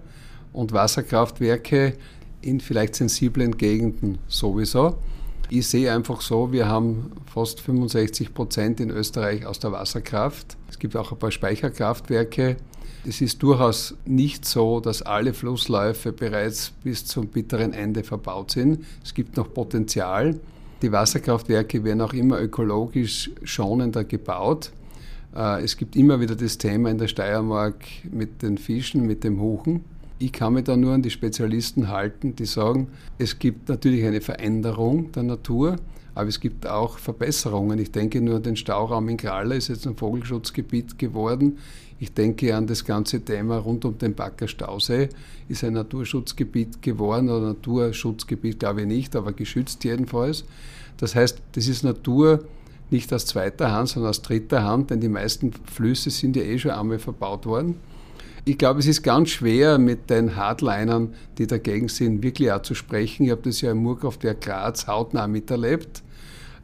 Und 0.53 0.73
Wasserkraftwerke 0.73 1.95
in 2.43 2.61
vielleicht 2.61 2.97
sensiblen 2.97 3.57
Gegenden 3.57 4.19
sowieso. 4.27 4.99
Ich 5.49 5.69
sehe 5.69 5.93
einfach 5.93 6.21
so, 6.21 6.53
wir 6.53 6.67
haben 6.67 7.13
fast 7.33 7.61
65 7.61 8.35
Prozent 8.35 8.81
in 8.81 8.91
Österreich 8.91 9.47
aus 9.47 9.59
der 9.59 9.73
Wasserkraft. 9.73 10.57
Es 10.69 10.79
gibt 10.79 10.97
auch 10.97 11.13
ein 11.13 11.19
paar 11.19 11.31
Speicherkraftwerke. 11.31 12.57
Es 13.05 13.21
ist 13.21 13.43
durchaus 13.43 13.97
nicht 14.07 14.45
so, 14.45 14.79
dass 14.79 15.03
alle 15.03 15.35
Flussläufe 15.35 16.13
bereits 16.13 16.71
bis 16.85 17.05
zum 17.05 17.27
bitteren 17.27 17.73
Ende 17.73 18.05
verbaut 18.05 18.53
sind. 18.53 18.85
Es 19.03 19.13
gibt 19.13 19.37
noch 19.37 19.53
Potenzial. 19.53 20.39
Die 20.83 20.93
Wasserkraftwerke 20.93 21.83
werden 21.83 22.01
auch 22.01 22.13
immer 22.13 22.41
ökologisch 22.41 23.31
schonender 23.43 24.05
gebaut. 24.05 24.71
Äh, 25.35 25.65
es 25.65 25.77
gibt 25.77 25.97
immer 25.97 26.21
wieder 26.21 26.37
das 26.37 26.59
Thema 26.59 26.91
in 26.91 26.99
der 26.99 27.09
Steiermark 27.09 27.85
mit 28.11 28.43
den 28.43 28.57
Fischen, 28.57 29.05
mit 29.05 29.25
dem 29.25 29.41
Huchen. 29.41 29.85
Ich 30.21 30.33
kann 30.33 30.53
mich 30.53 30.65
da 30.65 30.77
nur 30.77 30.95
an 30.95 31.03
die 31.03 31.11
Spezialisten 31.11 31.89
halten, 31.89 32.37
die 32.37 32.47
sagen, 32.47 32.87
es 33.19 33.41
gibt 33.41 33.69
natürlich 33.69 34.05
eine 34.05 34.21
Veränderung 34.21 35.11
der 35.11 35.25
Natur, 35.25 35.77
aber 36.15 36.29
es 36.29 36.41
gibt 36.41 36.67
auch 36.67 36.99
Verbesserungen. 36.99 37.79
Ich 37.79 37.91
denke 37.91 38.21
nur 38.21 38.37
an 38.37 38.43
den 38.43 38.57
Stauraum 38.57 39.09
in 39.09 39.17
Kralle, 39.17 39.57
ist 39.57 39.69
jetzt 39.69 39.87
ein 39.87 39.97
Vogelschutzgebiet 39.97 40.99
geworden. 40.99 41.59
Ich 41.99 42.13
denke 42.13 42.55
an 42.57 42.67
das 42.67 42.85
ganze 42.85 43.21
Thema 43.21 43.59
rund 43.59 43.85
um 43.85 43.97
den 43.97 44.15
Backer 44.15 44.49
Stausee, 44.49 45.09
ist 45.49 45.63
ein 45.63 45.75
Naturschutzgebiet 45.75 46.83
geworden 46.83 47.31
oder 47.31 47.49
Naturschutzgebiet 47.49 48.59
glaube 48.59 48.83
ich 48.83 48.87
nicht, 48.89 49.15
aber 49.15 49.33
geschützt 49.33 49.85
jedenfalls. 49.85 50.45
Das 50.97 51.15
heißt, 51.15 51.41
das 51.53 51.69
ist 51.69 51.85
Natur 51.85 52.45
nicht 52.91 53.13
aus 53.13 53.27
zweiter 53.27 53.71
Hand, 53.73 53.89
sondern 53.89 54.11
aus 54.11 54.21
dritter 54.21 54.65
Hand, 54.65 54.91
denn 54.91 55.01
die 55.01 55.09
meisten 55.09 55.53
Flüsse 55.53 56.11
sind 56.11 56.37
ja 56.37 56.43
eh 56.43 56.59
schon 56.59 56.73
einmal 56.73 56.99
verbaut 56.99 57.47
worden. 57.47 57.77
Ich 58.45 58.59
glaube, 58.59 58.81
es 58.81 58.89
ist 58.89 59.05
ganz 59.05 59.31
schwer 59.31 59.79
mit 59.79 60.11
den 60.11 60.35
Hardlinern, 60.35 61.15
die 61.39 61.47
dagegen 61.47 61.87
sind, 61.87 62.25
wirklich 62.25 62.51
auch 62.51 62.63
zu 62.63 62.75
sprechen. 62.75 63.25
Ich 63.25 63.31
habe 63.31 63.43
das 63.43 63.61
ja 63.61 63.71
im 63.71 63.79
Murkraftwerk 63.79 64.41
Graz 64.41 64.89
hautnah 64.89 65.29
miterlebt, 65.29 66.03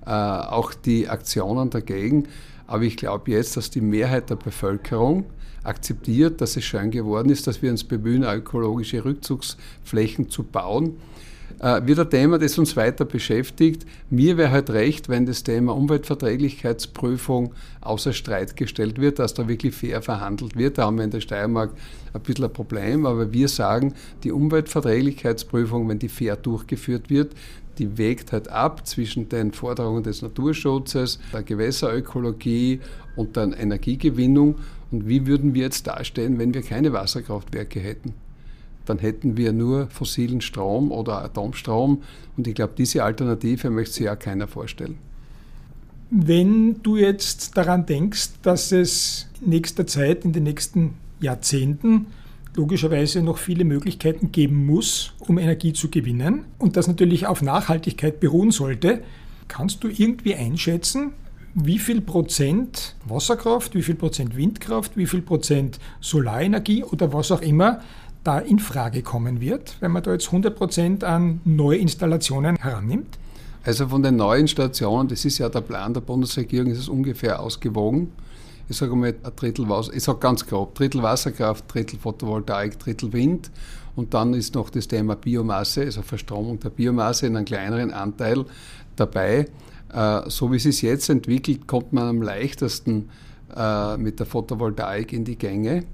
äh, 0.04 0.10
auch 0.10 0.74
die 0.74 1.08
Aktionen 1.08 1.70
dagegen. 1.70 2.26
Aber 2.66 2.82
ich 2.82 2.96
glaube 2.96 3.30
jetzt, 3.30 3.56
dass 3.56 3.70
die 3.70 3.80
Mehrheit 3.80 4.28
der 4.28 4.34
Bevölkerung 4.34 5.26
akzeptiert, 5.62 6.40
dass 6.40 6.56
es 6.56 6.64
schön 6.64 6.90
geworden 6.90 7.30
ist, 7.30 7.46
dass 7.46 7.62
wir 7.62 7.70
uns 7.70 7.84
bemühen, 7.84 8.24
ökologische 8.24 9.04
Rückzugsflächen 9.04 10.30
zu 10.30 10.42
bauen. 10.42 10.96
Äh, 11.60 11.86
wird 11.86 11.98
ein 11.98 12.10
Thema, 12.10 12.38
das 12.38 12.56
uns 12.56 12.76
weiter 12.76 13.04
beschäftigt. 13.04 13.84
Mir 14.10 14.36
wäre 14.36 14.52
halt 14.52 14.70
recht, 14.70 15.08
wenn 15.08 15.26
das 15.26 15.42
Thema 15.42 15.74
Umweltverträglichkeitsprüfung 15.74 17.52
außer 17.80 18.12
Streit 18.12 18.56
gestellt 18.56 19.00
wird, 19.00 19.18
dass 19.18 19.34
da 19.34 19.48
wirklich 19.48 19.74
fair 19.74 20.00
verhandelt 20.00 20.56
wird. 20.56 20.78
Da 20.78 20.84
haben 20.84 20.98
wir 20.98 21.04
in 21.04 21.10
der 21.10 21.20
Steiermark 21.20 21.72
ein 22.12 22.20
bisschen 22.20 22.44
ein 22.44 22.52
Problem, 22.52 23.06
aber 23.06 23.32
wir 23.32 23.48
sagen, 23.48 23.94
die 24.22 24.30
Umweltverträglichkeitsprüfung, 24.30 25.88
wenn 25.88 25.98
die 25.98 26.08
fair 26.08 26.36
durchgeführt 26.36 27.10
wird, 27.10 27.34
die 27.78 27.98
wägt 27.98 28.32
halt 28.32 28.48
ab 28.48 28.86
zwischen 28.86 29.28
den 29.28 29.52
Forderungen 29.52 30.02
des 30.02 30.22
Naturschutzes, 30.22 31.18
der 31.32 31.42
Gewässerökologie 31.42 32.80
und 33.16 33.36
der 33.36 33.58
Energiegewinnung. 33.58 34.56
Und 34.90 35.08
wie 35.08 35.26
würden 35.26 35.54
wir 35.54 35.62
jetzt 35.62 35.86
dastehen, 35.86 36.38
wenn 36.38 36.54
wir 36.54 36.62
keine 36.62 36.92
Wasserkraftwerke 36.92 37.80
hätten? 37.80 38.14
Dann 38.88 38.98
hätten 38.98 39.36
wir 39.36 39.52
nur 39.52 39.88
fossilen 39.88 40.40
Strom 40.40 40.90
oder 40.90 41.22
Atomstrom. 41.22 42.02
Und 42.36 42.46
ich 42.46 42.54
glaube, 42.54 42.74
diese 42.76 43.04
Alternative 43.04 43.70
möchte 43.70 43.94
sich 43.94 44.06
ja 44.06 44.16
keiner 44.16 44.46
vorstellen. 44.46 44.98
Wenn 46.10 46.82
du 46.82 46.96
jetzt 46.96 47.56
daran 47.56 47.84
denkst, 47.84 48.30
dass 48.42 48.72
es 48.72 49.26
in 49.42 49.50
nächster 49.50 49.86
Zeit, 49.86 50.24
in 50.24 50.32
den 50.32 50.44
nächsten 50.44 50.94
Jahrzehnten, 51.20 52.06
logischerweise 52.54 53.22
noch 53.22 53.38
viele 53.38 53.64
Möglichkeiten 53.64 54.32
geben 54.32 54.66
muss, 54.66 55.12
um 55.20 55.38
Energie 55.38 55.72
zu 55.72 55.90
gewinnen 55.90 56.44
und 56.58 56.76
das 56.76 56.88
natürlich 56.88 57.26
auf 57.26 57.42
Nachhaltigkeit 57.42 58.20
beruhen 58.20 58.50
sollte, 58.50 59.02
kannst 59.48 59.84
du 59.84 59.88
irgendwie 59.88 60.34
einschätzen, 60.34 61.12
wie 61.54 61.78
viel 61.78 62.00
Prozent 62.00 62.96
Wasserkraft, 63.06 63.74
wie 63.74 63.82
viel 63.82 63.94
Prozent 63.94 64.36
Windkraft, 64.36 64.96
wie 64.96 65.06
viel 65.06 65.22
Prozent 65.22 65.78
Solarenergie 66.00 66.84
oder 66.84 67.12
was 67.12 67.32
auch 67.32 67.42
immer 67.42 67.80
da 68.24 68.38
in 68.38 68.58
Frage 68.58 69.02
kommen 69.02 69.40
wird, 69.40 69.76
wenn 69.80 69.92
man 69.92 70.02
da 70.02 70.12
jetzt 70.12 70.26
100 70.26 70.56
Prozent 70.56 71.04
an 71.04 71.40
Neuinstallationen 71.44 72.56
herannimmt? 72.56 73.18
Also 73.64 73.88
von 73.88 74.02
den 74.02 74.16
neuen 74.16 74.48
Stationen, 74.48 75.08
das 75.08 75.24
ist 75.24 75.38
ja 75.38 75.48
der 75.48 75.60
Plan 75.60 75.92
der 75.92 76.00
Bundesregierung, 76.00 76.70
ist 76.70 76.78
es 76.78 76.88
ungefähr 76.88 77.40
ausgewogen. 77.40 78.12
Ich 78.68 78.76
sage 78.76 78.94
mal 78.94 79.08
ein 79.08 79.32
Drittel 79.36 79.68
Wasser, 79.68 79.92
ich 79.94 80.02
sage 80.02 80.18
ganz 80.18 80.46
grob, 80.46 80.74
Drittel 80.74 81.02
Wasserkraft, 81.02 81.64
Drittel 81.72 81.98
Photovoltaik, 81.98 82.78
Drittel 82.78 83.12
Wind. 83.12 83.50
Und 83.96 84.14
dann 84.14 84.32
ist 84.34 84.54
noch 84.54 84.70
das 84.70 84.86
Thema 84.86 85.16
Biomasse, 85.16 85.82
also 85.82 86.02
Verstromung 86.02 86.60
der 86.60 86.70
Biomasse 86.70 87.26
in 87.26 87.36
einem 87.36 87.46
kleineren 87.46 87.90
Anteil 87.90 88.44
dabei. 88.94 89.48
Äh, 89.92 90.20
so 90.30 90.52
wie 90.52 90.56
es 90.56 90.64
sich 90.64 90.82
jetzt 90.82 91.08
entwickelt, 91.08 91.66
kommt 91.66 91.92
man 91.92 92.04
am 92.04 92.22
leichtesten 92.22 93.08
äh, 93.56 93.96
mit 93.96 94.20
der 94.20 94.26
Photovoltaik 94.26 95.12
in 95.12 95.24
die 95.24 95.36
Gänge. 95.36 95.84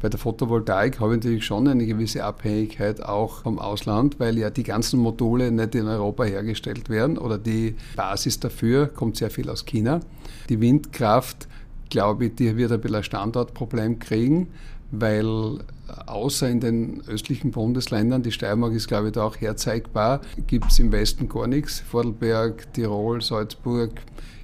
Bei 0.00 0.08
der 0.08 0.20
Photovoltaik 0.20 1.00
habe 1.00 1.14
ich 1.14 1.24
natürlich 1.24 1.44
schon 1.44 1.66
eine 1.66 1.84
gewisse 1.84 2.22
Abhängigkeit 2.22 3.02
auch 3.02 3.42
vom 3.42 3.58
Ausland, 3.58 4.20
weil 4.20 4.38
ja 4.38 4.48
die 4.48 4.62
ganzen 4.62 5.00
Module 5.00 5.50
nicht 5.50 5.74
in 5.74 5.88
Europa 5.88 6.22
hergestellt 6.22 6.88
werden 6.88 7.18
oder 7.18 7.36
die 7.36 7.74
Basis 7.96 8.38
dafür 8.38 8.86
kommt 8.86 9.16
sehr 9.16 9.30
viel 9.30 9.50
aus 9.50 9.64
China. 9.64 10.00
Die 10.48 10.60
Windkraft, 10.60 11.48
glaube 11.90 12.26
ich, 12.26 12.36
die 12.36 12.56
wird 12.56 12.70
ein 12.70 12.80
bisschen 12.80 12.96
ein 12.96 13.02
Standortproblem 13.02 13.98
kriegen, 13.98 14.48
weil 14.92 15.58
außer 16.06 16.48
in 16.48 16.60
den 16.60 17.02
östlichen 17.06 17.50
Bundesländern, 17.50 18.22
die 18.22 18.32
Steiermark 18.32 18.72
ist, 18.72 18.88
glaube 18.88 19.08
ich, 19.08 19.12
da 19.12 19.24
auch 19.24 19.36
herzeigbar, 19.36 20.20
gibt 20.46 20.70
es 20.70 20.78
im 20.78 20.92
Westen 20.92 21.28
gar 21.28 21.46
nichts. 21.46 21.80
Vordelberg, 21.80 22.72
Tirol, 22.72 23.20
Salzburg 23.22 23.92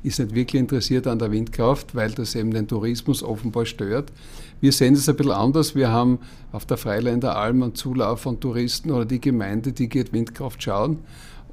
ist 0.02 0.18
nicht 0.18 0.34
wirklich 0.34 0.60
interessiert 0.60 1.06
an 1.06 1.18
der 1.18 1.32
Windkraft, 1.32 1.94
weil 1.94 2.12
das 2.12 2.34
eben 2.34 2.52
den 2.52 2.68
Tourismus 2.68 3.22
offenbar 3.22 3.64
stört. 3.64 4.12
Wir 4.60 4.72
sehen 4.72 4.94
es 4.94 5.08
ein 5.08 5.16
bisschen 5.16 5.32
anders. 5.32 5.74
Wir 5.74 5.90
haben 5.90 6.18
auf 6.52 6.66
der 6.66 6.76
Freiländer 6.76 7.36
Alm 7.36 7.62
einen 7.62 7.74
Zulauf 7.74 8.20
von 8.20 8.40
Touristen 8.40 8.90
oder 8.90 9.04
die 9.04 9.20
Gemeinde, 9.20 9.72
die 9.72 9.88
geht 9.88 10.12
Windkraft 10.12 10.62
schauen. 10.62 10.98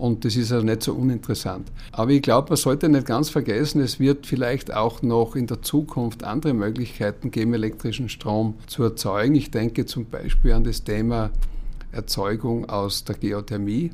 Und 0.01 0.25
das 0.25 0.35
ist 0.35 0.51
also 0.51 0.65
nicht 0.65 0.81
so 0.81 0.95
uninteressant. 0.95 1.71
Aber 1.91 2.09
ich 2.09 2.23
glaube, 2.23 2.49
man 2.49 2.57
sollte 2.57 2.89
nicht 2.89 3.05
ganz 3.05 3.29
vergessen, 3.29 3.81
es 3.81 3.99
wird 3.99 4.25
vielleicht 4.25 4.73
auch 4.73 5.03
noch 5.03 5.35
in 5.35 5.45
der 5.45 5.61
Zukunft 5.61 6.23
andere 6.23 6.55
Möglichkeiten 6.55 7.29
geben, 7.29 7.53
elektrischen 7.53 8.09
Strom 8.09 8.55
zu 8.65 8.81
erzeugen. 8.81 9.35
Ich 9.35 9.51
denke 9.51 9.85
zum 9.85 10.07
Beispiel 10.07 10.53
an 10.53 10.63
das 10.63 10.83
Thema 10.83 11.29
Erzeugung 11.91 12.67
aus 12.67 13.03
der 13.03 13.13
Geothermie. 13.13 13.91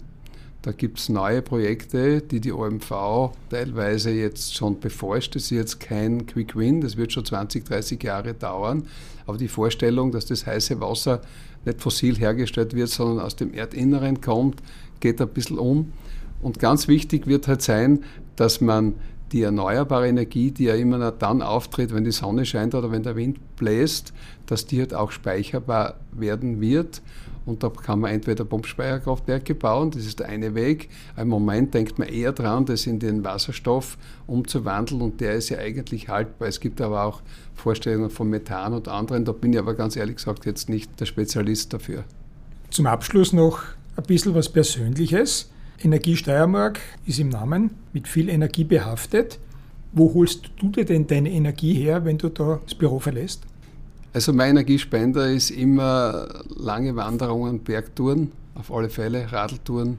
Da 0.62 0.72
gibt 0.72 1.00
es 1.00 1.10
neue 1.10 1.42
Projekte, 1.42 2.22
die 2.22 2.40
die 2.40 2.54
OMV 2.54 3.34
teilweise 3.50 4.12
jetzt 4.12 4.56
schon 4.56 4.80
beforscht. 4.80 5.36
Das 5.36 5.44
ist 5.44 5.50
jetzt 5.50 5.82
kein 5.82 6.26
Quick 6.26 6.56
Win, 6.56 6.80
das 6.80 6.96
wird 6.96 7.12
schon 7.12 7.26
20, 7.26 7.66
30 7.66 8.02
Jahre 8.02 8.34
dauern. 8.34 8.88
Aber 9.26 9.38
die 9.38 9.50
Vorstellung, 9.50 10.14
dass 10.14 10.26
das 10.26 10.46
heiße 10.46 10.80
Wasser 10.80 11.22
nicht 11.66 11.82
fossil 11.82 12.18
hergestellt 12.18 12.74
wird, 12.74 12.90
sondern 12.90 13.26
aus 13.26 13.36
dem 13.36 13.54
Erdinneren 13.54 14.22
kommt, 14.22 14.62
geht 15.00 15.22
ein 15.22 15.30
bisschen 15.30 15.58
um. 15.58 15.94
Und 16.42 16.60
ganz 16.60 16.88
wichtig 16.88 17.28
wird 17.28 17.48
halt 17.48 17.62
sein, 17.62 18.04
dass 18.36 18.62
man 18.62 18.96
die 19.32 19.42
erneuerbare 19.42 20.08
Energie, 20.08 20.52
die 20.52 20.66
ja 20.66 20.76
immer 20.76 21.12
dann 21.12 21.42
auftritt, 21.42 21.94
wenn 21.94 22.04
die 22.04 22.12
Sonne 22.12 22.46
scheint 22.46 22.76
oder 22.76 22.92
wenn 22.92 23.04
der 23.04 23.16
Wind 23.16 23.40
bläst, 23.58 24.14
dass 24.46 24.66
die 24.66 24.80
halt 24.80 24.94
auch 24.94 25.12
speicherbar 25.12 25.96
werden 26.14 26.62
wird. 26.62 27.02
Und 27.46 27.64
da 27.64 27.70
kann 27.70 28.02
man 28.02 28.12
entweder 28.12 28.44
Pumpspeicherkraftwerke 28.44 29.56
bauen, 29.56 29.92
das 29.92 30.06
ist 30.06 30.20
der 30.20 30.28
eine 30.28 30.54
Weg. 30.54 30.90
Im 31.16 31.30
Moment 31.30 31.74
denkt 31.74 31.98
man 31.98 32.10
eher 32.10 32.34
daran, 32.34 32.66
das 32.66 32.86
in 32.86 33.00
den 33.00 33.24
Wasserstoff 33.24 33.98
umzuwandeln 34.28 35.02
und 35.02 35.22
der 35.22 35.36
ist 35.36 35.48
ja 35.50 35.58
eigentlich 35.58 36.10
haltbar. 36.10 36.50
Es 36.50 36.60
gibt 36.60 36.82
aber 36.82 37.04
auch 37.04 37.22
Vorstellungen 37.56 38.10
von 38.10 38.30
Methan 38.30 38.74
und 38.74 38.90
anderen, 38.90 39.24
da 39.24 39.32
bin 39.32 39.54
ich 39.54 39.60
aber 39.60 39.76
ganz 39.76 39.96
ehrlich 39.96 40.18
gesagt 40.18 40.46
jetzt 40.46 40.68
nicht 40.68 41.00
der 41.00 41.06
Spezialist 41.06 41.74
dafür. 41.74 42.04
Zum 42.70 42.86
Abschluss 42.86 43.32
noch 43.32 43.64
ein 43.98 44.04
bisschen 44.04 44.36
was 44.36 44.50
Persönliches. 44.50 45.50
Energie 45.84 46.16
Steiermark 46.16 46.80
ist 47.06 47.20
im 47.20 47.30
Namen 47.30 47.72
mit 47.94 48.08
viel 48.08 48.30
Energie 48.30 48.64
behaftet. 48.64 49.40
Wo 49.92 50.14
holst 50.14 50.52
du 50.58 50.70
dir 50.70 50.86
denn 50.86 51.08
deine 51.08 51.32
Energie 51.32 51.74
her, 51.74 52.06
wenn 52.06 52.18
du 52.18 52.30
da 52.30 52.60
das 52.64 52.76
Büro 52.76 53.00
verlässt? 53.00 53.44
Also 54.14 54.34
mein 54.34 54.52
Energiespender 54.52 55.30
ist 55.30 55.50
immer 55.50 56.28
lange 56.56 56.96
Wanderungen, 56.96 57.60
Bergtouren, 57.60 58.32
auf 58.56 58.72
alle 58.72 58.90
Fälle, 58.90 59.32
Radeltouren, 59.32 59.98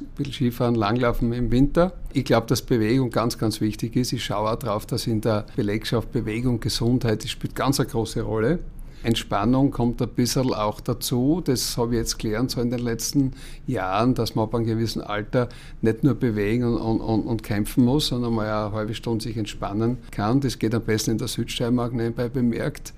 ein 0.00 0.06
bisschen 0.16 0.32
Skifahren, 0.32 0.74
Langlaufen 0.74 1.32
im 1.32 1.50
Winter. 1.50 1.92
Ich 2.12 2.24
glaube, 2.24 2.46
dass 2.46 2.62
Bewegung 2.62 3.10
ganz, 3.10 3.38
ganz 3.38 3.60
wichtig 3.60 3.96
ist. 3.96 4.12
Ich 4.12 4.24
schaue 4.24 4.50
auch 4.50 4.58
darauf, 4.58 4.86
dass 4.86 5.06
in 5.06 5.20
der 5.20 5.46
Belegschaft 5.56 6.12
Bewegung, 6.12 6.60
Gesundheit, 6.60 7.24
das 7.24 7.30
spielt 7.30 7.54
ganz 7.54 7.80
eine 7.80 7.88
große 7.88 8.22
Rolle. 8.22 8.60
Entspannung 9.02 9.70
kommt 9.70 10.00
ein 10.00 10.08
bisschen 10.08 10.52
auch 10.54 10.80
dazu. 10.80 11.42
Das 11.44 11.76
habe 11.76 11.94
ich 11.94 11.98
jetzt 11.98 12.18
gelernt 12.18 12.50
so 12.50 12.60
in 12.60 12.70
den 12.70 12.80
letzten 12.80 13.32
Jahren, 13.66 14.14
dass 14.14 14.34
man 14.34 14.44
ab 14.44 14.54
einem 14.54 14.66
gewissen 14.66 15.02
Alter 15.02 15.48
nicht 15.80 16.04
nur 16.04 16.14
bewegen 16.14 16.64
und, 16.64 17.00
und, 17.00 17.22
und 17.22 17.42
kämpfen 17.42 17.84
muss, 17.84 18.08
sondern 18.08 18.34
mal 18.34 18.46
eine 18.46 18.72
halbe 18.72 18.94
Stunde 18.94 19.24
sich 19.24 19.36
entspannen 19.36 19.98
kann. 20.10 20.40
Das 20.40 20.58
geht 20.58 20.74
am 20.74 20.82
besten 20.82 21.12
in 21.12 21.18
der 21.18 21.28
Südsteiermark 21.28 21.92
nebenbei 21.92 22.28
bemerkt. 22.28 22.92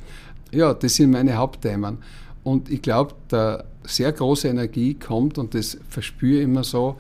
Ja, 0.52 0.74
das 0.74 0.94
sind 0.94 1.10
meine 1.10 1.36
Hauptthemen. 1.36 1.98
Und 2.42 2.70
ich 2.70 2.82
glaube, 2.82 3.14
da 3.28 3.64
sehr 3.84 4.12
große 4.12 4.48
Energie 4.48 4.94
kommt, 4.94 5.38
und 5.38 5.54
das 5.54 5.78
verspüre 5.88 6.38
ich 6.38 6.44
immer 6.44 6.64
so, 6.64 6.96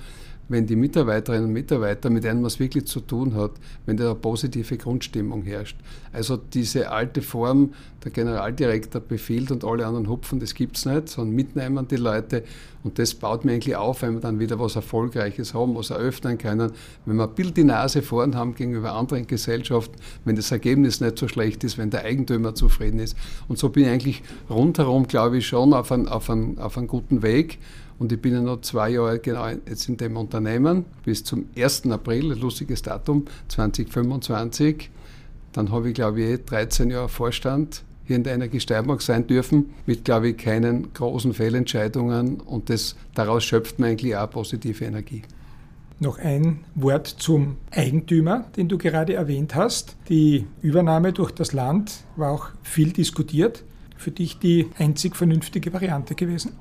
wenn 0.48 0.66
die 0.66 0.76
Mitarbeiterinnen 0.76 1.46
und 1.46 1.52
Mitarbeiter, 1.52 2.10
mit 2.10 2.24
denen 2.24 2.40
man 2.40 2.48
es 2.48 2.60
wirklich 2.60 2.86
zu 2.86 3.00
tun 3.00 3.34
hat, 3.34 3.52
wenn 3.86 3.96
da 3.96 4.10
eine 4.10 4.14
positive 4.14 4.76
Grundstimmung 4.76 5.42
herrscht. 5.42 5.76
Also 6.12 6.36
diese 6.36 6.90
alte 6.90 7.22
Form, 7.22 7.72
der 8.04 8.10
Generaldirektor 8.10 9.00
befiehlt 9.00 9.50
und 9.50 9.64
alle 9.64 9.86
anderen 9.86 10.08
hupfen, 10.08 10.40
das 10.40 10.54
gibt 10.54 10.76
es 10.76 10.84
nicht, 10.84 11.08
sondern 11.08 11.34
mitnehmen 11.34 11.88
die 11.88 11.96
Leute 11.96 12.44
und 12.84 12.98
das 12.98 13.14
baut 13.14 13.46
mir 13.46 13.52
eigentlich 13.52 13.76
auf, 13.76 14.02
wenn 14.02 14.12
wir 14.12 14.20
dann 14.20 14.38
wieder 14.38 14.60
was 14.60 14.76
Erfolgreiches 14.76 15.54
haben, 15.54 15.74
was 15.74 15.88
eröffnen 15.88 16.36
können. 16.36 16.70
Wenn 17.06 17.16
wir 17.16 17.24
ein 17.24 17.34
Bild 17.34 17.56
die 17.56 17.64
Nase 17.64 18.02
vorn 18.02 18.36
haben 18.36 18.54
gegenüber 18.54 18.92
anderen 18.92 19.26
Gesellschaften, 19.26 19.96
wenn 20.26 20.36
das 20.36 20.52
Ergebnis 20.52 21.00
nicht 21.00 21.18
so 21.18 21.26
schlecht 21.26 21.64
ist, 21.64 21.78
wenn 21.78 21.88
der 21.88 22.04
Eigentümer 22.04 22.54
zufrieden 22.54 23.00
ist. 23.00 23.16
Und 23.48 23.58
so 23.58 23.70
bin 23.70 23.84
ich 23.84 23.88
eigentlich 23.88 24.22
rundherum, 24.50 25.08
glaube 25.08 25.38
ich, 25.38 25.46
schon 25.46 25.72
auf, 25.72 25.90
ein, 25.90 26.08
auf, 26.08 26.28
ein, 26.28 26.58
auf 26.58 26.76
einen 26.76 26.86
guten 26.86 27.22
Weg. 27.22 27.58
Und 27.98 28.12
ich 28.12 28.20
bin 28.20 28.34
ja 28.34 28.40
noch 28.40 28.60
zwei 28.62 28.90
Jahre 28.90 29.18
genau 29.18 29.46
jetzt 29.46 29.88
in 29.88 29.96
dem 29.96 30.16
Unternehmen, 30.16 30.84
bis 31.04 31.24
zum 31.24 31.46
1. 31.56 31.86
April, 31.90 32.32
ein 32.32 32.38
lustiges 32.38 32.82
Datum, 32.82 33.26
2025. 33.48 34.90
Dann 35.52 35.70
habe 35.70 35.88
ich, 35.88 35.94
glaube 35.94 36.22
ich, 36.22 36.44
13 36.44 36.90
Jahre 36.90 37.08
Vorstand 37.08 37.84
hier 38.06 38.16
in 38.16 38.24
der 38.24 38.34
Energie 38.34 38.60
Steiermark 38.60 39.02
sein 39.02 39.26
dürfen, 39.26 39.70
mit, 39.86 40.04
glaube 40.04 40.30
ich, 40.30 40.36
keinen 40.36 40.92
großen 40.92 41.32
Fehlentscheidungen. 41.32 42.40
Und 42.40 42.70
das, 42.70 42.96
daraus 43.14 43.44
schöpft 43.44 43.78
man 43.78 43.90
eigentlich 43.90 44.16
auch 44.16 44.30
positive 44.30 44.84
Energie. 44.84 45.22
Noch 46.00 46.18
ein 46.18 46.60
Wort 46.74 47.06
zum 47.06 47.56
Eigentümer, 47.70 48.46
den 48.56 48.68
du 48.68 48.78
gerade 48.78 49.14
erwähnt 49.14 49.54
hast. 49.54 49.96
Die 50.08 50.46
Übernahme 50.60 51.12
durch 51.12 51.30
das 51.30 51.52
Land 51.52 52.04
war 52.16 52.32
auch 52.32 52.48
viel 52.62 52.92
diskutiert. 52.92 53.62
Für 53.96 54.10
dich 54.10 54.38
die 54.38 54.66
einzig 54.76 55.16
vernünftige 55.16 55.72
Variante 55.72 56.14
gewesen? 56.14 56.52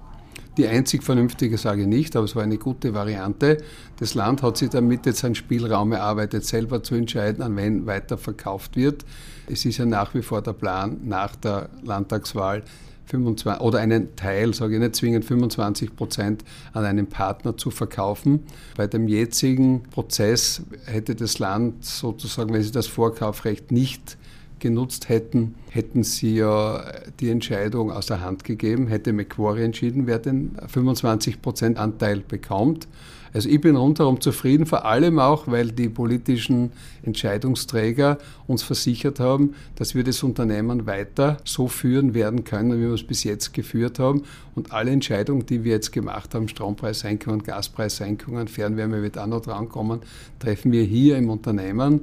Die 0.57 0.67
einzig 0.67 1.01
vernünftige 1.03 1.57
sage 1.57 1.81
ich 1.81 1.87
nicht, 1.87 2.15
aber 2.15 2.25
es 2.25 2.35
war 2.35 2.43
eine 2.43 2.59
gute 2.59 2.93
Variante. 2.93 3.57
Das 3.97 4.13
Land 4.13 4.43
hat 4.43 4.57
sich 4.57 4.69
damit 4.69 5.05
jetzt 5.07 5.25
einen 5.25 5.33
Spielraum 5.33 5.91
erarbeitet, 5.93 6.45
selber 6.45 6.83
zu 6.83 6.93
entscheiden, 6.93 7.41
an 7.41 7.55
wen 7.57 7.87
weiter 7.87 8.19
verkauft 8.19 8.75
wird. 8.75 9.03
Es 9.47 9.65
ist 9.65 9.77
ja 9.77 9.85
nach 9.85 10.13
wie 10.13 10.21
vor 10.21 10.43
der 10.43 10.53
Plan, 10.53 10.99
nach 11.05 11.35
der 11.35 11.69
Landtagswahl 11.83 12.63
25, 13.05 13.61
oder 13.61 13.79
einen 13.79 14.15
Teil, 14.15 14.53
sage 14.53 14.75
ich 14.75 14.79
nicht 14.79 14.95
zwingend 14.95 15.25
25 15.25 15.95
Prozent, 15.95 16.43
an 16.73 16.85
einen 16.85 17.07
Partner 17.07 17.57
zu 17.57 17.71
verkaufen. 17.71 18.41
Bei 18.77 18.85
dem 18.85 19.07
jetzigen 19.07 19.83
Prozess 19.89 20.61
hätte 20.85 21.15
das 21.15 21.39
Land 21.39 21.83
sozusagen, 21.83 22.53
wenn 22.53 22.63
sie 22.63 22.71
das 22.71 22.87
Vorkaufrecht 22.87 23.71
nicht 23.71 24.17
genutzt 24.63 25.09
hätten, 25.09 25.55
hätten 25.69 26.03
sie 26.03 26.37
ja 26.37 26.85
die 27.19 27.29
Entscheidung 27.29 27.91
aus 27.91 28.05
der 28.05 28.21
Hand 28.21 28.45
gegeben, 28.45 28.87
hätte 28.87 29.11
Macquarie 29.11 29.63
entschieden, 29.63 30.07
wer 30.07 30.19
den 30.19 30.55
25% 30.55 31.75
Anteil 31.75 32.21
bekommt. 32.21 32.87
Also 33.33 33.49
ich 33.49 33.59
bin 33.59 33.75
rundherum 33.75 34.21
zufrieden, 34.21 34.65
vor 34.65 34.85
allem 34.85 35.19
auch, 35.19 35.47
weil 35.47 35.71
die 35.71 35.89
politischen 35.89 36.71
Entscheidungsträger 37.01 38.19
uns 38.47 38.63
versichert 38.63 39.19
haben, 39.19 39.55
dass 39.75 39.95
wir 39.95 40.05
das 40.05 40.23
Unternehmen 40.23 40.85
weiter 40.85 41.37
so 41.43 41.67
führen 41.67 42.13
werden 42.13 42.45
können, 42.45 42.77
wie 42.77 42.83
wir 42.83 42.93
es 42.93 43.03
bis 43.03 43.25
jetzt 43.25 43.53
geführt 43.53 43.99
haben. 43.99 44.23
Und 44.55 44.71
alle 44.71 44.91
Entscheidungen, 44.91 45.45
die 45.45 45.65
wir 45.65 45.73
jetzt 45.73 45.91
gemacht 45.91 46.33
haben, 46.35 46.47
Strompreissenkungen, 46.47 47.43
Gaspreissenkungen, 47.43 48.47
Fernwärme 48.47 49.01
wird 49.01 49.17
auch 49.17 49.27
noch 49.27 49.41
drankommen, 49.41 49.99
treffen 50.39 50.71
wir 50.71 50.83
hier 50.83 51.17
im 51.17 51.29
Unternehmen. 51.29 52.01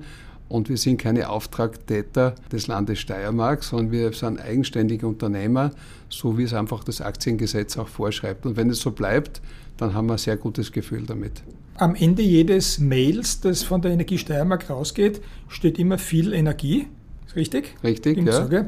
Und 0.51 0.69
wir 0.69 0.77
sind 0.77 1.01
keine 1.01 1.31
Auftragtäter 1.31 2.35
des 2.51 2.67
Landes 2.67 2.99
Steiermark, 2.99 3.63
sondern 3.63 3.93
wir 3.93 4.13
sind 4.13 4.41
eigenständige 4.41 5.07
Unternehmer, 5.07 5.71
so 6.09 6.37
wie 6.37 6.43
es 6.43 6.53
einfach 6.53 6.83
das 6.83 7.01
Aktiengesetz 7.01 7.79
auch 7.79 7.87
vorschreibt. 7.87 8.45
Und 8.45 8.57
wenn 8.57 8.69
es 8.69 8.81
so 8.81 8.91
bleibt, 8.91 9.41
dann 9.77 9.95
haben 9.95 10.09
wir 10.09 10.15
ein 10.15 10.19
sehr 10.19 10.37
gutes 10.37 10.73
Gefühl 10.73 11.07
damit. 11.07 11.45
Am 11.77 11.95
Ende 11.95 12.23
jedes 12.23 12.81
Mails, 12.81 13.41
das 13.41 13.63
von 13.63 13.81
der 13.81 13.93
Energie 13.93 14.19
Steiermark 14.19 14.69
rausgeht, 14.69 15.21
steht 15.47 15.79
immer 15.79 15.99
viel 15.99 16.33
Energie. 16.33 16.89
Ist 17.29 17.37
richtig? 17.37 17.77
Richtig, 17.85 18.19
ja. 18.19 18.67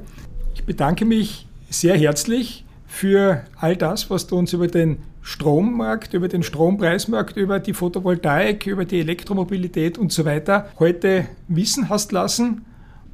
Ich 0.54 0.62
bedanke 0.64 1.04
mich 1.04 1.48
sehr 1.68 1.96
herzlich 1.96 2.64
für 2.86 3.42
all 3.56 3.76
das, 3.76 4.08
was 4.08 4.28
du 4.28 4.36
uns 4.36 4.52
über 4.52 4.68
den 4.68 4.98
Strommarkt, 5.22 6.14
über 6.14 6.28
den 6.28 6.42
Strompreismarkt, 6.42 7.36
über 7.36 7.60
die 7.60 7.72
Photovoltaik, 7.72 8.66
über 8.66 8.84
die 8.84 9.00
Elektromobilität 9.00 9.96
und 9.96 10.12
so 10.12 10.24
weiter 10.24 10.68
heute 10.78 11.26
wissen 11.48 11.88
hast 11.88 12.12
lassen. 12.12 12.64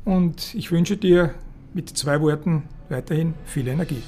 Und 0.05 0.55
ich 0.55 0.73
wünsche 0.73 0.97
dir 0.97 1.35
mit 1.75 1.91
zwei 1.91 2.21
Worten 2.21 2.65
weiterhin 2.89 3.35
viel 3.45 3.69
Energie. 3.69 4.03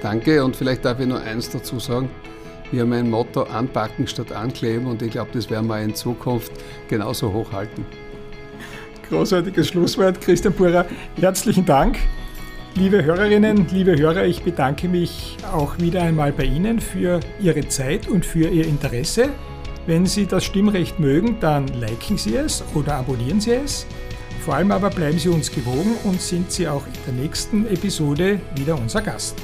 Danke 0.00 0.44
und 0.44 0.56
vielleicht 0.56 0.84
darf 0.84 1.00
ich 1.00 1.06
nur 1.06 1.20
eins 1.20 1.50
dazu 1.50 1.78
sagen. 1.80 2.08
Wir 2.70 2.82
haben 2.82 2.92
ein 2.92 3.10
Motto 3.10 3.42
anpacken 3.42 4.06
statt 4.06 4.30
ankleben 4.30 4.86
und 4.86 5.02
ich 5.02 5.10
glaube, 5.10 5.30
das 5.32 5.50
werden 5.50 5.66
wir 5.66 5.80
in 5.82 5.94
Zukunft 5.94 6.52
genauso 6.88 7.32
hochhalten. 7.32 7.84
Großartiges 9.08 9.68
Schlusswort, 9.68 10.20
Christian 10.20 10.54
Purer. 10.54 10.86
Herzlichen 11.16 11.66
Dank. 11.66 11.98
Liebe 12.76 13.04
Hörerinnen, 13.04 13.66
liebe 13.72 13.98
Hörer, 13.98 14.26
ich 14.26 14.42
bedanke 14.42 14.88
mich 14.88 15.36
auch 15.52 15.78
wieder 15.78 16.02
einmal 16.02 16.32
bei 16.32 16.44
Ihnen 16.44 16.80
für 16.80 17.18
Ihre 17.40 17.66
Zeit 17.66 18.06
und 18.06 18.24
für 18.24 18.48
Ihr 18.48 18.64
Interesse. 18.64 19.30
Wenn 19.86 20.06
Sie 20.06 20.26
das 20.26 20.44
Stimmrecht 20.44 21.00
mögen, 21.00 21.38
dann 21.40 21.66
liken 21.66 22.16
Sie 22.16 22.36
es 22.36 22.62
oder 22.74 22.94
abonnieren 22.94 23.40
Sie 23.40 23.52
es. 23.52 23.86
Vor 24.44 24.54
allem 24.54 24.70
aber 24.70 24.88
bleiben 24.88 25.18
Sie 25.18 25.28
uns 25.28 25.50
gewogen 25.50 25.96
und 26.04 26.20
sind 26.22 26.52
Sie 26.52 26.68
auch 26.68 26.86
in 26.86 26.92
der 27.06 27.22
nächsten 27.24 27.66
Episode 27.66 28.40
wieder 28.54 28.78
unser 28.78 29.02
Gast. 29.02 29.36